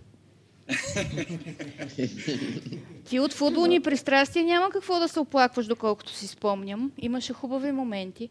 Ти 3.05 3.19
от 3.19 3.33
футболни 3.33 3.81
пристрастия 3.81 4.45
няма 4.45 4.69
какво 4.69 4.99
да 4.99 5.07
се 5.07 5.19
оплакваш, 5.19 5.65
доколкото 5.67 6.11
си 6.11 6.27
спомням. 6.27 6.91
Имаше 6.97 7.33
хубави 7.33 7.71
моменти. 7.71 8.29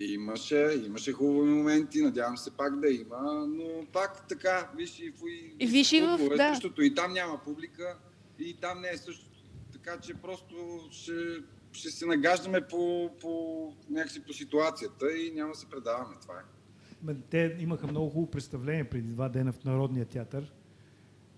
Имаше, 0.00 0.82
имаше 0.86 1.12
хубави 1.12 1.50
моменти, 1.50 2.02
надявам 2.02 2.36
се 2.36 2.50
пак 2.50 2.80
да 2.80 2.88
има, 2.88 3.46
но 3.48 3.64
пак 3.92 4.28
така, 4.28 4.70
виж 4.76 4.98
и, 5.00 5.10
в, 5.10 5.14
И 5.60 5.66
виж 5.66 5.92
и 5.92 6.00
в- 6.00 6.18
е 6.32 6.36
да. 6.36 6.54
същото, 6.54 6.82
и 6.82 6.94
там 6.94 7.12
няма 7.12 7.40
публика, 7.44 7.98
и 8.38 8.54
там 8.54 8.80
не 8.80 8.88
е 8.88 8.96
същото. 8.96 9.30
Така 9.72 10.00
че 10.00 10.14
просто 10.14 10.54
ще, 10.90 11.12
ще 11.72 11.90
се 11.90 12.06
нагаждаме 12.06 12.60
по, 12.60 13.10
по, 13.20 13.72
някакси 13.90 14.22
по 14.22 14.32
ситуацията 14.32 15.16
и 15.18 15.32
няма 15.34 15.52
да 15.52 15.58
се 15.58 15.66
предаваме. 15.66 16.14
Това 16.22 16.34
е. 16.34 17.14
Те 17.30 17.56
имаха 17.60 17.86
много 17.86 18.10
хубаво 18.10 18.30
представление 18.30 18.84
преди 18.84 19.08
два 19.08 19.28
дена 19.28 19.52
в 19.52 19.64
Народния 19.64 20.04
театър. 20.04 20.52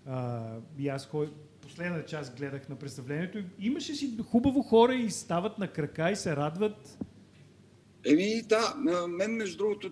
А, 0.07 0.53
и 0.77 0.87
аз 0.87 1.07
хой... 1.07 1.29
последна 1.61 2.05
част 2.05 2.37
гледах 2.37 2.69
на 2.69 2.75
представлението. 2.75 3.43
Имаше 3.59 3.95
си 3.95 4.17
хубаво 4.31 4.63
хора 4.63 4.95
и 4.95 5.09
стават 5.09 5.57
на 5.59 5.67
крака 5.67 6.11
и 6.11 6.15
се 6.15 6.35
радват. 6.35 6.97
Еми, 8.05 8.41
да, 8.41 8.75
мен, 9.07 9.31
между 9.31 9.57
другото, 9.57 9.91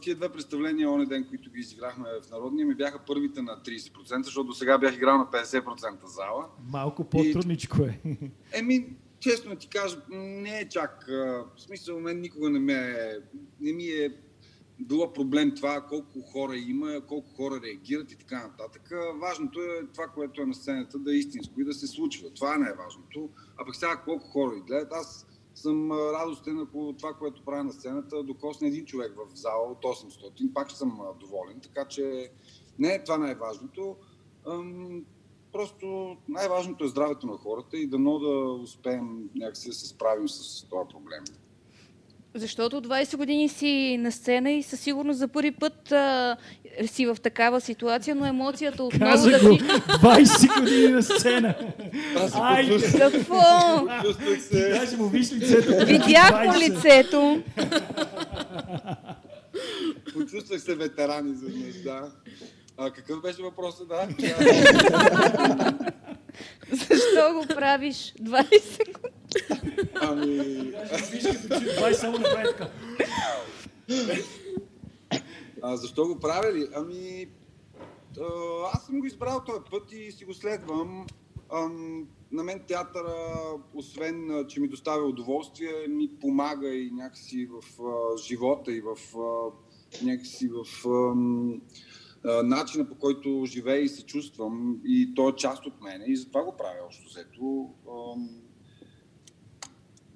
тия 0.00 0.16
две 0.16 0.28
представления, 0.28 0.90
оня 0.90 1.06
ден, 1.06 1.26
които 1.28 1.50
ги 1.50 1.60
изиграхме 1.60 2.08
в 2.22 2.30
Народния, 2.30 2.66
ми 2.66 2.74
бяха 2.74 2.98
първите 3.06 3.42
на 3.42 3.52
30%, 3.52 4.22
защото 4.22 4.46
до 4.46 4.54
сега 4.54 4.78
бях 4.78 4.94
играл 4.94 5.18
на 5.18 5.26
50% 5.26 6.06
зала. 6.06 6.48
Малко 6.68 7.04
по-трудничко 7.04 7.82
е. 7.82 8.00
Еми, 8.52 8.86
честно 9.20 9.56
ти 9.56 9.68
кажа, 9.68 9.96
не 10.10 10.58
е 10.58 10.68
чак. 10.68 11.04
В 11.08 11.46
смисъл, 11.56 12.00
мен 12.00 12.20
никога 12.20 12.50
не, 12.50 12.58
ме, 12.58 12.72
е- 12.72 13.18
не 13.60 13.72
ми 13.72 13.84
е 13.84 14.10
било 14.80 15.12
проблем 15.12 15.54
това 15.54 15.80
колко 15.80 16.20
хора 16.20 16.56
има, 16.56 17.00
колко 17.08 17.34
хора 17.36 17.60
реагират 17.64 18.12
и 18.12 18.18
така 18.18 18.46
нататък. 18.46 18.92
Важното 19.20 19.60
е 19.60 19.86
това, 19.94 20.06
което 20.06 20.42
е 20.42 20.46
на 20.46 20.54
сцената, 20.54 20.98
да 20.98 21.12
е 21.12 21.18
истинско 21.18 21.60
и 21.60 21.64
да 21.64 21.72
се 21.72 21.86
случва. 21.86 22.30
Това 22.30 22.54
е 22.54 22.58
най-важното. 22.58 23.28
А 23.56 23.64
пък 23.64 23.76
сега 23.76 24.02
колко 24.04 24.28
хора 24.28 24.54
ви 24.54 24.60
гледат, 24.60 24.92
аз 24.92 25.26
съм 25.54 25.92
радостен, 25.92 26.58
ако 26.58 26.94
това, 26.98 27.12
което 27.12 27.44
правя 27.44 27.64
на 27.64 27.72
сцената, 27.72 28.22
докосне 28.22 28.68
един 28.68 28.84
човек 28.84 29.12
в 29.16 29.36
зала 29.36 29.70
от 29.70 29.82
800, 29.82 30.52
пак 30.52 30.70
съм 30.70 31.00
доволен. 31.20 31.60
Така 31.60 31.84
че 31.84 32.30
не 32.78 32.88
е 32.88 33.04
това 33.04 33.18
най-важното. 33.18 33.96
Просто 35.52 36.16
най-важното 36.28 36.84
е 36.84 36.88
здравето 36.88 37.26
на 37.26 37.36
хората 37.36 37.76
и 37.76 37.86
дано 37.86 38.18
да 38.18 38.52
успеем 38.62 39.30
някакси 39.34 39.68
да 39.68 39.74
се 39.74 39.86
справим 39.86 40.28
с 40.28 40.68
този 40.68 40.88
проблем. 40.88 41.24
Защото 42.36 42.76
от 42.76 42.86
20 42.86 43.16
години 43.16 43.48
си 43.48 43.96
на 44.00 44.12
сцена 44.12 44.50
и 44.50 44.62
със 44.62 44.80
сигурност 44.80 45.18
за 45.18 45.28
първи 45.28 45.50
път 45.50 45.92
а, 45.92 46.36
си 46.86 47.06
в 47.06 47.16
такава 47.22 47.60
ситуация, 47.60 48.14
но 48.14 48.26
емоцията 48.26 48.82
отново 48.82 49.12
Каза 49.12 49.30
да 49.30 49.38
го 49.38 49.58
си... 49.58 49.64
20 49.64 50.60
години 50.60 50.88
на 50.88 51.02
сцена. 51.02 51.54
Почувствах, 52.14 53.12
Какво? 53.12 53.40
Даже 54.52 54.96
му 54.96 55.08
виж 55.08 55.32
лицето. 55.32 55.86
Видях 55.86 56.30
му 56.30 56.52
20. 56.52 56.58
лицето. 56.58 57.42
Почувствах 60.12 60.60
се 60.60 60.74
ветеран 60.74 61.32
изведнъж, 61.32 61.74
да. 61.74 62.10
А 62.78 62.90
какъв 62.90 63.22
беше 63.22 63.42
въпросът, 63.42 63.88
да? 63.88 64.08
Защо 66.70 67.32
го 67.34 67.46
правиш 67.54 68.14
20 68.22 68.92
години? 69.02 69.15
Ами, 70.00 70.36
Виж 71.10 71.24
като 71.24 71.60
чу 71.60 71.66
20 71.66 71.92
само 71.92 72.18
направи 72.18 72.48
а, 75.62 75.76
защо 75.76 76.06
го 76.06 76.18
правя 76.20 76.52
ли? 76.52 76.68
Ами, 76.74 77.26
аз 78.72 78.86
съм 78.86 79.00
го 79.00 79.06
избрал 79.06 79.44
този 79.46 79.60
път 79.70 79.92
и 79.92 80.12
си 80.12 80.24
го 80.24 80.34
следвам. 80.34 81.06
Ам, 81.54 82.06
на 82.32 82.44
мен 82.44 82.60
театъра, 82.68 83.40
освен 83.74 84.44
че 84.48 84.60
ми 84.60 84.68
доставя 84.68 85.06
удоволствие, 85.06 85.88
ми 85.88 86.10
помага 86.20 86.74
и 86.74 86.90
някакси 86.90 87.46
в 87.46 87.82
а, 87.82 88.18
живота 88.18 88.72
и 88.72 88.80
в 88.80 89.18
а, 89.18 89.50
някакси 90.04 90.48
в 90.48 90.88
а, 90.88 91.14
начина 92.42 92.88
по 92.88 92.94
който 92.94 93.42
живея 93.46 93.80
и 93.80 93.88
се 93.88 94.04
чувствам 94.04 94.80
и 94.84 95.14
то 95.14 95.28
е 95.28 95.36
част 95.36 95.66
от 95.66 95.82
мене 95.82 96.04
и 96.08 96.16
затова 96.16 96.44
го 96.44 96.56
правя 96.56 96.86
още 96.88 97.04
взето. 97.06 97.70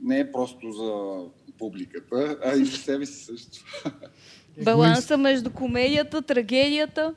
Не 0.02 0.18
е 0.20 0.32
просто 0.32 0.72
за 0.72 1.24
публиката, 1.58 2.38
а 2.44 2.56
и 2.56 2.64
за 2.64 2.76
себе 2.76 3.06
си 3.06 3.24
също. 3.24 3.64
Баланса 4.64 5.16
между 5.16 5.50
комедията, 5.50 6.22
трагедията. 6.22 7.14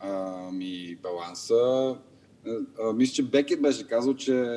Ами, 0.00 0.96
баланса. 1.02 1.54
а, 2.80 2.92
Мисля, 2.92 3.14
че 3.14 3.22
Бекет 3.22 3.62
беше 3.62 3.88
казал, 3.88 4.14
че 4.14 4.56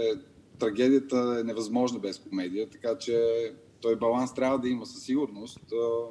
трагедията 0.59 1.37
е 1.39 1.43
невъзможна 1.43 1.99
без 1.99 2.19
комедия, 2.19 2.69
така 2.69 2.97
че 2.97 3.21
той 3.81 3.95
баланс 3.95 4.33
трябва 4.33 4.59
да 4.59 4.69
има 4.69 4.85
със 4.85 5.03
сигурност. 5.03 5.59
А, 5.73 6.05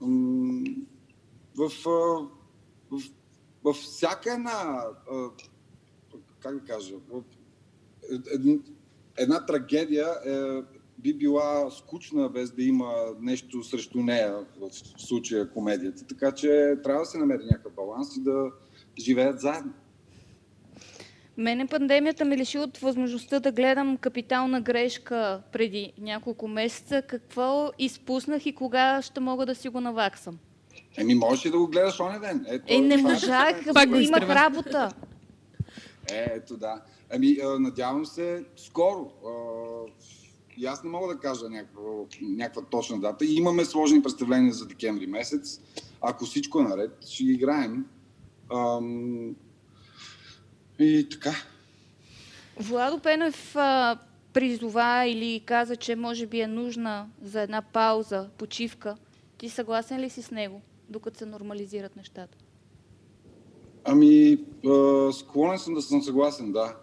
м, 0.00 0.64
В, 1.56 1.70
а, 1.86 1.90
в, 2.90 3.00
в 3.64 3.72
всяка 3.72 4.32
една, 4.32 4.84
а, 5.12 5.28
как 6.40 6.54
да 6.60 6.64
кажа, 6.74 6.94
в, 7.10 7.22
ед- 8.12 8.60
една 9.16 9.46
трагедия 9.46 10.08
е, 10.26 10.62
би 10.98 11.14
била 11.14 11.70
скучна 11.70 12.28
без 12.28 12.50
да 12.50 12.62
има 12.62 12.92
нещо 13.20 13.64
срещу 13.64 13.98
нея, 13.98 14.34
в 14.60 14.70
случая 14.98 15.50
комедията. 15.50 16.06
Така 16.06 16.32
че 16.32 16.74
трябва 16.84 17.02
да 17.02 17.06
се 17.06 17.18
намери 17.18 17.42
някакъв 17.44 17.72
баланс 17.74 18.16
и 18.16 18.20
да 18.22 18.50
живеят 18.98 19.40
заедно. 19.40 19.72
Мене 21.36 21.66
пандемията 21.66 22.24
ме 22.24 22.36
лиши 22.36 22.58
от 22.58 22.78
възможността 22.78 23.40
да 23.40 23.52
гледам 23.52 23.96
капитална 23.96 24.60
грешка 24.60 25.42
преди 25.52 25.92
няколко 25.98 26.48
месеца. 26.48 27.02
Какво 27.02 27.70
изпуснах 27.78 28.46
и 28.46 28.54
кога 28.54 29.02
ще 29.02 29.20
мога 29.20 29.46
да 29.46 29.54
си 29.54 29.68
го 29.68 29.80
наваксам? 29.80 30.38
Еми, 30.96 31.14
можеш 31.14 31.46
ли 31.46 31.50
да 31.50 31.58
го 31.58 31.66
гледаш 31.66 32.00
оня 32.00 32.20
ден? 32.20 32.44
Ето, 32.48 32.64
Е, 32.68 32.78
не 32.78 32.94
е 32.94 32.96
можах, 32.96 33.64
проблемът. 33.64 33.74
Пак 33.74 34.04
имах 34.04 34.36
работа. 34.36 34.88
Е, 36.12 36.32
ето 36.34 36.56
да. 36.56 36.82
Ами, 37.14 37.36
надявам 37.58 38.06
се 38.06 38.44
скоро. 38.56 39.10
И 40.56 40.66
аз 40.66 40.84
не 40.84 40.90
мога 40.90 41.14
да 41.14 41.20
кажа 41.20 41.48
някаква, 41.48 41.82
някаква 42.22 42.62
точна 42.62 43.00
дата. 43.00 43.24
Имаме 43.24 43.64
сложни 43.64 44.02
представления 44.02 44.52
за 44.52 44.66
декември 44.66 45.06
месец. 45.06 45.60
Ако 46.00 46.24
всичко 46.24 46.60
е 46.60 46.62
наред, 46.62 47.06
ще 47.08 47.24
ги 47.24 47.32
играем. 47.32 47.86
Ам, 48.54 49.34
и 50.78 51.08
така. 51.10 51.34
Владо 52.60 52.98
Пенев 52.98 53.56
а, 53.56 53.98
призова 54.32 55.04
или 55.06 55.42
каза, 55.46 55.76
че 55.76 55.96
може 55.96 56.26
би 56.26 56.40
е 56.40 56.46
нужна 56.46 57.06
за 57.22 57.40
една 57.40 57.62
пауза, 57.62 58.28
почивка. 58.38 58.96
Ти 59.38 59.48
съгласен 59.48 60.00
ли 60.00 60.10
си 60.10 60.22
с 60.22 60.30
него, 60.30 60.60
докато 60.88 61.18
се 61.18 61.26
нормализират 61.26 61.96
нещата? 61.96 62.38
Ами, 63.84 64.38
а, 64.66 65.12
склонен 65.12 65.58
съм 65.58 65.74
да 65.74 65.82
съм 65.82 66.02
съгласен, 66.02 66.52
да. 66.52 66.76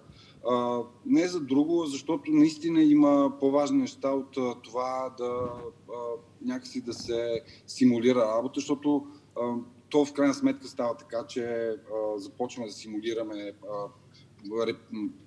А, 0.47 0.81
не 1.05 1.27
за 1.27 1.39
друго, 1.39 1.85
защото 1.85 2.31
наистина 2.31 2.83
има 2.83 3.33
по-важни 3.39 3.77
неща 3.77 4.11
от 4.11 4.37
а, 4.37 4.55
това 4.61 5.15
да 5.17 5.49
а, 5.89 5.93
някакси 6.41 6.81
да 6.81 6.93
се 6.93 7.41
симулира 7.67 8.19
работа, 8.19 8.59
защото 8.59 9.07
а, 9.41 9.53
то 9.89 10.05
в 10.05 10.13
крайна 10.13 10.33
сметка 10.33 10.67
става 10.67 10.97
така, 10.97 11.25
че 11.27 11.43
а, 11.43 12.19
започваме 12.19 12.67
да 12.67 12.73
симулираме 12.73 13.53
а, 13.71 14.67
реп, 14.67 14.77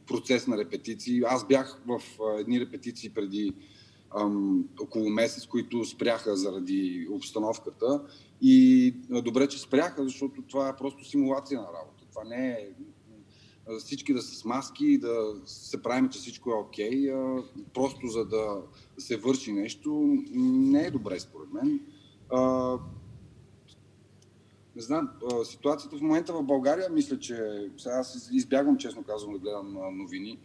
процес 0.06 0.46
на 0.46 0.58
репетиции. 0.58 1.22
Аз 1.26 1.46
бях 1.46 1.82
в 1.86 2.00
а, 2.22 2.40
едни 2.40 2.60
репетиции 2.60 3.10
преди 3.10 3.52
ам, 4.16 4.68
около 4.80 5.10
месец, 5.10 5.46
които 5.46 5.84
спряха 5.84 6.36
заради 6.36 7.08
обстановката. 7.10 8.02
И 8.42 8.90
добре, 9.10 9.48
че 9.48 9.58
спряха, 9.58 10.04
защото 10.04 10.42
това 10.42 10.68
е 10.68 10.76
просто 10.76 11.04
симулация 11.04 11.60
на 11.60 11.66
работа. 11.66 12.04
Това 12.10 12.24
не 12.24 12.48
е 12.48 12.68
всички 13.78 14.14
да 14.14 14.22
са 14.22 14.34
с 14.34 14.44
маски 14.44 14.86
и 14.86 14.98
да 14.98 15.34
се 15.44 15.82
правим, 15.82 16.08
че 16.08 16.18
всичко 16.18 16.50
е 16.50 16.54
окей, 16.54 17.12
а, 17.12 17.42
просто 17.74 18.06
за 18.06 18.24
да 18.24 18.62
се 18.98 19.16
върши 19.16 19.52
нещо, 19.52 20.18
не 20.34 20.80
е 20.80 20.90
добре 20.90 21.20
според 21.20 21.52
мен. 21.52 21.80
А, 22.30 22.78
не 24.76 24.82
знам, 24.82 25.08
ситуацията 25.44 25.96
в 25.96 26.02
момента 26.02 26.32
в 26.32 26.42
България, 26.42 26.90
мисля, 26.90 27.18
че 27.18 27.36
сега 27.78 27.94
аз 27.94 28.28
избягвам, 28.32 28.78
честно 28.78 29.02
казвам, 29.02 29.32
да 29.32 29.38
гледам 29.38 29.76
новини, 29.92 30.38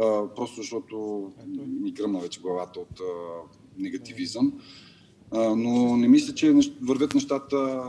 а, 0.00 0.34
просто 0.34 0.56
защото 0.56 1.26
ми 1.56 1.92
гръмна 1.92 2.18
вече 2.18 2.40
главата 2.40 2.80
от 2.80 3.00
а, 3.00 3.04
негативизъм. 3.78 4.60
А, 5.30 5.56
но 5.56 5.96
не 5.96 6.08
мисля, 6.08 6.34
че 6.34 6.54
вървят 6.82 7.14
нещата 7.14 7.84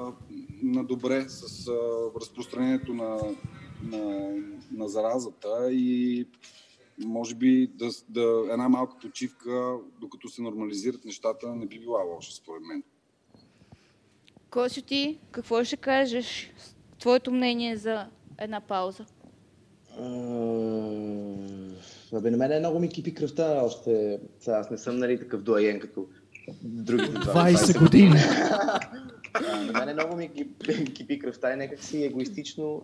на 0.63 0.83
добре 0.83 1.25
с 1.29 1.67
разпространението 2.21 2.93
на, 2.93 3.19
на, 3.83 4.31
на 4.71 4.87
заразата 4.87 5.71
и 5.71 6.25
може 7.05 7.35
би 7.35 7.67
да, 7.67 7.89
да, 8.09 8.47
една 8.51 8.69
малка 8.69 8.97
почивка, 9.01 9.77
докато 10.01 10.29
се 10.29 10.41
нормализират 10.41 11.05
нещата, 11.05 11.55
не 11.55 11.65
би 11.65 11.79
била 11.79 12.03
лоша, 12.03 12.33
според 12.33 12.61
мен. 12.61 12.83
Косю 14.49 14.81
ти, 14.81 15.19
какво 15.31 15.63
ще 15.63 15.77
кажеш? 15.77 16.51
Твоето 16.99 17.31
мнение 17.31 17.77
за 17.77 18.07
една 18.39 18.61
пауза? 18.61 19.05
Абе, 22.13 22.31
на 22.31 22.37
мен 22.37 22.59
много 22.59 22.79
ми 22.79 22.89
кипи 22.89 23.13
кръвта 23.13 23.61
още. 23.63 24.19
Сега 24.39 24.57
аз 24.57 24.71
не 24.71 24.77
съм 24.77 24.97
нали 24.97 25.19
такъв 25.19 25.41
дуаен 25.41 25.79
като 25.79 26.07
другите 26.63 27.11
20 27.11 27.79
години. 27.79 28.15
А, 29.33 29.63
на 29.63 29.79
мене 29.79 29.93
много 29.93 30.15
ми 30.15 30.33
кипи, 30.33 30.93
кипи 30.93 31.19
кръвта 31.19 31.53
и 31.53 31.55
някак 31.55 31.83
си 31.83 32.03
егоистично 32.03 32.81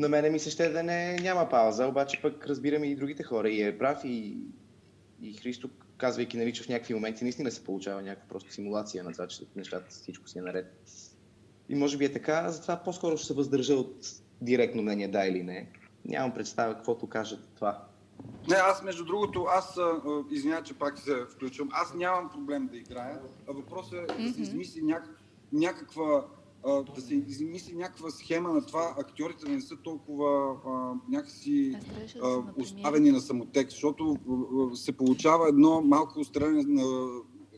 на 0.00 0.08
мене 0.08 0.30
ми 0.30 0.38
се 0.38 0.50
ще 0.50 0.68
да 0.68 0.82
не, 0.82 1.16
няма 1.16 1.48
пауза, 1.48 1.86
обаче 1.86 2.22
пък 2.22 2.46
разбираме 2.46 2.86
и 2.86 2.96
другите 2.96 3.22
хора 3.22 3.50
и 3.50 3.62
е 3.62 3.78
прав 3.78 4.00
и, 4.04 4.36
и 5.22 5.32
Христо, 5.32 5.70
казвайки 5.96 6.36
нали, 6.36 6.52
че 6.52 6.62
в 6.62 6.68
някакви 6.68 6.94
моменти 6.94 7.24
наистина 7.24 7.50
се 7.50 7.64
получава 7.64 8.02
някаква 8.02 8.28
просто 8.28 8.52
симулация 8.52 9.04
на 9.04 9.12
това, 9.12 9.26
че 9.26 9.42
нещата 9.56 9.86
всичко 9.90 10.28
си 10.28 10.38
е 10.38 10.42
наред. 10.42 10.74
И 11.68 11.74
може 11.74 11.96
би 11.96 12.04
е 12.04 12.12
така, 12.12 12.50
затова 12.50 12.76
по-скоро 12.76 13.16
ще 13.16 13.26
се 13.26 13.34
въздържа 13.34 13.74
от 13.74 13.96
директно 14.40 14.82
мнение 14.82 15.08
да 15.08 15.26
или 15.26 15.42
не. 15.42 15.68
Нямам 16.04 16.34
представа 16.34 16.74
каквото 16.74 17.06
кажат 17.06 17.48
това. 17.54 17.86
Не, 18.48 18.56
аз 18.56 18.82
между 18.82 19.04
другото, 19.04 19.46
аз 19.48 19.78
извинявай, 20.30 20.64
че 20.64 20.78
пак 20.78 20.98
се 20.98 21.12
включвам, 21.34 21.68
аз 21.72 21.94
нямам 21.94 22.30
проблем 22.30 22.68
да 22.72 22.76
играя, 22.76 23.20
а 23.48 23.52
въпросът 23.52 24.10
е 24.10 24.22
да 24.22 24.32
се 24.32 24.42
измисли 24.42 24.82
няк, 24.82 25.08
някаква 25.52 26.24
а, 26.66 26.82
да 26.94 27.00
се 27.00 27.14
измисли 27.14 27.74
някаква 27.74 28.10
схема 28.10 28.52
на 28.52 28.66
това 28.66 28.94
актьорите 28.98 29.46
да 29.46 29.52
не 29.52 29.60
са 29.60 29.76
толкова 29.76 30.56
а, 30.66 30.94
някакси 31.08 31.76
а, 32.22 32.42
оставени 32.56 33.10
на 33.10 33.20
самотек, 33.20 33.70
защото 33.70 34.16
се 34.74 34.92
получава 34.92 35.48
едно 35.48 35.82
малко 35.82 36.24
стреляне 36.24 36.62
на 36.62 37.08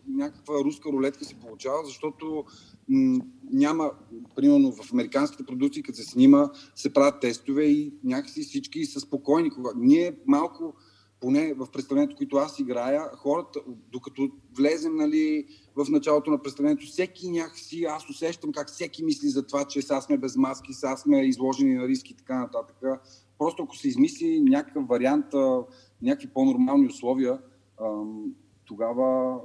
някаква 0.09 0.55
руска 0.55 0.93
рулетка 0.93 1.25
се 1.25 1.35
получава, 1.35 1.85
защото 1.85 2.45
м- 2.89 3.25
няма, 3.53 3.91
примерно 4.37 4.73
в 4.73 4.93
американските 4.93 5.45
продукции, 5.45 5.83
като 5.83 5.99
се 5.99 6.05
снима, 6.05 6.51
се 6.75 6.93
правят 6.93 7.21
тестове 7.21 7.65
и 7.65 7.95
някакси 8.05 8.43
всички 8.43 8.85
са 8.85 9.01
спокойни. 9.01 9.51
Кога... 9.51 9.71
Ние 9.77 10.17
малко, 10.27 10.75
поне 11.23 11.55
в 11.55 11.67
представлението, 11.73 12.17
което 12.17 12.37
аз 12.37 12.59
играя, 12.59 13.03
хората, 13.17 13.61
докато 13.93 14.31
влезем 14.57 14.97
нали, 14.97 15.47
в 15.77 15.87
началото 15.91 16.31
на 16.31 16.43
представлението, 16.43 16.87
всеки 16.87 17.31
някакси, 17.31 17.85
аз 17.85 18.11
усещам 18.11 18.53
как 18.53 18.69
всеки 18.69 19.05
мисли 19.05 19.29
за 19.29 19.47
това, 19.47 19.65
че 19.65 19.83
сега 19.83 20.01
сме 20.01 20.19
без 20.19 20.37
маски, 20.37 20.73
сега 20.73 20.97
сме 20.97 21.27
изложени 21.27 21.75
на 21.75 21.89
риски 21.89 22.13
и 22.13 22.17
така 22.17 22.39
нататък. 22.39 22.77
Просто 23.39 23.63
ако 23.63 23.77
се 23.77 23.89
измисли 23.89 24.41
някакъв 24.41 24.87
вариант, 24.87 25.27
някакви 26.03 26.29
по-нормални 26.29 26.87
условия, 26.87 27.39
тогава 28.65 29.39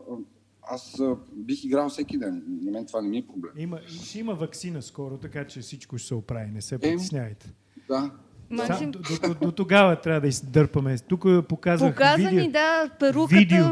аз 0.61 1.01
бих 1.31 1.63
играл 1.63 1.89
всеки 1.89 2.17
ден. 2.17 2.43
На 2.47 2.71
мен 2.71 2.85
това 2.85 3.01
не 3.01 3.09
ми 3.09 3.17
е 3.17 3.27
проблем. 3.27 3.51
Има, 3.57 3.79
ще 3.87 4.19
има 4.19 4.35
вакцина 4.35 4.81
скоро, 4.81 5.17
така 5.17 5.47
че 5.47 5.59
всичко 5.59 5.97
ще 5.97 6.07
се 6.07 6.15
оправи. 6.15 6.51
Не 6.51 6.61
се 6.61 6.77
притеснявайте. 6.77 7.53
Да. 7.87 8.11
Максим, 8.49 8.91
До, 8.91 8.99
до, 8.99 9.27
до, 9.27 9.35
до 9.35 9.51
тогава 9.51 9.95
трябва 9.95 10.21
да 10.21 10.27
издърпаме. 10.27 10.97
Тук 10.99 11.25
показах 11.49 11.91
показа 11.91 12.15
видео. 12.19 12.39
ни, 12.39 12.51
да, 12.51 12.89
перуката. 12.99 13.35
Видео. 13.35 13.65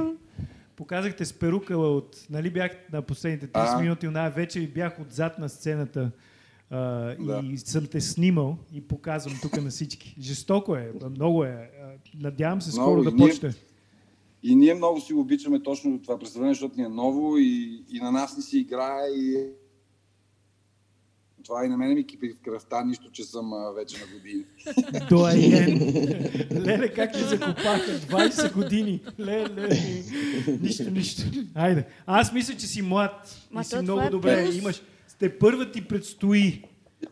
Показахте 0.76 1.26
с 1.26 1.34
перука 1.34 1.78
от... 1.78 2.26
Нали 2.30 2.50
бях 2.50 2.72
на 2.94 3.02
последните 3.02 3.48
30 3.48 3.52
А. 3.54 3.82
минути, 3.82 4.06
една 4.06 4.30
вечер 4.30 4.62
и 4.62 4.68
бях 4.68 5.00
отзад 5.02 5.40
на 5.40 5.50
сцената 5.50 6.12
а, 6.70 6.78
Да. 7.16 7.42
и 7.44 7.58
съм 7.58 7.86
те 7.86 8.02
снимал 8.02 8.58
и 8.74 8.82
показвам 8.82 9.34
тук 9.42 9.64
на 9.64 9.70
всички. 9.70 10.16
Жестоко 10.20 10.76
е, 10.76 10.92
много 11.10 11.44
е. 11.44 11.70
Надявам 12.16 12.62
се 12.62 12.72
скоро 12.72 12.92
Много. 12.92 13.04
да 13.04 13.10
И 13.10 13.14
ние- 13.14 13.28
почне. 13.30 13.54
И 14.44 14.56
ние 14.56 14.74
много 14.74 15.02
си 15.02 15.14
обичаме 15.14 15.64
точно 15.64 16.02
това 16.02 16.20
представление, 16.20 16.54
защото 16.54 16.78
ни 16.78 16.84
е 16.84 16.90
ново 16.90 17.38
и, 17.38 17.84
и 17.90 18.00
на 18.00 18.12
нас 18.12 18.38
ни 18.38 18.44
си 18.44 18.58
играе 18.60 19.08
и 19.10 19.48
това 21.46 21.66
и 21.66 21.70
на 21.70 21.78
мене 21.78 21.96
ми 21.96 22.08
кипи 22.08 22.30
в 22.30 22.46
кръвта, 22.46 22.84
нищо, 22.84 23.12
че 23.12 23.24
съм 23.24 23.54
а, 23.54 23.72
вече 23.72 23.98
на 23.98 24.06
години. 24.14 24.44
Доаен. 25.10 25.78
Леле, 26.66 26.94
как 26.94 27.14
те 27.14 27.20
закопаха? 27.20 28.00
20 28.00 28.54
години. 28.54 29.02
Леле. 29.20 29.70
Нищо, 30.62 30.92
нищо. 30.92 31.24
Айде. 31.56 31.86
Аз 32.06 32.34
мисля, 32.34 32.56
че 32.56 32.68
си 32.68 32.82
млад. 32.82 33.48
Ма 33.52 33.62
и 33.62 33.64
си 33.64 33.76
много 33.82 34.02
е 34.02 34.10
добре. 34.10 34.46
плюс. 34.46 34.56
Имаш... 34.56 34.82
Те 35.20 35.40
първа 35.40 35.72
ти 35.72 35.88
предстои. 35.88 36.64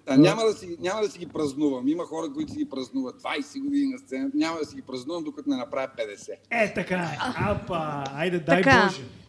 А, 0.07 0.17
няма, 0.17 0.43
да 0.43 0.53
си, 0.53 0.77
няма 0.79 1.01
да 1.01 1.09
си 1.09 1.19
ги 1.19 1.25
празнувам. 1.25 1.87
Има 1.87 2.03
хора, 2.03 2.33
които 2.33 2.51
си 2.51 2.57
ги 2.57 2.69
празнуват 2.69 3.21
20 3.21 3.63
години 3.63 3.91
на 3.91 3.97
сцена. 3.97 4.31
Няма 4.33 4.57
да 4.59 4.65
си 4.65 4.75
ги 4.75 4.81
празнувам, 4.81 5.23
докато 5.23 5.49
не 5.49 5.57
направя 5.57 5.87
50. 5.97 6.29
Е, 6.51 6.73
така 6.73 6.95
е. 6.95 7.17
Апа. 7.37 8.03
Айде, 8.13 8.39
дай 8.39 8.61
Така. 8.63 8.83
Боже. 8.87 9.22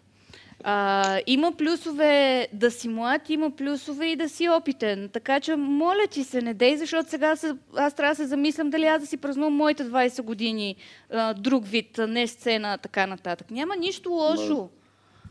А, 0.67 1.21
има 1.27 1.53
плюсове 1.53 2.49
да 2.53 2.71
си 2.71 2.89
млад, 2.89 3.31
има 3.31 3.51
плюсове 3.51 4.07
и 4.07 4.17
да 4.17 4.29
си 4.29 4.49
опитен. 4.49 5.11
Така 5.13 5.41
че, 5.41 5.57
моля 5.57 6.07
ти 6.11 6.25
се, 6.25 6.43
не 6.43 6.55
дей, 6.55 6.77
защото 6.77 7.11
сега 7.11 7.37
се, 7.37 7.55
аз 7.77 7.95
трябва 7.95 8.13
да 8.13 8.17
се 8.17 8.27
замислям 8.27 8.71
дали 8.71 8.87
аз 8.87 9.01
да 9.01 9.07
си 9.07 9.17
празнувам 9.17 9.53
моите 9.53 9.85
20 9.85 10.23
години 10.23 10.77
а, 11.11 11.35
друг 11.35 11.67
вид, 11.67 11.99
а 11.99 12.07
не 12.07 12.27
сцена, 12.27 12.79
така 12.79 13.07
нататък. 13.07 13.51
Няма 13.51 13.77
нищо 13.77 14.11
лошо. 14.11 14.69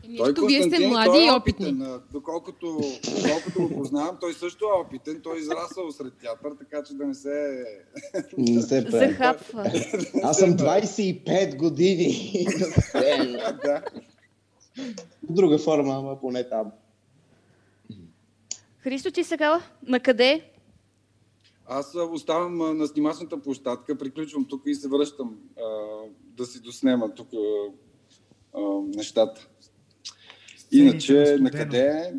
Нищо, 0.08 0.46
вие 0.46 0.62
сте 0.62 0.88
млади 0.88 1.18
е 1.18 1.26
и 1.26 1.30
опитни. 1.30 1.66
опитен. 1.66 2.00
Доколкото, 2.12 2.80
доколкото 3.22 3.62
го 3.62 3.74
познавам, 3.74 4.16
той 4.20 4.32
също 4.32 4.64
е 4.64 4.80
опитен. 4.80 5.20
Той 5.22 5.36
е 5.36 5.40
израсъл 5.40 5.90
сред 5.90 6.12
театър, 6.20 6.50
така 6.58 6.82
че 6.82 6.94
да 6.94 7.06
не 7.06 7.14
се... 7.14 7.64
Не 8.38 8.62
се. 8.62 8.86
Захапва. 8.90 9.64
Аз 10.22 10.38
съм 10.38 10.50
25 10.50 11.56
години 11.56 12.46
да. 13.64 13.82
Друга 15.22 15.58
форма, 15.58 15.94
ама 15.94 16.20
поне 16.20 16.48
там. 16.48 16.72
Христо, 18.78 19.10
ти 19.10 19.24
сега 19.24 19.60
на 19.86 20.00
къде? 20.00 20.50
Аз 21.66 21.94
а, 21.94 22.02
оставам 22.02 22.78
на 22.78 22.86
снимачната 22.86 23.42
площадка, 23.42 23.98
приключвам 23.98 24.44
тук 24.44 24.62
и 24.66 24.74
се 24.74 24.88
връщам 24.88 25.38
а, 25.58 25.62
да 26.20 26.46
си 26.46 26.60
доснема 26.60 27.14
тук 27.14 27.28
а, 27.34 27.72
а, 28.54 28.60
нещата. 28.96 29.48
Иначе 30.72 31.36
на 31.40 31.50
къде? 31.50 32.14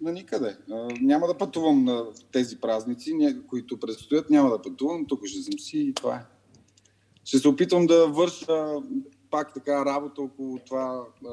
На 0.00 0.12
никъде. 0.12 0.56
А, 0.70 0.88
няма 1.00 1.26
да 1.26 1.38
пътувам 1.38 1.84
на 1.84 2.06
тези 2.32 2.60
празници, 2.60 3.36
които 3.48 3.80
предстоят. 3.80 4.30
Няма 4.30 4.50
да 4.50 4.62
пътувам, 4.62 5.06
тук 5.06 5.26
ще 5.26 5.42
съм 5.42 5.58
си 5.58 5.78
и 5.78 5.94
това 5.94 6.16
е. 6.16 6.24
Ще 7.24 7.38
се 7.38 7.48
опитвам 7.48 7.86
да 7.86 8.06
върша 8.06 8.82
пак 9.30 9.54
така 9.54 9.84
работа 9.84 10.22
около 10.22 10.58
това, 10.58 11.04
а, 11.26 11.30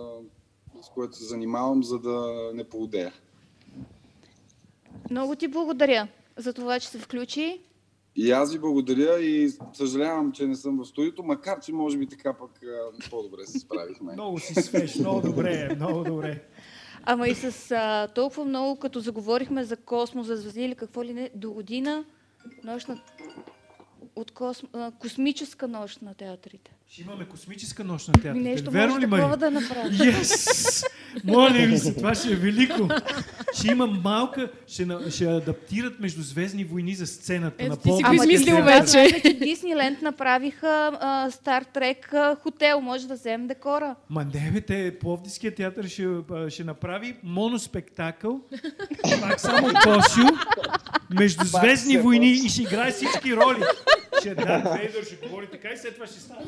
с 0.81 0.89
което 0.89 1.17
се 1.17 1.25
занимавам, 1.25 1.83
за 1.83 1.99
да 1.99 2.51
не 2.53 2.63
поудея. 2.63 3.13
Много 5.11 5.35
ти 5.35 5.47
благодаря 5.47 6.07
за 6.37 6.53
това, 6.53 6.79
че 6.79 6.87
се 6.87 6.99
включи. 6.99 7.61
И 8.15 8.31
аз 8.31 8.53
ви 8.53 8.59
благодаря 8.59 9.19
и 9.19 9.49
съжалявам, 9.73 10.31
че 10.31 10.47
не 10.47 10.55
съм 10.55 10.77
в 10.77 10.85
студиото, 10.85 11.23
макар 11.23 11.59
че 11.59 11.73
може 11.73 11.97
би 11.97 12.07
така 12.07 12.33
пък 12.33 12.51
по-добре 13.09 13.45
се 13.45 13.59
справихме. 13.59 14.13
Много 14.13 14.39
си 14.39 14.53
свеж, 14.53 14.95
много 14.95 15.21
добре, 15.21 15.75
много 15.75 16.03
добре. 16.03 16.43
Ама 17.03 17.27
и 17.27 17.35
с 17.35 17.71
а, 17.71 18.07
толкова 18.07 18.45
много, 18.45 18.79
като 18.79 18.99
заговорихме 18.99 19.63
за 19.63 19.77
космос, 19.77 20.27
за 20.27 20.35
звезди 20.35 20.63
или 20.63 20.75
какво 20.75 21.03
ли 21.03 21.13
не, 21.13 21.29
до 21.35 21.51
година 21.51 22.05
нощ 22.63 22.87
на... 22.87 23.01
от 24.15 24.31
косм... 24.31 24.65
а, 24.73 24.91
космическа 24.91 25.67
нощ 25.67 26.01
на 26.01 26.13
театрите. 26.13 26.71
Ще 26.89 27.01
имаме 27.01 27.25
космическа 27.25 27.83
нощ 27.83 28.07
на 28.07 28.13
театър. 28.13 28.33
Ми 28.33 28.39
нещо 28.41 28.71
Верно 28.71 28.97
ли, 28.97 29.01
такова 29.01 29.27
Мари? 29.27 29.39
да 29.39 29.51
направим. 29.51 29.91
Yes! 29.93 30.85
Моля 31.23 31.49
ви 31.51 31.77
се, 31.77 31.93
това 31.93 32.15
ще 32.15 32.27
е 32.27 32.35
велико. 32.35 32.89
Ще 33.55 33.67
има 33.67 33.87
малка, 33.87 34.49
ще, 34.67 34.85
на- 34.85 35.11
ще 35.11 35.25
адаптират 35.25 35.99
междузвездни 35.99 36.63
войни 36.63 36.95
за 36.95 37.07
сцената 37.07 37.55
Ето 37.59 37.69
на 37.69 37.77
ти 37.77 37.91
си 37.91 38.03
го 38.03 38.13
измислил 38.13 38.55
театър. 38.55 38.81
вече. 39.01 39.21
Че 39.21 39.33
Дисниленд 39.35 40.01
направиха 40.01 40.91
Стар 41.31 41.63
Трек 41.63 42.13
хотел. 42.41 42.81
Може 42.81 43.07
да 43.07 43.13
вземем 43.13 43.47
декора. 43.47 43.95
Ма 44.09 44.25
не, 44.25 44.51
бе, 44.51 44.61
те, 44.61 44.99
Пловдивския 44.99 45.55
театър 45.55 45.85
ще, 45.85 46.07
ще 46.49 46.63
направи 46.63 47.15
моноспектакъл, 47.23 48.39
пак 49.21 49.39
само 49.39 49.67
Косио, 49.75 50.25
междузвездни 51.11 51.97
войни 51.97 52.31
и 52.31 52.49
ще 52.49 52.61
играе 52.61 52.91
всички 52.91 53.35
роли. 53.35 53.63
Ще 54.25 54.31
е 54.31 54.35
Дарт 54.35 54.63
Вейдър, 54.73 55.03
ще 55.03 55.15
говори 55.17 55.47
така 55.47 55.69
и 55.69 55.77
след 55.77 55.93
това 55.93 56.07
ще 56.07 56.19
стане. 56.19 56.45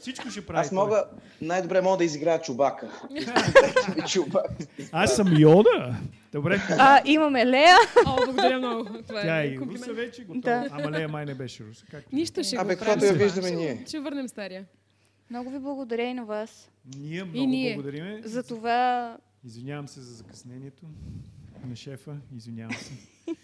Всичко 0.00 0.30
ще 0.30 0.46
прави. 0.46 0.60
Аз 0.60 0.72
мога, 0.72 1.04
най-добре 1.42 1.80
мога 1.80 1.96
да 1.96 2.04
изиграя 2.04 2.40
чубака. 2.40 3.00
Чубак. 4.08 4.46
Аз 4.92 5.16
съм 5.16 5.38
Йода. 5.38 5.96
Добре. 6.32 6.60
А, 6.70 7.02
имаме 7.04 7.46
Лея. 7.46 7.76
О, 8.06 8.16
благодаря 8.16 8.58
много. 8.58 8.84
Това 8.84 9.22
Тя 9.22 9.40
е 9.40 9.44
е 9.44 9.46
и 9.46 9.56
комплимент. 9.56 9.82
руса 9.82 9.92
вече, 9.94 10.24
готова. 10.24 10.40
Да. 10.52 10.68
Ама 10.72 10.90
Лея 10.90 11.08
май 11.08 11.26
не 11.26 11.34
беше 11.34 11.64
руса. 11.64 11.84
Както? 11.90 12.08
Нищо 12.12 12.42
ще 12.42 12.56
Абе, 12.56 12.64
го 12.64 12.78
каквото 12.78 12.98
правим. 13.00 13.14
я 13.14 13.24
виждаме 13.24 13.48
Ще- 13.48 13.56
ние. 13.56 13.84
Ще 13.88 14.00
върнем 14.00 14.28
стария. 14.28 14.64
Много 15.30 15.50
ви 15.50 15.58
благодаря 15.58 16.02
и 16.02 16.14
на 16.14 16.24
вас. 16.24 16.70
Ние 16.96 17.24
много 17.24 17.46
ние. 17.46 17.74
благодариме. 17.74 18.20
За 18.24 18.42
това 18.42 19.16
Извинявам 19.44 19.88
се 19.88 20.00
за 20.00 20.14
закъснението 20.14 20.82
на 21.64 21.76
шефа. 21.76 22.16
Извинявам 22.36 22.74
се. 22.74 22.92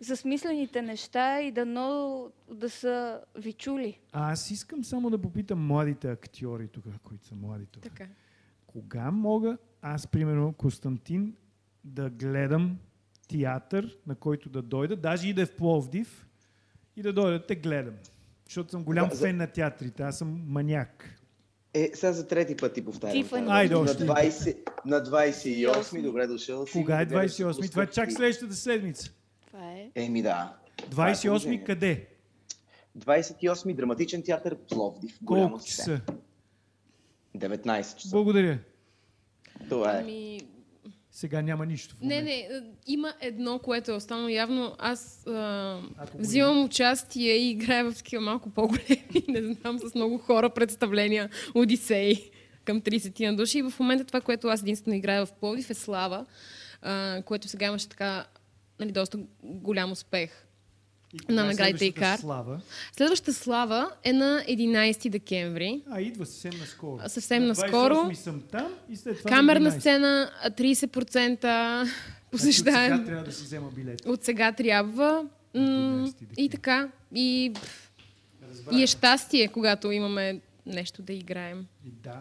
за 0.00 0.16
смислените 0.16 0.82
неща 0.82 1.40
и 1.40 1.52
дано 1.52 2.26
да 2.50 2.70
са 2.70 3.20
ви 3.36 3.52
чули. 3.52 3.98
А 4.12 4.32
аз 4.32 4.50
искам 4.50 4.84
само 4.84 5.10
да 5.10 5.18
попитам 5.18 5.66
младите 5.66 6.10
актьори 6.10 6.68
тук, 6.68 6.84
които 7.02 7.26
са 7.26 7.34
млади 7.34 7.66
тук. 7.66 7.82
Така. 7.82 8.06
Кога 8.66 9.10
мога 9.10 9.58
аз, 9.82 10.06
примерно, 10.06 10.52
Константин, 10.52 11.34
да 11.84 12.10
гледам 12.10 12.78
театър, 13.28 13.98
на 14.06 14.14
който 14.14 14.48
да 14.48 14.62
дойда, 14.62 14.96
даже 14.96 15.28
и 15.28 15.32
да 15.32 15.42
е 15.42 15.46
в 15.46 15.56
Пловдив, 15.56 16.26
и 16.96 17.02
да 17.02 17.12
дойда 17.12 17.38
да 17.38 17.46
те 17.46 17.54
гледам. 17.54 17.94
Защото 18.44 18.70
съм 18.70 18.84
голям 18.84 19.08
Да, 19.08 19.14
за- 19.14 19.26
фен 19.26 19.36
на 19.36 19.46
театрите, 19.46 20.02
аз 20.02 20.18
съм 20.18 20.42
маняк. 20.46 21.14
Е, 21.74 21.90
сега 21.94 22.12
за 22.12 22.28
трети 22.28 22.56
път 22.56 22.74
ти 22.74 22.84
повтарям. 22.84 23.12
Тифани. 23.12 23.46
Айде 23.50 23.74
на, 23.74 23.80
още. 23.80 24.06
20, 24.06 24.56
на 24.84 24.96
28, 25.04 26.02
добре 26.02 26.26
дошъл 26.26 26.66
си. 26.66 26.72
Кога 26.72 27.00
е 27.00 27.06
да 27.06 27.14
гледаш 27.14 27.32
28? 27.32 27.70
Това 27.70 27.82
е 27.82 27.86
чак 27.86 28.12
следващата 28.12 28.54
седмица. 28.54 29.12
Е. 29.94 30.04
Еми 30.04 30.22
да. 30.22 30.56
28 30.90 31.22
положението. 31.26 31.66
къде? 31.66 32.06
28 32.98 33.74
драматичен 33.74 34.22
театър 34.22 34.56
Пловдив. 34.56 35.18
Голямо 35.22 35.48
Колко 35.48 35.64
часа? 35.64 36.00
19 37.36 37.96
часа. 37.96 38.08
Благодаря. 38.10 38.58
Това 39.68 39.96
е. 39.96 40.00
Ами, 40.00 40.40
Сега 41.12 41.42
няма 41.42 41.66
нищо 41.66 41.94
в 41.96 42.00
не, 42.00 42.06
момента. 42.06 42.24
не, 42.24 42.38
е, 42.38 42.60
има 42.86 43.14
едно, 43.20 43.58
което 43.58 43.90
е 43.90 43.94
останало 43.94 44.28
явно. 44.28 44.74
Аз 44.78 45.26
а, 45.26 45.80
Ако 45.96 46.18
взимам 46.18 46.64
участие 46.64 47.32
и 47.36 47.50
играя 47.50 47.90
в 47.90 47.96
такива 47.96 48.22
малко 48.22 48.50
по-големи, 48.50 49.24
не 49.28 49.52
знам, 49.54 49.78
с 49.78 49.94
много 49.94 50.18
хора 50.18 50.50
представления, 50.50 51.30
Одисей 51.54 52.30
към 52.64 52.80
30 52.82 53.30
на 53.30 53.36
души. 53.36 53.58
И 53.58 53.62
в 53.62 53.72
момента 53.80 54.04
това, 54.04 54.20
което 54.20 54.48
аз 54.48 54.62
единствено 54.62 54.96
играя 54.96 55.26
в 55.26 55.32
Пловдив 55.32 55.70
е 55.70 55.74
Слава, 55.74 56.26
а, 56.82 57.22
което 57.22 57.48
сега 57.48 57.66
имаше 57.66 57.88
така 57.88 58.26
нали, 58.80 58.92
доста 58.92 59.18
голям 59.42 59.92
успех. 59.92 60.44
И 61.30 61.32
на 61.32 61.42
е 61.42 61.44
наградите 61.44 61.78
следващата 61.78 61.84
ИКАР. 61.84 62.18
Слава. 62.18 62.60
Следващата 62.96 63.34
слава 63.34 63.90
е 64.04 64.12
на 64.12 64.44
11 64.48 65.08
декември. 65.10 65.82
А, 65.90 66.00
идва 66.00 66.26
съвсем 66.26 66.60
наскоро. 66.60 67.00
А, 67.04 67.08
съвсем 67.08 67.42
На 67.42 67.48
наскоро. 67.48 67.94
28 67.94 68.14
съм 68.14 68.42
там 68.50 68.74
и 68.90 68.96
след 68.96 69.18
това 69.18 69.30
на 69.30 69.36
Камерна 69.36 69.70
11. 69.70 69.78
сцена, 69.80 70.30
а, 70.42 70.50
30% 70.50 71.40
Значи 71.40 71.92
Сега 71.92 72.30
посещаем. 72.30 73.06
трябва 73.06 73.24
да 73.24 73.32
си 73.32 73.44
взема 73.44 73.70
билет. 73.70 74.06
От 74.06 74.24
сега 74.24 74.52
трябва. 74.52 75.26
М- 75.54 75.60
11 75.60 76.14
и 76.36 76.48
така. 76.48 76.88
И, 77.14 77.52
и 78.72 78.82
е 78.82 78.86
щастие, 78.86 79.48
когато 79.48 79.90
имаме 79.90 80.40
нещо 80.66 81.02
да 81.02 81.12
играем. 81.12 81.66
И 81.86 81.90
да. 81.90 82.20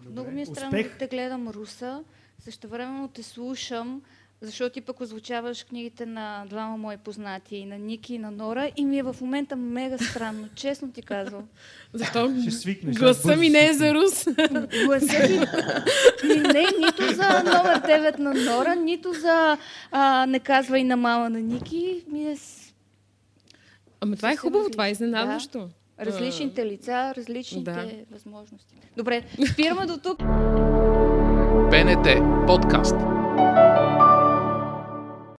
Добре. 0.00 0.12
Много 0.12 0.30
ми 0.30 0.42
е 0.42 0.46
странно 0.46 0.82
да 0.82 0.90
те 0.98 1.06
гледам 1.06 1.48
руса. 1.48 2.04
Също 2.38 2.68
времено 2.68 3.08
те 3.08 3.22
слушам, 3.22 4.02
защото 4.40 4.72
ти 4.72 4.80
пък 4.80 5.00
озвучаваш 5.00 5.62
книгите 5.62 6.06
на 6.06 6.44
двама 6.46 6.76
мои 6.76 6.96
познати, 6.96 7.56
и 7.56 7.66
на 7.66 7.78
Ники 7.78 8.14
и 8.14 8.18
на 8.18 8.30
Нора, 8.30 8.68
и 8.76 8.84
ми 8.84 8.98
е 8.98 9.02
в 9.02 9.16
момента 9.20 9.56
мега 9.56 9.98
странно, 10.00 10.48
честно 10.54 10.92
ти 10.92 11.02
казвам. 11.02 11.42
Защо 11.94 12.32
Ще 12.42 12.50
свикнеш. 12.50 12.96
гласа 12.96 13.36
ми 13.36 13.48
не 13.48 13.66
е 13.66 13.72
за 13.72 13.94
рус? 13.94 14.24
Гласа 14.84 15.22
ти 16.20 16.26
ми 16.28 16.36
не 16.36 16.60
е 16.60 16.66
нито 16.80 17.14
за 17.14 17.28
номер 17.44 17.80
9 17.80 18.18
на 18.18 18.34
Нора, 18.34 18.74
нито 18.74 19.12
за 19.12 19.58
а, 19.90 20.26
не 20.26 20.38
казвай 20.40 20.84
на 20.84 20.96
мама 20.96 21.30
на 21.30 21.40
Ники. 21.40 22.04
Ми 22.08 22.22
е 22.22 22.36
Ама 24.00 24.16
това 24.16 24.32
е 24.32 24.36
хубаво, 24.36 24.70
това 24.70 24.86
е 24.86 24.90
изненадващо. 24.90 25.68
различните 26.00 26.66
лица, 26.66 27.14
различните 27.16 27.70
Да. 27.72 27.90
възможности. 28.10 28.74
Добре, 28.96 29.22
спираме 29.46 29.86
до 29.86 29.96
тук. 29.96 30.18
БНТ 31.70 32.06
подкаст. 32.46 32.94